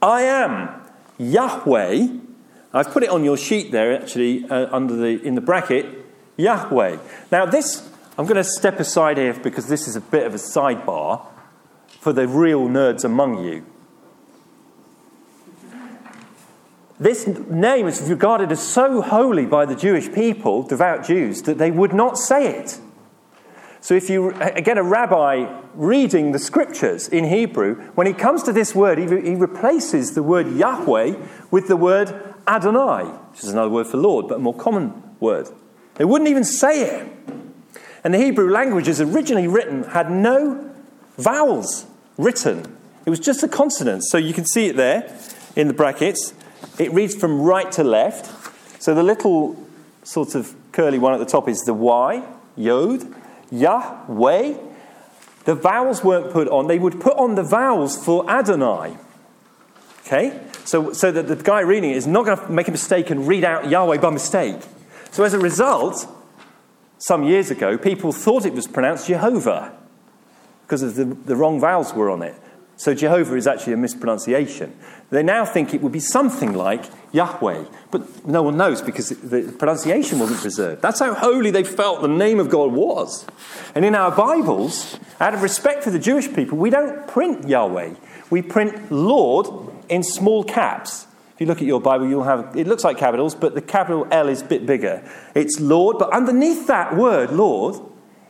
I 0.00 0.22
am 0.22 0.82
Yahweh. 1.18 2.08
I've 2.72 2.90
put 2.90 3.02
it 3.02 3.10
on 3.10 3.24
your 3.24 3.36
sheet 3.36 3.72
there, 3.72 3.94
actually, 3.94 4.48
uh, 4.48 4.74
under 4.74 4.96
the 4.96 5.22
in 5.22 5.34
the 5.34 5.40
bracket. 5.40 6.03
Yahweh. 6.36 6.98
Now, 7.30 7.46
this, 7.46 7.88
I'm 8.18 8.26
going 8.26 8.36
to 8.36 8.44
step 8.44 8.80
aside 8.80 9.18
here 9.18 9.34
because 9.34 9.68
this 9.68 9.86
is 9.86 9.96
a 9.96 10.00
bit 10.00 10.26
of 10.26 10.34
a 10.34 10.38
sidebar 10.38 11.26
for 12.00 12.12
the 12.12 12.26
real 12.26 12.68
nerds 12.68 13.04
among 13.04 13.44
you. 13.44 13.64
This 16.98 17.26
name 17.26 17.88
is 17.88 18.00
regarded 18.02 18.52
as 18.52 18.60
so 18.60 19.02
holy 19.02 19.46
by 19.46 19.66
the 19.66 19.74
Jewish 19.74 20.12
people, 20.12 20.62
devout 20.62 21.04
Jews, 21.04 21.42
that 21.42 21.58
they 21.58 21.70
would 21.70 21.92
not 21.92 22.16
say 22.16 22.46
it. 22.46 22.78
So, 23.80 23.94
if 23.94 24.08
you 24.08 24.32
get 24.32 24.78
a 24.78 24.82
rabbi 24.82 25.60
reading 25.74 26.32
the 26.32 26.38
scriptures 26.38 27.08
in 27.08 27.24
Hebrew, 27.24 27.74
when 27.94 28.06
he 28.06 28.14
comes 28.14 28.42
to 28.44 28.52
this 28.52 28.74
word, 28.74 28.98
he, 28.98 29.04
he 29.04 29.34
replaces 29.34 30.14
the 30.14 30.22
word 30.22 30.52
Yahweh 30.52 31.16
with 31.50 31.68
the 31.68 31.76
word 31.76 32.34
Adonai, 32.46 33.04
which 33.04 33.42
is 33.42 33.50
another 33.50 33.70
word 33.70 33.86
for 33.88 33.96
Lord, 33.98 34.28
but 34.28 34.36
a 34.36 34.40
more 34.40 34.54
common 34.54 35.02
word. 35.20 35.48
They 35.96 36.04
wouldn't 36.04 36.28
even 36.28 36.44
say 36.44 36.82
it. 36.82 37.08
And 38.02 38.12
the 38.12 38.18
Hebrew 38.18 38.50
language, 38.50 38.88
as 38.88 39.00
originally 39.00 39.48
written, 39.48 39.84
had 39.84 40.10
no 40.10 40.70
vowels 41.16 41.86
written. 42.18 42.76
It 43.06 43.10
was 43.10 43.20
just 43.20 43.40
the 43.40 43.48
consonants. 43.48 44.10
So 44.10 44.18
you 44.18 44.34
can 44.34 44.44
see 44.44 44.66
it 44.66 44.76
there 44.76 45.16
in 45.56 45.68
the 45.68 45.74
brackets. 45.74 46.34
It 46.78 46.92
reads 46.92 47.14
from 47.14 47.40
right 47.40 47.70
to 47.72 47.84
left. 47.84 48.82
So 48.82 48.94
the 48.94 49.02
little 49.02 49.56
sort 50.02 50.34
of 50.34 50.54
curly 50.72 50.98
one 50.98 51.14
at 51.14 51.18
the 51.18 51.26
top 51.26 51.48
is 51.48 51.60
the 51.60 51.74
Y, 51.74 52.22
Yod, 52.56 53.02
Yahweh. 53.50 54.54
The 55.44 55.54
vowels 55.54 56.02
weren't 56.02 56.32
put 56.32 56.48
on. 56.48 56.66
They 56.66 56.78
would 56.78 57.00
put 57.00 57.16
on 57.16 57.34
the 57.34 57.42
vowels 57.42 58.02
for 58.02 58.28
Adonai. 58.28 58.96
Okay? 60.00 60.40
So, 60.64 60.92
so 60.92 61.12
that 61.12 61.28
the 61.28 61.36
guy 61.36 61.60
reading 61.60 61.90
it 61.90 61.96
is 61.96 62.06
not 62.06 62.24
going 62.24 62.38
to 62.38 62.50
make 62.50 62.68
a 62.68 62.70
mistake 62.70 63.10
and 63.10 63.26
read 63.26 63.44
out 63.44 63.68
Yahweh 63.68 63.98
by 63.98 64.10
mistake. 64.10 64.56
So 65.14 65.22
as 65.22 65.32
a 65.32 65.38
result, 65.38 66.08
some 66.98 67.22
years 67.22 67.48
ago, 67.48 67.78
people 67.78 68.10
thought 68.10 68.44
it 68.44 68.52
was 68.52 68.66
pronounced 68.66 69.06
Jehovah 69.06 69.72
because 70.62 70.82
of 70.82 70.96
the, 70.96 71.04
the 71.04 71.36
wrong 71.36 71.60
vowels 71.60 71.94
were 71.94 72.10
on 72.10 72.20
it. 72.20 72.34
So 72.76 72.94
Jehovah 72.94 73.36
is 73.36 73.46
actually 73.46 73.74
a 73.74 73.76
mispronunciation. 73.76 74.76
They 75.10 75.22
now 75.22 75.44
think 75.44 75.72
it 75.72 75.82
would 75.82 75.92
be 75.92 76.00
something 76.00 76.52
like 76.52 76.86
Yahweh, 77.12 77.62
but 77.92 78.26
no 78.26 78.42
one 78.42 78.56
knows 78.56 78.82
because 78.82 79.10
the 79.10 79.54
pronunciation 79.56 80.18
wasn't 80.18 80.40
preserved. 80.40 80.82
That's 80.82 80.98
how 80.98 81.14
holy 81.14 81.52
they 81.52 81.62
felt 81.62 82.02
the 82.02 82.08
name 82.08 82.40
of 82.40 82.50
God 82.50 82.72
was. 82.72 83.24
And 83.76 83.84
in 83.84 83.94
our 83.94 84.10
Bibles, 84.10 84.98
out 85.20 85.32
of 85.32 85.42
respect 85.42 85.84
for 85.84 85.90
the 85.90 86.00
Jewish 86.00 86.26
people, 86.34 86.58
we 86.58 86.70
don't 86.70 87.06
print 87.06 87.48
Yahweh. 87.48 87.94
We 88.30 88.42
print 88.42 88.90
Lord 88.90 89.46
in 89.88 90.02
small 90.02 90.42
caps. 90.42 91.06
If 91.34 91.40
you 91.40 91.46
look 91.46 91.58
at 91.58 91.66
your 91.66 91.80
Bible, 91.80 92.08
you'll 92.08 92.22
have 92.22 92.56
it 92.56 92.68
looks 92.68 92.84
like 92.84 92.96
capitals, 92.96 93.34
but 93.34 93.54
the 93.54 93.60
capital 93.60 94.06
L 94.10 94.28
is 94.28 94.42
a 94.42 94.44
bit 94.44 94.66
bigger. 94.66 95.08
It's 95.34 95.58
Lord, 95.58 95.98
but 95.98 96.12
underneath 96.12 96.68
that 96.68 96.96
word, 96.96 97.32
Lord, 97.32 97.80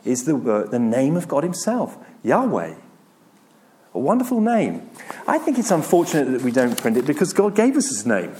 is 0.03 0.25
the, 0.25 0.35
word, 0.35 0.71
the 0.71 0.79
name 0.79 1.15
of 1.15 1.27
God 1.27 1.43
Himself, 1.43 1.97
Yahweh. 2.23 2.75
A 3.93 3.99
wonderful 3.99 4.41
name. 4.41 4.89
I 5.27 5.37
think 5.37 5.59
it's 5.59 5.71
unfortunate 5.71 6.31
that 6.31 6.41
we 6.41 6.51
don't 6.51 6.77
print 6.77 6.97
it 6.97 7.05
because 7.05 7.31
God 7.31 7.55
gave 7.55 7.77
us 7.77 7.89
His 7.89 8.05
name. 8.05 8.33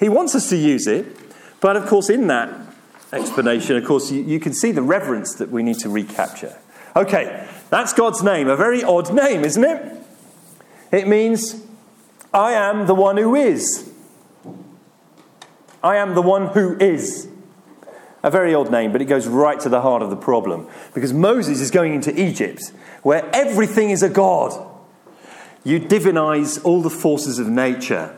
He 0.00 0.08
wants 0.08 0.34
us 0.34 0.48
to 0.48 0.56
use 0.56 0.86
it, 0.86 1.06
but 1.60 1.76
of 1.76 1.86
course, 1.86 2.08
in 2.08 2.26
that 2.28 2.58
explanation, 3.12 3.76
of 3.76 3.84
course, 3.84 4.10
you, 4.10 4.22
you 4.22 4.40
can 4.40 4.54
see 4.54 4.72
the 4.72 4.82
reverence 4.82 5.34
that 5.34 5.50
we 5.50 5.62
need 5.62 5.78
to 5.80 5.90
recapture. 5.90 6.56
Okay, 6.96 7.46
that's 7.70 7.92
God's 7.92 8.22
name. 8.22 8.48
A 8.48 8.56
very 8.56 8.82
odd 8.82 9.12
name, 9.14 9.44
isn't 9.44 9.62
it? 9.62 9.96
It 10.90 11.06
means, 11.06 11.64
I 12.34 12.52
am 12.52 12.86
the 12.86 12.94
one 12.94 13.16
who 13.16 13.34
is. 13.34 13.90
I 15.82 15.96
am 15.96 16.14
the 16.14 16.22
one 16.22 16.48
who 16.48 16.78
is. 16.78 17.28
A 18.22 18.30
very 18.30 18.54
odd 18.54 18.70
name, 18.70 18.92
but 18.92 19.02
it 19.02 19.06
goes 19.06 19.26
right 19.26 19.58
to 19.60 19.68
the 19.68 19.80
heart 19.80 20.02
of 20.02 20.10
the 20.10 20.16
problem. 20.16 20.68
Because 20.94 21.12
Moses 21.12 21.60
is 21.60 21.70
going 21.70 21.94
into 21.94 22.18
Egypt, 22.20 22.72
where 23.02 23.28
everything 23.34 23.90
is 23.90 24.02
a 24.02 24.08
god. 24.08 24.68
You 25.64 25.80
divinize 25.80 26.64
all 26.64 26.82
the 26.82 26.90
forces 26.90 27.38
of 27.38 27.48
nature. 27.48 28.16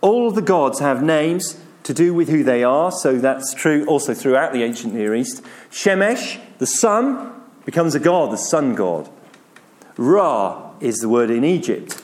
All 0.00 0.28
of 0.28 0.34
the 0.34 0.42
gods 0.42 0.80
have 0.80 1.02
names 1.02 1.60
to 1.84 1.94
do 1.94 2.12
with 2.12 2.28
who 2.28 2.42
they 2.42 2.64
are, 2.64 2.90
so 2.90 3.18
that's 3.18 3.54
true 3.54 3.86
also 3.86 4.12
throughout 4.14 4.52
the 4.52 4.64
ancient 4.64 4.92
Near 4.92 5.14
East. 5.14 5.42
Shemesh, 5.70 6.40
the 6.58 6.66
sun, 6.66 7.32
becomes 7.64 7.94
a 7.94 8.00
god, 8.00 8.32
the 8.32 8.36
sun 8.36 8.74
god. 8.74 9.08
Ra 9.96 10.72
is 10.80 10.96
the 10.96 11.08
word 11.08 11.30
in 11.30 11.44
Egypt. 11.44 12.02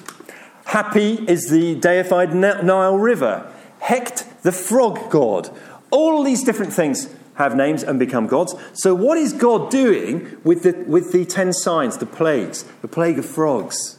Hapi 0.73 1.29
is 1.29 1.51
the 1.51 1.75
deified 1.75 2.35
Nile 2.35 2.97
River. 2.97 3.53
Heqet, 3.83 4.41
the 4.41 4.53
frog 4.53 5.11
god. 5.11 5.51
All 5.91 6.25
these 6.25 6.43
different 6.43 6.73
things 6.73 7.15
have 7.35 7.55
names 7.55 7.83
and 7.83 7.99
become 7.99 8.27
gods. 8.27 8.55
So, 8.73 8.95
what 8.95 9.19
is 9.19 9.35
God 9.35 9.71
doing 9.71 10.39
with 10.45 10.63
the, 10.63 10.73
with 10.87 11.13
the 11.13 11.27
ten 11.27 11.53
signs, 11.53 11.99
the 11.99 12.07
plagues? 12.07 12.63
The 12.81 12.89
plague 12.89 13.19
of 13.19 13.27
frogs, 13.27 13.99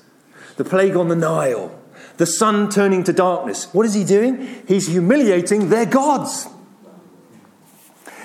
the 0.58 0.64
plague 0.64 0.96
on 0.96 1.10
the 1.10 1.16
Nile, 1.16 1.80
the 2.18 2.26
sun 2.26 2.72
turning 2.72 3.04
to 3.04 3.14
darkness. 3.14 3.72
What 3.72 3.86
is 3.86 3.94
he 3.94 4.04
doing? 4.04 4.64
He's 4.68 4.88
humiliating 4.88 5.70
their 5.70 5.86
gods. 5.86 6.48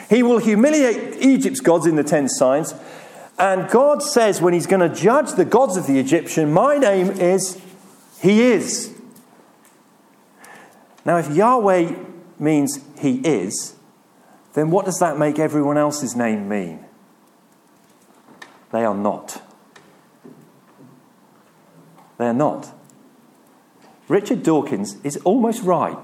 He 0.08 0.22
will 0.22 0.38
humiliate 0.38 1.22
Egypt's 1.22 1.60
gods 1.60 1.84
in 1.84 1.96
the 1.96 2.04
ten 2.04 2.30
signs. 2.30 2.74
And 3.38 3.68
God 3.68 4.02
says, 4.02 4.40
when 4.40 4.54
he's 4.54 4.66
going 4.66 4.88
to 4.88 4.94
judge 4.94 5.32
the 5.32 5.44
gods 5.44 5.76
of 5.76 5.86
the 5.86 5.98
Egyptian, 5.98 6.50
my 6.50 6.78
name 6.78 7.10
is 7.10 7.60
He 8.20 8.42
is. 8.42 8.94
Now, 11.04 11.16
if 11.18 11.30
Yahweh 11.30 11.94
means 12.38 12.80
He 12.98 13.16
is, 13.20 13.74
then 14.54 14.70
what 14.70 14.84
does 14.84 14.98
that 14.98 15.18
make 15.18 15.38
everyone 15.38 15.78
else's 15.78 16.16
name 16.16 16.48
mean? 16.48 16.84
They 18.72 18.84
are 18.84 18.94
not. 18.94 19.42
They 22.18 22.26
are 22.26 22.34
not. 22.34 22.74
Richard 24.08 24.42
Dawkins 24.42 24.96
is 25.04 25.16
almost 25.18 25.62
right. 25.62 25.98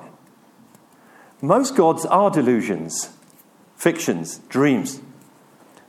Most 1.41 1.77
gods 1.77 2.07
are 2.07 2.31
delusions, 2.31 3.11
fictions, 3.77 4.39
dreams, 4.49 5.01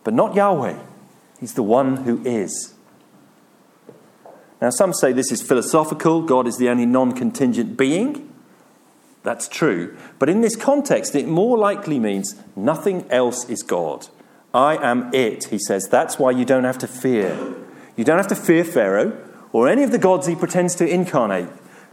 but 0.03 0.13
not 0.13 0.36
Yahweh. 0.36 0.78
He's 1.39 1.53
the 1.53 1.63
one 1.63 1.97
who 1.97 2.21
is. 2.26 2.74
Now, 4.62 4.70
some 4.70 4.93
say 4.93 5.12
this 5.12 5.32
is 5.32 5.41
philosophical. 5.41 6.22
God 6.22 6.47
is 6.47 6.58
the 6.58 6.70
only 6.70 6.86
non 6.86 7.12
contingent 7.12 7.78
being. 7.78 8.32
That's 9.24 9.47
true. 9.47 9.97
But 10.20 10.30
in 10.30 10.41
this 10.41 10.56
context, 10.56 11.16
it 11.16 11.28
more 11.28 11.58
likely 11.58 11.99
means 11.99 12.36
nothing 12.56 13.10
else 13.10 13.49
is 13.49 13.64
God. 13.64 14.08
I 14.53 14.78
am 14.78 15.14
it, 15.14 15.45
he 15.45 15.58
says. 15.58 15.89
That's 15.89 16.18
why 16.18 16.32
you 16.32 16.45
don't 16.45 16.64
have 16.64 16.78
to 16.78 16.88
fear. 16.88 17.56
You 17.97 18.03
don't 18.03 18.18
have 18.18 18.28
to 18.28 18.36
fear 18.36 18.64
Pharaoh 18.64 19.18
or 19.51 19.68
any 19.68 19.84
of 19.84 19.91
the 19.91 19.97
gods 19.97 20.28
he 20.28 20.36
pretends 20.36 20.76
to 20.76 20.88
incarnate. 20.88 21.49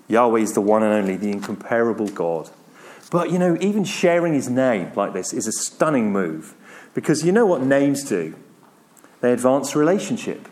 Yahweh 0.09 0.41
is 0.41 0.53
the 0.53 0.61
one 0.61 0.83
and 0.83 0.93
only, 0.93 1.17
the 1.17 1.31
incomparable 1.31 2.09
God. 2.09 2.51
But 3.11 3.31
you 3.31 3.39
know, 3.39 3.57
even 3.61 3.85
sharing 3.85 4.35
his 4.35 4.49
name 4.49 4.93
like 4.95 5.13
this 5.13 5.33
is 5.33 5.47
a 5.47 5.53
stunning 5.53 6.13
move 6.13 6.55
because 6.95 7.25
you 7.25 7.33
know 7.33 7.47
what 7.47 7.63
names 7.63 8.05
do? 8.05 8.35
They 9.21 9.33
advance 9.33 9.75
relationship. 9.75 10.49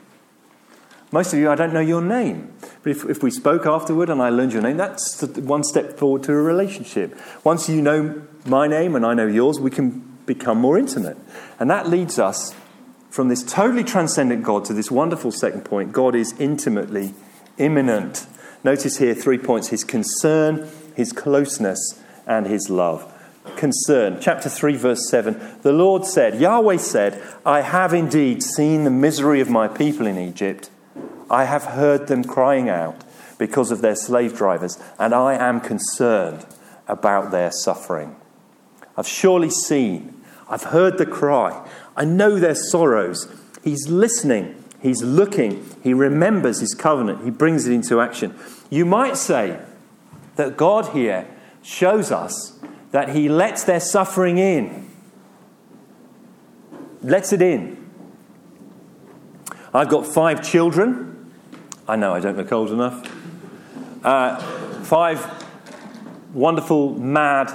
Most 1.12 1.32
of 1.32 1.40
you, 1.40 1.50
I 1.50 1.56
don't 1.56 1.72
know 1.72 1.80
your 1.80 2.00
name. 2.00 2.52
But 2.82 2.90
if, 2.90 3.04
if 3.04 3.22
we 3.22 3.30
spoke 3.32 3.66
afterward 3.66 4.10
and 4.10 4.22
I 4.22 4.30
learned 4.30 4.52
your 4.52 4.62
name, 4.62 4.76
that's 4.76 5.20
one 5.22 5.64
step 5.64 5.98
forward 5.98 6.22
to 6.24 6.32
a 6.32 6.36
relationship. 6.36 7.18
Once 7.42 7.68
you 7.68 7.82
know 7.82 8.22
my 8.46 8.68
name 8.68 8.94
and 8.94 9.04
I 9.04 9.14
know 9.14 9.26
yours, 9.26 9.58
we 9.58 9.70
can 9.70 10.18
become 10.26 10.58
more 10.58 10.78
intimate. 10.78 11.16
And 11.58 11.68
that 11.68 11.88
leads 11.88 12.18
us 12.20 12.54
from 13.10 13.28
this 13.28 13.42
totally 13.42 13.82
transcendent 13.82 14.44
God 14.44 14.64
to 14.66 14.72
this 14.72 14.90
wonderful 14.90 15.32
second 15.32 15.64
point 15.64 15.92
God 15.92 16.14
is 16.14 16.32
intimately 16.38 17.14
immanent. 17.58 18.26
Notice 18.62 18.98
here 18.98 19.14
three 19.14 19.38
points 19.38 19.68
his 19.68 19.82
concern, 19.82 20.68
his 20.94 21.12
closeness, 21.12 22.00
and 22.24 22.46
his 22.46 22.70
love. 22.70 23.12
Concern. 23.56 24.18
Chapter 24.20 24.48
3, 24.48 24.76
verse 24.76 25.08
7. 25.10 25.58
The 25.62 25.72
Lord 25.72 26.04
said, 26.04 26.40
Yahweh 26.40 26.76
said, 26.76 27.20
I 27.44 27.62
have 27.62 27.92
indeed 27.92 28.44
seen 28.44 28.84
the 28.84 28.90
misery 28.90 29.40
of 29.40 29.50
my 29.50 29.66
people 29.66 30.06
in 30.06 30.16
Egypt 30.16 30.70
I 31.30 31.44
have 31.44 31.64
heard 31.64 32.08
them 32.08 32.24
crying 32.24 32.68
out 32.68 33.04
because 33.38 33.70
of 33.70 33.80
their 33.80 33.94
slave 33.94 34.36
drivers, 34.36 34.78
and 34.98 35.14
I 35.14 35.34
am 35.34 35.60
concerned 35.60 36.44
about 36.88 37.30
their 37.30 37.50
suffering. 37.52 38.16
I've 38.96 39.08
surely 39.08 39.48
seen, 39.48 40.20
I've 40.48 40.64
heard 40.64 40.98
the 40.98 41.06
cry, 41.06 41.66
I 41.96 42.04
know 42.04 42.38
their 42.38 42.54
sorrows. 42.54 43.32
He's 43.62 43.88
listening, 43.88 44.62
he's 44.80 45.02
looking, 45.02 45.64
he 45.82 45.94
remembers 45.94 46.60
his 46.60 46.74
covenant, 46.74 47.24
he 47.24 47.30
brings 47.30 47.66
it 47.66 47.72
into 47.72 48.00
action. 48.00 48.34
You 48.68 48.84
might 48.84 49.16
say 49.16 49.60
that 50.36 50.56
God 50.56 50.92
here 50.92 51.28
shows 51.62 52.10
us 52.10 52.58
that 52.90 53.10
he 53.10 53.28
lets 53.28 53.64
their 53.64 53.80
suffering 53.80 54.38
in, 54.38 54.90
lets 57.02 57.32
it 57.32 57.40
in. 57.40 57.76
I've 59.72 59.88
got 59.88 60.06
five 60.06 60.42
children. 60.42 61.09
I 61.90 61.96
know 61.96 62.14
I 62.14 62.20
don't 62.20 62.36
look 62.36 62.52
old 62.52 62.70
enough. 62.70 63.04
Uh, 64.04 64.38
five 64.84 65.28
wonderful, 66.32 66.96
mad 66.96 67.52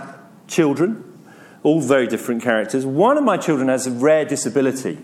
children, 0.50 1.18
all 1.64 1.80
very 1.80 2.06
different 2.06 2.44
characters. 2.44 2.86
One 2.86 3.18
of 3.18 3.24
my 3.24 3.38
children 3.38 3.70
has 3.70 3.88
a 3.88 3.92
rare 3.92 4.26
disability. 4.26 4.98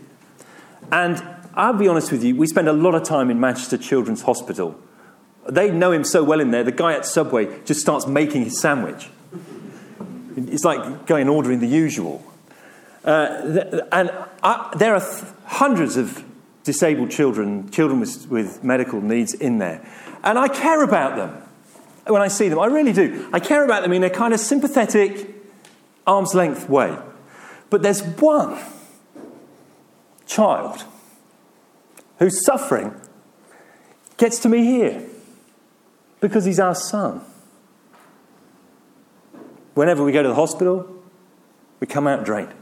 And 0.92 1.24
I'll 1.54 1.72
be 1.72 1.88
honest 1.88 2.12
with 2.12 2.26
you, 2.26 2.36
we 2.36 2.46
spend 2.46 2.68
a 2.68 2.74
lot 2.74 2.94
of 2.94 3.04
time 3.04 3.30
in 3.30 3.40
Manchester 3.40 3.78
Children's 3.78 4.24
Hospital. 4.24 4.78
They 5.48 5.72
know 5.72 5.94
him 5.94 6.04
so 6.04 6.26
well 6.26 6.42
in 6.42 6.52
there, 6.52 6.66
the 6.66 6.74
guy 6.74 6.92
at 6.92 7.06
Subway 7.06 7.48
just 7.64 7.80
starts 7.80 8.06
making 8.06 8.44
his 8.44 8.60
sandwich. 8.60 9.08
It's 10.36 10.66
like 10.66 11.06
going 11.06 11.30
ordering 11.30 11.62
the 11.62 11.68
usual. 11.68 12.22
Uh, 13.06 13.64
and 13.94 14.12
I, 14.44 14.74
there 14.76 14.94
are 14.94 15.00
th- 15.00 15.24
hundreds 15.46 15.96
of 15.96 16.22
disabled 16.64 17.12
children, 17.12 17.70
children 17.72 17.99
with, 17.99 18.30
with 18.30 18.64
medical 18.64 19.01
needs 19.01 19.34
in 19.34 19.57
there. 19.57 19.86
And 20.24 20.38
I 20.38 20.47
care 20.47 20.84
about 20.84 21.16
them. 21.16 21.41
when 22.05 22.22
I 22.22 22.28
see 22.28 22.49
them. 22.49 22.59
I 22.59 22.66
really 22.66 22.93
do. 22.93 23.30
I 23.34 23.39
care 23.39 23.64
about 23.64 23.84
them 23.84 23.93
in 23.93 24.03
a 24.03 24.09
kind 24.09 24.34
of 24.34 24.39
sympathetic, 24.39 25.28
arm's 26.05 26.34
length 26.34 26.70
way. 26.70 26.97
But 27.70 27.82
there's 27.82 28.01
one 28.03 28.59
child 30.26 30.84
whose 32.20 32.45
suffering 32.45 32.93
gets 34.18 34.39
to 34.39 34.49
me 34.49 34.64
here 34.64 35.03
because 36.20 36.45
he's 36.45 36.59
our 36.59 36.76
son. 36.76 37.22
Whenever 39.74 40.03
we 40.03 40.12
go 40.12 40.22
to 40.22 40.30
the 40.30 40.36
hospital, 40.36 40.88
we 41.80 41.88
come 41.88 42.07
out 42.07 42.24
drained 42.24 42.53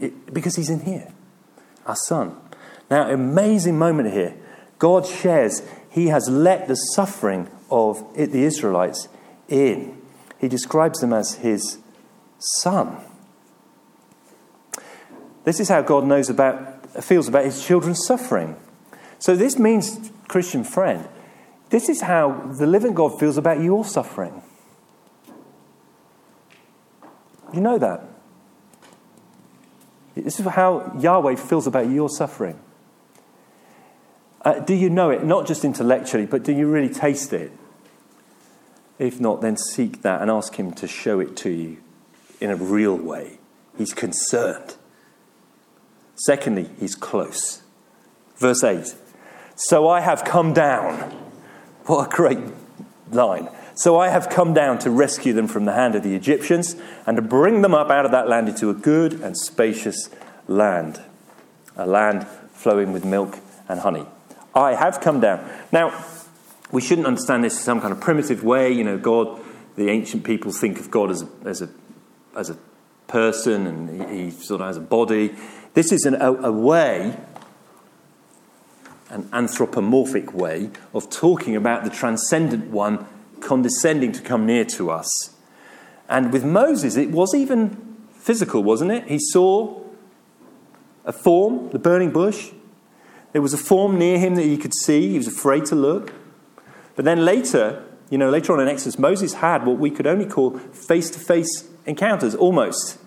it, 0.00 0.32
because 0.32 0.56
he's 0.56 0.70
in 0.70 0.80
here, 0.80 1.12
our 1.86 1.96
son. 1.96 2.36
Now, 2.90 3.10
amazing 3.10 3.78
moment 3.78 4.12
here. 4.12 4.34
God 4.78 5.06
shares, 5.06 5.62
he 5.90 6.08
has 6.08 6.28
let 6.28 6.68
the 6.68 6.74
suffering 6.74 7.48
of 7.70 8.14
the 8.14 8.44
Israelites 8.44 9.08
in. 9.48 10.00
He 10.38 10.48
describes 10.48 11.00
them 11.00 11.12
as 11.12 11.34
his 11.34 11.78
son. 12.38 12.96
This 15.44 15.60
is 15.60 15.68
how 15.68 15.82
God 15.82 16.04
knows 16.04 16.30
about, 16.30 17.04
feels 17.04 17.28
about 17.28 17.44
his 17.44 17.64
children's 17.64 18.04
suffering. 18.06 18.56
So, 19.18 19.34
this 19.34 19.58
means, 19.58 20.10
Christian 20.28 20.62
friend, 20.62 21.08
this 21.70 21.88
is 21.88 22.02
how 22.02 22.52
the 22.58 22.66
living 22.66 22.94
God 22.94 23.18
feels 23.18 23.36
about 23.36 23.60
your 23.60 23.84
suffering. 23.84 24.42
You 27.52 27.60
know 27.60 27.78
that. 27.78 28.04
This 30.14 30.38
is 30.38 30.46
how 30.46 30.96
Yahweh 30.98 31.36
feels 31.36 31.66
about 31.66 31.88
your 31.88 32.08
suffering. 32.08 32.58
Uh, 34.48 34.60
do 34.60 34.72
you 34.72 34.88
know 34.88 35.10
it, 35.10 35.22
not 35.22 35.46
just 35.46 35.62
intellectually, 35.62 36.24
but 36.24 36.42
do 36.42 36.54
you 36.54 36.66
really 36.66 36.88
taste 36.88 37.34
it? 37.34 37.52
If 38.98 39.20
not, 39.20 39.42
then 39.42 39.58
seek 39.58 40.00
that 40.00 40.22
and 40.22 40.30
ask 40.30 40.54
Him 40.54 40.72
to 40.72 40.88
show 40.88 41.20
it 41.20 41.36
to 41.38 41.50
you 41.50 41.76
in 42.40 42.48
a 42.48 42.56
real 42.56 42.96
way. 42.96 43.40
He's 43.76 43.92
concerned. 43.92 44.76
Secondly, 46.14 46.70
He's 46.80 46.94
close. 46.94 47.60
Verse 48.38 48.64
8 48.64 48.94
So 49.54 49.86
I 49.86 50.00
have 50.00 50.24
come 50.24 50.54
down. 50.54 51.10
What 51.84 52.06
a 52.06 52.16
great 52.16 52.38
line. 53.10 53.50
So 53.74 54.00
I 54.00 54.08
have 54.08 54.30
come 54.30 54.54
down 54.54 54.78
to 54.78 54.90
rescue 54.90 55.34
them 55.34 55.46
from 55.46 55.66
the 55.66 55.74
hand 55.74 55.94
of 55.94 56.02
the 56.02 56.14
Egyptians 56.14 56.74
and 57.04 57.16
to 57.16 57.22
bring 57.22 57.60
them 57.60 57.74
up 57.74 57.90
out 57.90 58.06
of 58.06 58.12
that 58.12 58.30
land 58.30 58.48
into 58.48 58.70
a 58.70 58.74
good 58.74 59.20
and 59.20 59.36
spacious 59.36 60.08
land, 60.46 61.02
a 61.76 61.86
land 61.86 62.26
flowing 62.54 62.94
with 62.94 63.04
milk 63.04 63.40
and 63.68 63.80
honey. 63.80 64.06
I 64.54 64.74
have 64.74 65.00
come 65.00 65.20
down. 65.20 65.48
Now, 65.72 66.04
we 66.72 66.80
shouldn't 66.80 67.06
understand 67.06 67.44
this 67.44 67.56
in 67.56 67.62
some 67.62 67.80
kind 67.80 67.92
of 67.92 68.00
primitive 68.00 68.44
way. 68.44 68.72
You 68.72 68.84
know, 68.84 68.98
God, 68.98 69.40
the 69.76 69.88
ancient 69.90 70.24
people 70.24 70.52
think 70.52 70.78
of 70.78 70.90
God 70.90 71.10
as, 71.10 71.24
as, 71.44 71.62
a, 71.62 71.68
as 72.36 72.50
a 72.50 72.58
person 73.06 73.66
and 73.66 74.10
he, 74.10 74.24
he 74.24 74.30
sort 74.30 74.60
of 74.60 74.66
has 74.66 74.76
a 74.76 74.80
body. 74.80 75.34
This 75.74 75.92
is 75.92 76.04
an, 76.04 76.14
a, 76.16 76.32
a 76.32 76.52
way 76.52 77.16
an 79.10 79.28
anthropomorphic 79.32 80.34
way 80.34 80.70
of 80.92 81.08
talking 81.10 81.56
about 81.56 81.84
the 81.84 81.90
transcendent 81.90 82.70
one 82.70 83.06
condescending 83.40 84.12
to 84.12 84.20
come 84.20 84.44
near 84.44 84.64
to 84.64 84.90
us. 84.90 85.34
And 86.08 86.32
with 86.32 86.44
Moses, 86.44 86.96
it 86.96 87.10
was 87.10 87.34
even 87.34 87.96
physical, 88.12 88.62
wasn't 88.62 88.92
it? 88.92 89.08
He 89.08 89.18
saw 89.18 89.82
a 91.04 91.12
form, 91.12 91.70
the 91.70 91.78
burning 91.78 92.10
bush. 92.10 92.50
There 93.32 93.42
was 93.42 93.52
a 93.52 93.58
form 93.58 93.98
near 93.98 94.18
him 94.18 94.34
that 94.36 94.44
he 94.44 94.56
could 94.56 94.74
see. 94.74 95.10
He 95.10 95.18
was 95.18 95.26
afraid 95.26 95.64
to 95.66 95.74
look. 95.74 96.12
But 96.96 97.04
then 97.04 97.24
later, 97.24 97.84
you 98.10 98.18
know, 98.18 98.30
later 98.30 98.52
on 98.52 98.60
in 98.60 98.68
Exodus, 98.68 98.98
Moses 98.98 99.34
had 99.34 99.66
what 99.66 99.78
we 99.78 99.90
could 99.90 100.06
only 100.06 100.26
call 100.26 100.58
face 100.58 101.10
to 101.10 101.18
face 101.18 101.68
encounters, 101.86 102.34
almost. 102.34 102.98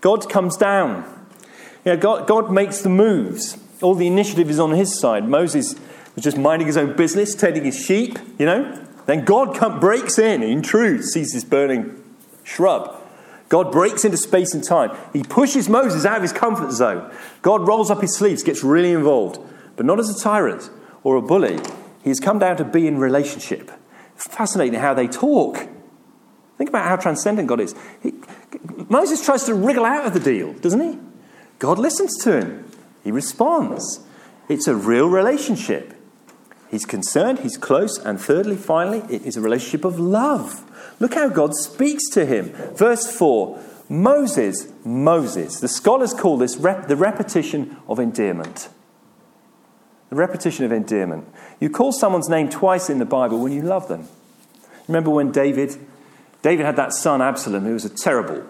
God 0.00 0.28
comes 0.30 0.56
down. 0.56 1.04
You 1.84 1.92
know, 1.92 1.96
God, 1.96 2.26
God 2.26 2.50
makes 2.50 2.82
the 2.82 2.88
moves. 2.88 3.58
All 3.82 3.94
the 3.94 4.06
initiative 4.06 4.50
is 4.50 4.58
on 4.58 4.72
his 4.72 4.98
side. 4.98 5.28
Moses 5.28 5.74
was 6.14 6.24
just 6.24 6.38
minding 6.38 6.66
his 6.66 6.76
own 6.76 6.96
business, 6.96 7.34
tending 7.34 7.64
his 7.64 7.78
sheep, 7.78 8.18
you 8.38 8.46
know. 8.46 8.82
Then 9.06 9.24
God 9.24 9.54
come, 9.54 9.78
breaks 9.78 10.18
in, 10.18 10.42
intrudes, 10.42 11.12
sees 11.12 11.32
this 11.32 11.44
burning 11.44 12.02
shrub. 12.42 13.02
God 13.48 13.70
breaks 13.70 14.04
into 14.04 14.16
space 14.16 14.52
and 14.54 14.64
time. 14.64 14.96
He 15.12 15.22
pushes 15.22 15.68
Moses 15.68 16.04
out 16.04 16.16
of 16.16 16.22
his 16.22 16.32
comfort 16.32 16.72
zone. 16.72 17.12
God 17.42 17.66
rolls 17.68 17.90
up 17.90 18.00
his 18.00 18.16
sleeves, 18.16 18.42
gets 18.42 18.64
really 18.64 18.90
involved, 18.90 19.38
but 19.76 19.86
not 19.86 20.00
as 20.00 20.08
a 20.08 20.20
tyrant 20.20 20.70
or 21.04 21.16
a 21.16 21.22
bully. 21.22 21.58
He's 22.02 22.20
come 22.20 22.38
down 22.38 22.56
to 22.56 22.64
be 22.64 22.86
in 22.86 22.98
relationship. 22.98 23.70
Fascinating 24.16 24.80
how 24.80 24.94
they 24.94 25.08
talk. 25.08 25.68
Think 26.56 26.70
about 26.70 26.88
how 26.88 26.96
transcendent 26.96 27.48
God 27.48 27.60
is. 27.60 27.74
He, 28.02 28.14
Moses 28.88 29.24
tries 29.24 29.44
to 29.44 29.54
wriggle 29.54 29.84
out 29.84 30.06
of 30.06 30.14
the 30.14 30.20
deal, 30.20 30.52
doesn't 30.54 30.80
he? 30.80 30.98
God 31.58 31.78
listens 31.78 32.16
to 32.24 32.40
him, 32.40 32.70
he 33.04 33.10
responds. 33.10 34.00
It's 34.48 34.68
a 34.68 34.76
real 34.76 35.08
relationship. 35.08 35.94
He's 36.70 36.84
concerned, 36.84 37.40
he's 37.40 37.56
close, 37.56 37.98
and 37.98 38.20
thirdly, 38.20 38.56
finally, 38.56 39.02
it 39.12 39.22
is 39.22 39.36
a 39.36 39.40
relationship 39.40 39.84
of 39.84 39.98
love. 39.98 40.64
Look 41.00 41.14
how 41.14 41.28
God 41.28 41.54
speaks 41.54 42.08
to 42.10 42.26
him. 42.26 42.50
Verse 42.74 43.10
4 43.10 43.58
Moses, 43.88 44.68
Moses. 44.84 45.60
The 45.60 45.68
scholars 45.68 46.12
call 46.12 46.38
this 46.38 46.56
rep- 46.56 46.88
the 46.88 46.96
repetition 46.96 47.76
of 47.88 48.00
endearment. 48.00 48.68
The 50.10 50.16
repetition 50.16 50.64
of 50.64 50.72
endearment. 50.72 51.26
You 51.60 51.68
call 51.70 51.92
someone's 51.92 52.28
name 52.28 52.48
twice 52.48 52.88
in 52.88 52.98
the 52.98 53.04
Bible 53.04 53.40
when 53.40 53.52
you 53.52 53.62
love 53.62 53.88
them. 53.88 54.08
Remember 54.86 55.10
when 55.10 55.32
David, 55.32 55.76
David 56.42 56.64
had 56.64 56.76
that 56.76 56.92
son 56.92 57.20
Absalom, 57.20 57.64
who 57.64 57.74
was 57.74 57.84
a 57.84 57.90
terrible 57.90 58.44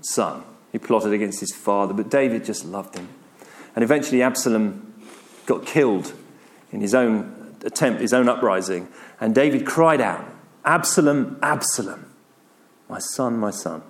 son. 0.00 0.42
He 0.72 0.78
plotted 0.78 1.12
against 1.12 1.40
his 1.40 1.54
father, 1.54 1.94
but 1.94 2.10
David 2.10 2.44
just 2.44 2.64
loved 2.64 2.96
him. 2.96 3.08
And 3.74 3.84
eventually 3.84 4.22
Absalom 4.22 4.94
got 5.46 5.64
killed 5.64 6.12
in 6.72 6.80
his 6.80 6.94
own 6.94 7.56
attempt, 7.64 8.00
his 8.00 8.12
own 8.12 8.28
uprising. 8.28 8.88
And 9.20 9.34
David 9.34 9.66
cried 9.66 10.00
out, 10.00 10.24
Absalom, 10.64 11.38
Absalom, 11.42 12.12
my 12.88 12.98
son, 12.98 13.38
my 13.38 13.50
son. 13.50 13.82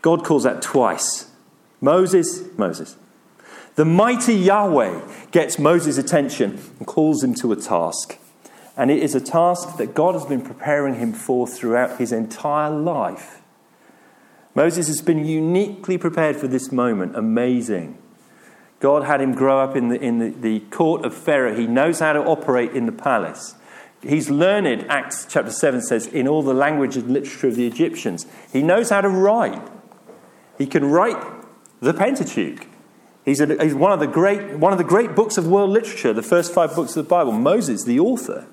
God 0.00 0.24
calls 0.24 0.44
that 0.44 0.62
twice 0.62 1.30
Moses, 1.80 2.42
Moses. 2.56 2.96
The 3.76 3.84
mighty 3.84 4.34
Yahweh 4.34 5.02
gets 5.30 5.58
Moses' 5.58 5.98
attention 5.98 6.58
and 6.78 6.86
calls 6.86 7.22
him 7.22 7.34
to 7.36 7.52
a 7.52 7.56
task. 7.56 8.18
And 8.74 8.90
it 8.90 9.02
is 9.02 9.14
a 9.14 9.20
task 9.20 9.76
that 9.76 9.94
God 9.94 10.14
has 10.14 10.24
been 10.24 10.40
preparing 10.40 10.94
him 10.94 11.12
for 11.12 11.46
throughout 11.46 11.98
his 11.98 12.10
entire 12.10 12.70
life. 12.70 13.42
Moses 14.54 14.86
has 14.86 15.02
been 15.02 15.26
uniquely 15.26 15.98
prepared 15.98 16.36
for 16.36 16.48
this 16.48 16.72
moment. 16.72 17.16
Amazing. 17.16 17.98
God 18.80 19.04
had 19.04 19.20
him 19.20 19.32
grow 19.32 19.60
up 19.60 19.76
in 19.76 19.88
the, 19.88 20.00
in 20.00 20.18
the, 20.18 20.30
the 20.30 20.60
court 20.70 21.04
of 21.04 21.14
Pharaoh. 21.14 21.54
He 21.54 21.66
knows 21.66 22.00
how 22.00 22.14
to 22.14 22.20
operate 22.20 22.72
in 22.72 22.86
the 22.86 22.92
palace. 22.92 23.54
He's 24.02 24.30
learned, 24.30 24.86
Acts 24.90 25.26
chapter 25.28 25.50
7 25.50 25.82
says, 25.82 26.06
in 26.06 26.26
all 26.26 26.42
the 26.42 26.54
language 26.54 26.96
and 26.96 27.10
literature 27.10 27.48
of 27.48 27.56
the 27.56 27.66
Egyptians. 27.66 28.24
He 28.50 28.62
knows 28.62 28.88
how 28.88 29.02
to 29.02 29.08
write. 29.08 29.68
He 30.56 30.66
can 30.66 30.86
write 30.86 31.22
the 31.80 31.92
Pentateuch. 31.92 32.66
He's, 33.26 33.40
a, 33.40 33.62
he's 33.62 33.74
one, 33.74 33.92
of 33.92 33.98
the 33.98 34.06
great, 34.06 34.56
one 34.56 34.72
of 34.72 34.78
the 34.78 34.84
great 34.84 35.16
books 35.16 35.36
of 35.36 35.48
world 35.48 35.70
literature, 35.70 36.12
the 36.12 36.22
first 36.22 36.54
five 36.54 36.74
books 36.74 36.96
of 36.96 37.04
the 37.04 37.08
Bible. 37.08 37.32
Moses, 37.32 37.84
the 37.84 37.98
author. 37.98 38.46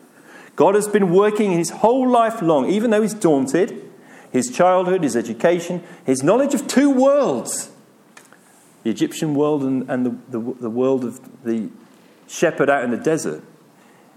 God 0.56 0.74
has 0.74 0.88
been 0.88 1.14
working 1.14 1.52
his 1.52 1.70
whole 1.70 2.10
life 2.10 2.42
long, 2.42 2.68
even 2.70 2.90
though 2.90 3.04
he's 3.04 3.14
daunted, 3.14 3.90
his 4.32 4.50
childhood, 4.50 5.04
his 5.04 5.16
education, 5.16 5.84
his 6.06 6.24
knowledge 6.24 6.54
of 6.56 6.68
two 6.68 6.90
worlds 6.90 7.70
the 8.82 8.90
Egyptian 8.90 9.34
world 9.34 9.64
and, 9.64 9.90
and 9.90 10.06
the, 10.06 10.38
the, 10.38 10.54
the 10.60 10.70
world 10.70 11.06
of 11.06 11.22
the 11.46 11.70
shepherd 12.28 12.70
out 12.70 12.84
in 12.84 12.92
the 12.92 12.98
desert, 12.98 13.42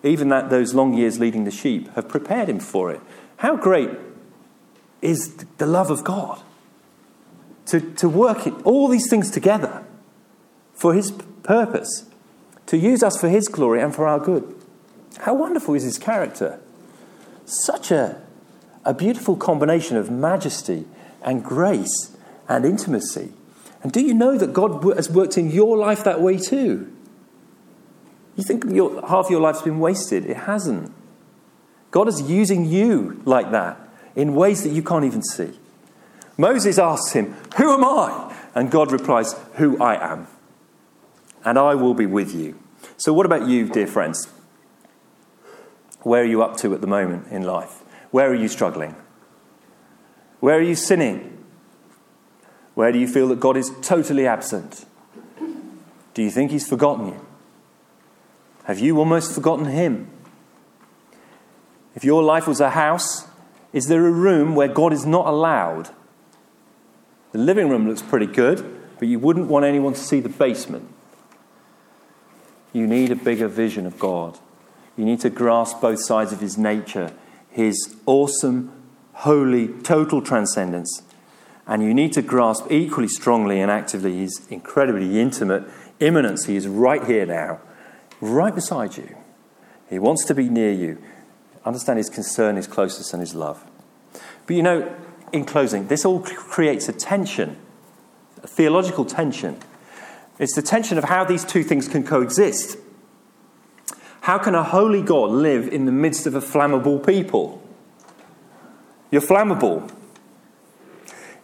even 0.02 0.28
that 0.28 0.50
those 0.50 0.74
long 0.74 0.92
years 0.92 1.20
leading 1.20 1.44
the 1.44 1.52
sheep, 1.52 1.88
have 1.94 2.08
prepared 2.08 2.48
him 2.48 2.58
for 2.58 2.90
it. 2.90 3.00
How 3.36 3.56
great 3.56 3.90
is 5.00 5.36
the 5.58 5.66
love 5.66 5.88
of 5.90 6.02
God 6.02 6.42
to, 7.66 7.80
to 7.80 8.08
work 8.08 8.46
it, 8.46 8.54
all 8.64 8.88
these 8.88 9.08
things 9.08 9.30
together 9.30 9.85
for 10.76 10.94
his 10.94 11.10
purpose, 11.42 12.08
to 12.66 12.76
use 12.76 13.02
us 13.02 13.20
for 13.20 13.28
his 13.28 13.48
glory 13.48 13.80
and 13.80 13.92
for 13.92 14.06
our 14.06 14.20
good. 14.20 14.54
How 15.18 15.34
wonderful 15.34 15.74
is 15.74 15.82
his 15.82 15.98
character! 15.98 16.60
Such 17.44 17.90
a, 17.90 18.22
a 18.84 18.94
beautiful 18.94 19.36
combination 19.36 19.96
of 19.96 20.10
majesty 20.10 20.84
and 21.22 21.42
grace 21.42 22.16
and 22.48 22.64
intimacy 22.64 23.32
and 23.86 23.92
do 23.92 24.00
you 24.00 24.14
know 24.14 24.36
that 24.36 24.52
God 24.52 24.82
has 24.96 25.08
worked 25.08 25.38
in 25.38 25.48
your 25.48 25.76
life 25.76 26.02
that 26.02 26.20
way 26.20 26.38
too? 26.38 26.92
You 28.34 28.42
think 28.42 28.64
your, 28.64 29.06
half 29.06 29.30
your 29.30 29.40
life's 29.40 29.62
been 29.62 29.78
wasted. 29.78 30.26
It 30.26 30.38
hasn't. 30.38 30.92
God 31.92 32.08
is 32.08 32.20
using 32.22 32.64
you 32.64 33.22
like 33.24 33.52
that 33.52 33.78
in 34.16 34.34
ways 34.34 34.64
that 34.64 34.70
you 34.70 34.82
can't 34.82 35.04
even 35.04 35.22
see. 35.22 35.52
Moses 36.36 36.80
asks 36.80 37.12
him, 37.12 37.34
Who 37.58 37.72
am 37.72 37.84
I? 37.84 38.34
And 38.56 38.72
God 38.72 38.90
replies, 38.90 39.36
Who 39.54 39.80
I 39.80 40.12
am. 40.12 40.26
And 41.46 41.60
I 41.60 41.76
will 41.76 41.94
be 41.94 42.06
with 42.06 42.34
you. 42.34 42.58
So, 42.96 43.12
what 43.12 43.24
about 43.24 43.46
you, 43.46 43.68
dear 43.68 43.86
friends? 43.86 44.26
Where 46.02 46.22
are 46.22 46.26
you 46.26 46.42
up 46.42 46.56
to 46.58 46.74
at 46.74 46.80
the 46.80 46.88
moment 46.88 47.28
in 47.30 47.42
life? 47.42 47.82
Where 48.10 48.28
are 48.28 48.34
you 48.34 48.48
struggling? 48.48 48.96
Where 50.40 50.58
are 50.58 50.62
you 50.62 50.74
sinning? 50.74 51.44
Where 52.74 52.90
do 52.90 52.98
you 52.98 53.06
feel 53.06 53.28
that 53.28 53.38
God 53.38 53.56
is 53.56 53.70
totally 53.80 54.26
absent? 54.26 54.86
Do 56.14 56.22
you 56.22 56.30
think 56.30 56.50
He's 56.50 56.68
forgotten 56.68 57.06
you? 57.06 57.26
Have 58.64 58.80
you 58.80 58.98
almost 58.98 59.32
forgotten 59.32 59.66
Him? 59.66 60.10
If 61.94 62.02
your 62.02 62.24
life 62.24 62.48
was 62.48 62.60
a 62.60 62.70
house, 62.70 63.28
is 63.72 63.86
there 63.86 64.04
a 64.04 64.10
room 64.10 64.56
where 64.56 64.68
God 64.68 64.92
is 64.92 65.06
not 65.06 65.26
allowed? 65.26 65.90
The 67.30 67.38
living 67.38 67.68
room 67.68 67.86
looks 67.86 68.02
pretty 68.02 68.26
good, 68.26 68.80
but 68.98 69.06
you 69.06 69.20
wouldn't 69.20 69.46
want 69.46 69.64
anyone 69.64 69.92
to 69.92 70.00
see 70.00 70.18
the 70.18 70.28
basement. 70.28 70.92
You 72.76 72.86
need 72.86 73.10
a 73.10 73.16
bigger 73.16 73.48
vision 73.48 73.86
of 73.86 73.98
God. 73.98 74.38
You 74.98 75.06
need 75.06 75.20
to 75.20 75.30
grasp 75.30 75.80
both 75.80 75.98
sides 75.98 76.30
of 76.30 76.40
His 76.40 76.58
nature, 76.58 77.10
His 77.48 77.96
awesome, 78.04 78.70
holy, 79.14 79.68
total 79.68 80.20
transcendence. 80.20 81.00
And 81.66 81.82
you 81.82 81.94
need 81.94 82.12
to 82.12 82.20
grasp 82.20 82.70
equally 82.70 83.08
strongly 83.08 83.62
and 83.62 83.70
actively 83.70 84.18
His 84.18 84.46
incredibly 84.50 85.18
intimate 85.18 85.64
immanence. 86.00 86.44
He 86.44 86.56
is 86.56 86.68
right 86.68 87.02
here 87.02 87.24
now, 87.24 87.60
right 88.20 88.54
beside 88.54 88.98
you. 88.98 89.16
He 89.88 89.98
wants 89.98 90.26
to 90.26 90.34
be 90.34 90.50
near 90.50 90.72
you. 90.72 91.02
Understand 91.64 91.96
His 91.96 92.10
concern, 92.10 92.56
His 92.56 92.66
closeness, 92.66 93.14
and 93.14 93.22
His 93.22 93.34
love. 93.34 93.64
But 94.46 94.54
you 94.54 94.62
know, 94.62 94.94
in 95.32 95.46
closing, 95.46 95.86
this 95.86 96.04
all 96.04 96.20
creates 96.20 96.90
a 96.90 96.92
tension, 96.92 97.56
a 98.42 98.46
theological 98.46 99.06
tension. 99.06 99.60
It's 100.38 100.54
the 100.54 100.62
tension 100.62 100.98
of 100.98 101.04
how 101.04 101.24
these 101.24 101.44
two 101.44 101.62
things 101.62 101.88
can 101.88 102.04
coexist. 102.04 102.78
How 104.22 104.38
can 104.38 104.54
a 104.54 104.62
holy 104.62 105.02
God 105.02 105.30
live 105.30 105.68
in 105.68 105.86
the 105.86 105.92
midst 105.92 106.26
of 106.26 106.34
a 106.34 106.40
flammable 106.40 107.04
people? 107.04 107.62
You're 109.10 109.22
flammable. 109.22 109.90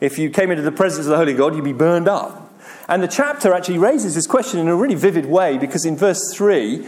If 0.00 0.18
you 0.18 0.30
came 0.30 0.50
into 0.50 0.62
the 0.62 0.72
presence 0.72 1.06
of 1.06 1.10
the 1.10 1.16
holy 1.16 1.34
God, 1.34 1.54
you'd 1.54 1.64
be 1.64 1.72
burned 1.72 2.08
up. 2.08 2.52
And 2.88 3.02
the 3.02 3.08
chapter 3.08 3.54
actually 3.54 3.78
raises 3.78 4.14
this 4.14 4.26
question 4.26 4.58
in 4.58 4.68
a 4.68 4.74
really 4.74 4.96
vivid 4.96 5.26
way 5.26 5.58
because 5.58 5.84
in 5.84 5.96
verse 5.96 6.34
3, 6.34 6.86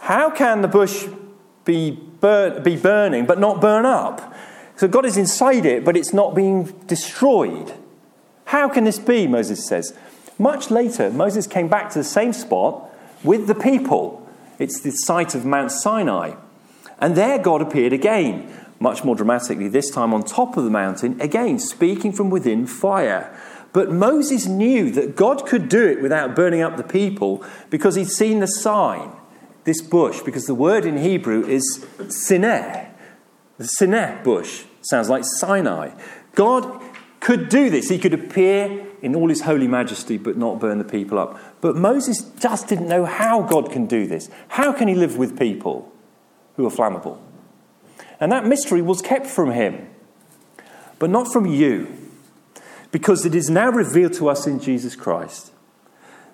how 0.00 0.30
can 0.30 0.62
the 0.62 0.68
bush 0.68 1.06
be, 1.64 1.92
burn, 1.92 2.62
be 2.62 2.76
burning 2.76 3.24
but 3.24 3.38
not 3.38 3.60
burn 3.60 3.86
up? 3.86 4.34
So 4.76 4.88
God 4.88 5.06
is 5.06 5.16
inside 5.16 5.64
it, 5.64 5.84
but 5.84 5.96
it's 5.96 6.12
not 6.12 6.34
being 6.34 6.64
destroyed. 6.86 7.72
How 8.46 8.68
can 8.68 8.84
this 8.84 8.98
be? 8.98 9.26
Moses 9.26 9.64
says. 9.66 9.94
Much 10.38 10.70
later, 10.70 11.10
Moses 11.10 11.46
came 11.46 11.68
back 11.68 11.90
to 11.90 11.98
the 11.98 12.04
same 12.04 12.32
spot 12.32 12.90
with 13.24 13.46
the 13.46 13.54
people 13.54 14.26
it's 14.58 14.80
the 14.80 14.90
site 14.90 15.34
of 15.34 15.44
Mount 15.44 15.70
Sinai. 15.70 16.34
And 16.98 17.14
there 17.14 17.38
God 17.38 17.60
appeared 17.60 17.92
again, 17.92 18.50
much 18.80 19.04
more 19.04 19.14
dramatically, 19.14 19.68
this 19.68 19.90
time 19.90 20.14
on 20.14 20.22
top 20.22 20.56
of 20.56 20.64
the 20.64 20.70
mountain, 20.70 21.20
again 21.20 21.58
speaking 21.58 22.12
from 22.12 22.30
within 22.30 22.66
fire. 22.66 23.34
But 23.72 23.92
Moses 23.92 24.46
knew 24.46 24.90
that 24.92 25.16
God 25.16 25.46
could 25.46 25.68
do 25.68 25.86
it 25.86 26.00
without 26.00 26.34
burning 26.34 26.62
up 26.62 26.76
the 26.76 26.82
people 26.82 27.44
because 27.68 27.94
he'd 27.94 28.08
seen 28.08 28.40
the 28.40 28.46
sign, 28.46 29.12
this 29.64 29.82
bush, 29.82 30.20
because 30.22 30.46
the 30.46 30.54
word 30.54 30.86
in 30.86 30.96
Hebrew 30.96 31.44
is 31.46 31.84
sineh. 31.98 32.88
The 33.58 33.64
sineh 33.64 34.24
bush 34.24 34.64
sounds 34.80 35.10
like 35.10 35.24
Sinai. 35.24 35.90
God 36.34 36.82
could 37.20 37.48
do 37.50 37.68
this. 37.68 37.88
He 37.90 37.98
could 37.98 38.14
appear 38.14 38.85
in 39.06 39.14
all 39.14 39.28
his 39.28 39.42
holy 39.42 39.68
majesty 39.68 40.18
but 40.18 40.36
not 40.36 40.58
burn 40.58 40.78
the 40.78 40.84
people 40.84 41.16
up. 41.16 41.38
But 41.60 41.76
Moses 41.76 42.22
just 42.40 42.66
didn't 42.66 42.88
know 42.88 43.04
how 43.04 43.42
God 43.42 43.70
can 43.70 43.86
do 43.86 44.04
this. 44.08 44.28
How 44.48 44.72
can 44.72 44.88
he 44.88 44.96
live 44.96 45.16
with 45.16 45.38
people 45.38 45.92
who 46.56 46.66
are 46.66 46.70
flammable? 46.70 47.18
And 48.18 48.32
that 48.32 48.44
mystery 48.44 48.82
was 48.82 49.00
kept 49.00 49.26
from 49.28 49.52
him, 49.52 49.88
but 50.98 51.08
not 51.08 51.32
from 51.32 51.46
you, 51.46 51.86
because 52.90 53.24
it 53.24 53.34
is 53.34 53.48
now 53.48 53.70
revealed 53.70 54.14
to 54.14 54.28
us 54.28 54.44
in 54.44 54.58
Jesus 54.58 54.96
Christ. 54.96 55.52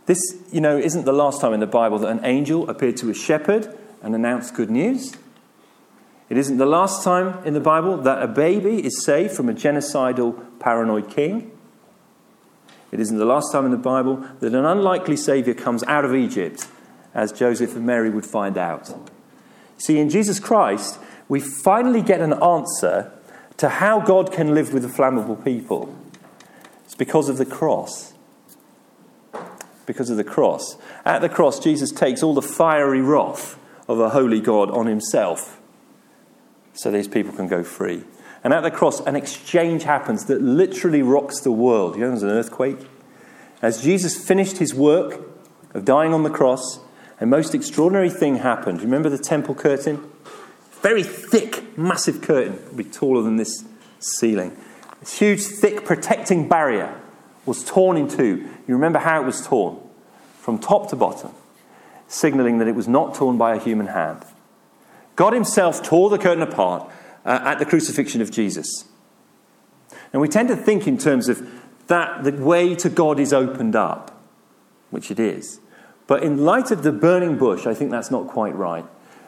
This, 0.07 0.19
you 0.51 0.63
know, 0.63 0.79
isn't 0.79 1.05
the 1.05 1.13
last 1.13 1.43
time 1.43 1.53
in 1.53 1.61
the 1.61 1.67
Bible 1.67 1.99
that 1.99 2.11
an 2.11 2.25
angel 2.25 2.71
appeared 2.71 2.97
to 2.99 3.11
a 3.11 3.15
shepherd 3.15 3.79
and 4.03 4.15
announced 4.15 4.55
good 4.55 4.71
news. 4.71 5.13
It 6.31 6.39
isn't 6.39 6.57
the 6.57 6.65
last 6.65 7.05
time 7.05 7.45
in 7.45 7.53
the 7.53 7.61
Bible 7.61 7.99
that 7.99 8.23
a 8.23 8.27
baby 8.27 8.83
is 8.83 9.05
saved 9.05 9.33
from 9.33 9.51
a 9.51 9.53
genocidal, 9.53 10.59
paranoid 10.59 11.11
king. 11.11 11.52
It 12.93 13.01
isn't 13.01 13.19
the 13.19 13.25
last 13.25 13.51
time 13.51 13.65
in 13.65 13.71
the 13.71 13.79
Bible 13.79 14.25
that 14.41 14.55
an 14.55 14.65
unlikely 14.65 15.17
Saviour 15.17 15.55
comes 15.55 15.83
out 15.85 16.05
of 16.05 16.15
Egypt, 16.15 16.69
as 17.15 17.33
Joseph 17.33 17.75
and 17.75 17.87
Mary 17.87 18.11
would 18.11 18.27
find 18.27 18.57
out. 18.57 18.95
See, 19.79 19.99
in 19.99 20.11
Jesus 20.11 20.39
Christ, 20.39 21.01
we 21.29 21.41
finally 21.41 22.03
get 22.03 22.21
an 22.21 22.35
answer 22.43 23.11
to 23.57 23.69
how 23.69 24.01
God 24.01 24.31
can 24.31 24.55
live 24.55 24.73
with 24.73 24.85
a 24.85 24.89
flammable 24.89 25.43
people. 25.43 25.95
It's 26.85 26.95
because 26.95 27.29
of 27.29 27.39
the 27.39 27.47
cross. 27.47 28.13
Because 29.87 30.11
of 30.11 30.17
the 30.17 30.25
cross. 30.25 30.77
At 31.05 31.21
the 31.21 31.29
cross, 31.29 31.59
Jesus 31.59 31.91
takes 31.91 32.23
all 32.23 32.35
the 32.35 32.43
fiery 32.43 33.01
wrath 33.01 33.59
of 33.89 33.99
a 33.99 34.11
holy 34.11 34.41
God 34.41 34.71
on 34.71 34.87
himself 34.87 35.59
so 36.75 36.91
these 36.91 37.09
people 37.09 37.33
can 37.33 37.49
go 37.49 37.63
free. 37.63 38.05
And 38.45 38.53
at 38.53 38.63
the 38.63 38.71
cross, 38.71 39.01
an 39.01 39.15
exchange 39.15 39.85
happens 39.85 40.25
that 40.27 40.43
literally 40.43 41.03
rocks 41.03 41.41
the 41.41 41.53
world. 41.53 41.95
You 41.95 42.03
know, 42.03 42.09
there's 42.09 42.23
an 42.23 42.31
earthquake. 42.31 42.79
As 43.61 43.83
Jesus 43.83 44.17
finished 44.17 44.59
his 44.59 44.75
work 44.75 45.21
of 45.75 45.85
dying 45.85 46.13
on 46.13 46.25
the 46.25 46.31
cross, 46.31 46.81
a 47.21 47.27
most 47.27 47.55
extraordinary 47.55 48.11
thing 48.11 48.37
happened. 48.37 48.81
Remember 48.81 49.09
the 49.09 49.19
temple 49.19 49.55
curtain? 49.55 50.03
Very 50.83 51.05
thick, 51.05 51.79
massive 51.79 52.21
curtain, 52.21 52.59
probably 52.59 52.85
taller 52.85 53.23
than 53.23 53.37
this 53.37 53.65
ceiling. 54.01 54.57
This 54.99 55.19
huge, 55.19 55.43
thick, 55.43 55.85
protecting 55.85 56.49
barrier 56.49 57.01
was 57.47 57.65
torn 57.65 57.97
in 57.97 58.09
two. 58.09 58.49
You 58.67 58.75
remember 58.75 58.99
how 58.99 59.23
it 59.23 59.25
was 59.25 59.47
torn? 59.47 59.79
From 60.41 60.59
top 60.59 60.91
to 60.91 60.97
bottom, 60.97 61.31
signaling 62.09 62.59
that 62.59 62.67
it 62.67 62.75
was 62.75 62.89
not 62.89 63.15
torn 63.15 63.39
by 63.39 63.55
a 63.55 63.61
human 63.61 63.87
hand. 63.87 64.25
God 65.15 65.33
Himself 65.33 65.83
tore 65.83 66.11
the 66.11 66.19
curtain 66.19 66.43
apart 66.43 66.91
uh, 67.25 67.41
at 67.43 67.59
the 67.59 67.65
crucifixion 67.65 68.21
of 68.21 68.31
Jesus. 68.31 68.85
And 70.13 70.21
we 70.21 70.29
tend 70.29 70.49
to 70.49 70.57
think 70.57 70.87
in 70.87 70.99
terms 70.99 71.29
of 71.29 71.49
that 71.87 72.25
the 72.25 72.33
way 72.33 72.75
to 72.77 72.89
God 72.89 73.19
is 73.19 73.33
opened 73.33 73.77
up, 73.77 74.21
which 74.91 75.11
it 75.11 75.19
is. 75.19 75.61
But 76.07 76.23
in 76.23 76.45
light 76.45 76.71
of 76.71 76.83
the 76.83 76.93
burning 76.93 77.39
bush, 77.39 77.67
I 77.67 77.75
think 77.75 77.91
that's 77.91 78.11
not 78.11 78.29
quite 78.29 78.55
right. 78.55 78.85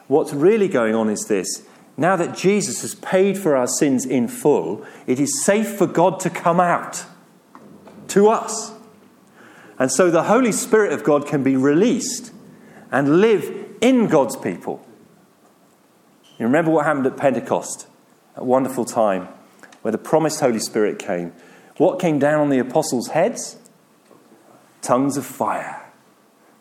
What's 0.07 0.33
really 0.33 0.67
going 0.67 0.93
on 0.93 1.09
is 1.09 1.25
this 1.27 1.65
now 1.97 2.15
that 2.15 2.35
Jesus 2.35 2.81
has 2.81 2.95
paid 2.95 3.37
for 3.37 3.55
our 3.55 3.67
sins 3.67 4.05
in 4.05 4.27
full, 4.27 4.85
it 5.07 5.19
is 5.19 5.43
safe 5.43 5.77
for 5.77 5.87
God 5.87 6.19
to 6.21 6.29
come 6.29 6.59
out 6.59 7.05
to 8.09 8.27
us. 8.27 8.73
And 9.79 9.91
so 9.91 10.11
the 10.11 10.23
Holy 10.23 10.51
Spirit 10.51 10.93
of 10.93 11.03
God 11.03 11.25
can 11.25 11.43
be 11.43 11.55
released 11.55 12.31
and 12.91 13.21
live 13.21 13.75
in 13.81 14.07
God's 14.07 14.35
people. 14.35 14.85
You 16.37 16.45
remember 16.45 16.71
what 16.71 16.85
happened 16.85 17.05
at 17.05 17.17
Pentecost? 17.17 17.87
A 18.35 18.43
wonderful 18.43 18.83
time 18.83 19.29
where 19.81 19.91
the 19.91 19.97
promised 19.97 20.41
Holy 20.41 20.59
Spirit 20.59 20.99
came. 20.99 21.31
What 21.77 21.99
came 21.99 22.19
down 22.19 22.41
on 22.41 22.49
the 22.49 22.59
apostles' 22.59 23.09
heads? 23.09 23.57
Tongues 24.81 25.15
of 25.15 25.25
fire. 25.25 25.81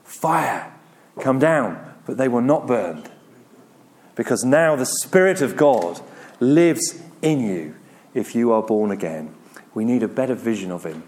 Fire 0.05 0.73
come 1.21 1.39
down, 1.39 1.95
but 2.07 2.17
they 2.17 2.29
were 2.29 2.43
not 2.43 2.67
burned. 2.67 3.11
Because 4.15 4.45
now 4.45 4.77
the 4.77 4.87
Spirit 4.87 5.41
of 5.41 5.57
God 5.57 6.01
lives 6.39 7.03
in 7.21 7.41
you 7.41 7.75
if 8.13 8.35
you 8.35 8.53
are 8.53 8.63
born 8.63 8.93
again. 8.93 9.35
We 9.75 9.85
need 9.85 10.05
a 10.05 10.09
better 10.09 10.35
vision 10.35 10.71
of 10.71 10.85
Him 10.85 11.03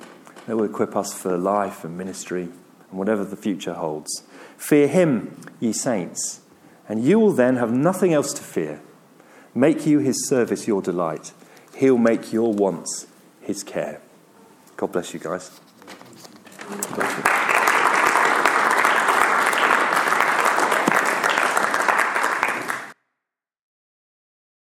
that 0.47 0.57
will 0.57 0.65
equip 0.65 0.97
us 0.97 1.15
for 1.15 1.37
life 1.37 1.85
and 1.85 1.97
ministry 1.97 2.49
and 2.91 2.99
whatever 2.99 3.25
the 3.25 3.37
future 3.37 3.75
holds. 3.75 4.25
Fear 4.57 4.89
Him, 4.89 5.41
ye 5.61 5.73
saints 5.73 6.41
and 6.89 7.05
you 7.05 7.19
will 7.19 7.33
then 7.33 7.57
have 7.57 7.73
nothing 7.73 8.13
else 8.13 8.33
to 8.35 8.43
fear. 8.43 8.81
Make 9.55 9.87
you 9.87 9.99
his 9.99 10.29
service 10.29 10.67
your 10.67 10.83
delight. 10.83 11.33
He'll 11.75 11.99
make 11.99 12.33
your 12.33 12.53
wants 12.53 13.07
his 13.41 13.63
care. 13.63 14.01
God 14.77 14.93
bless 14.93 15.15
you 15.15 15.21
guys. 15.21 15.51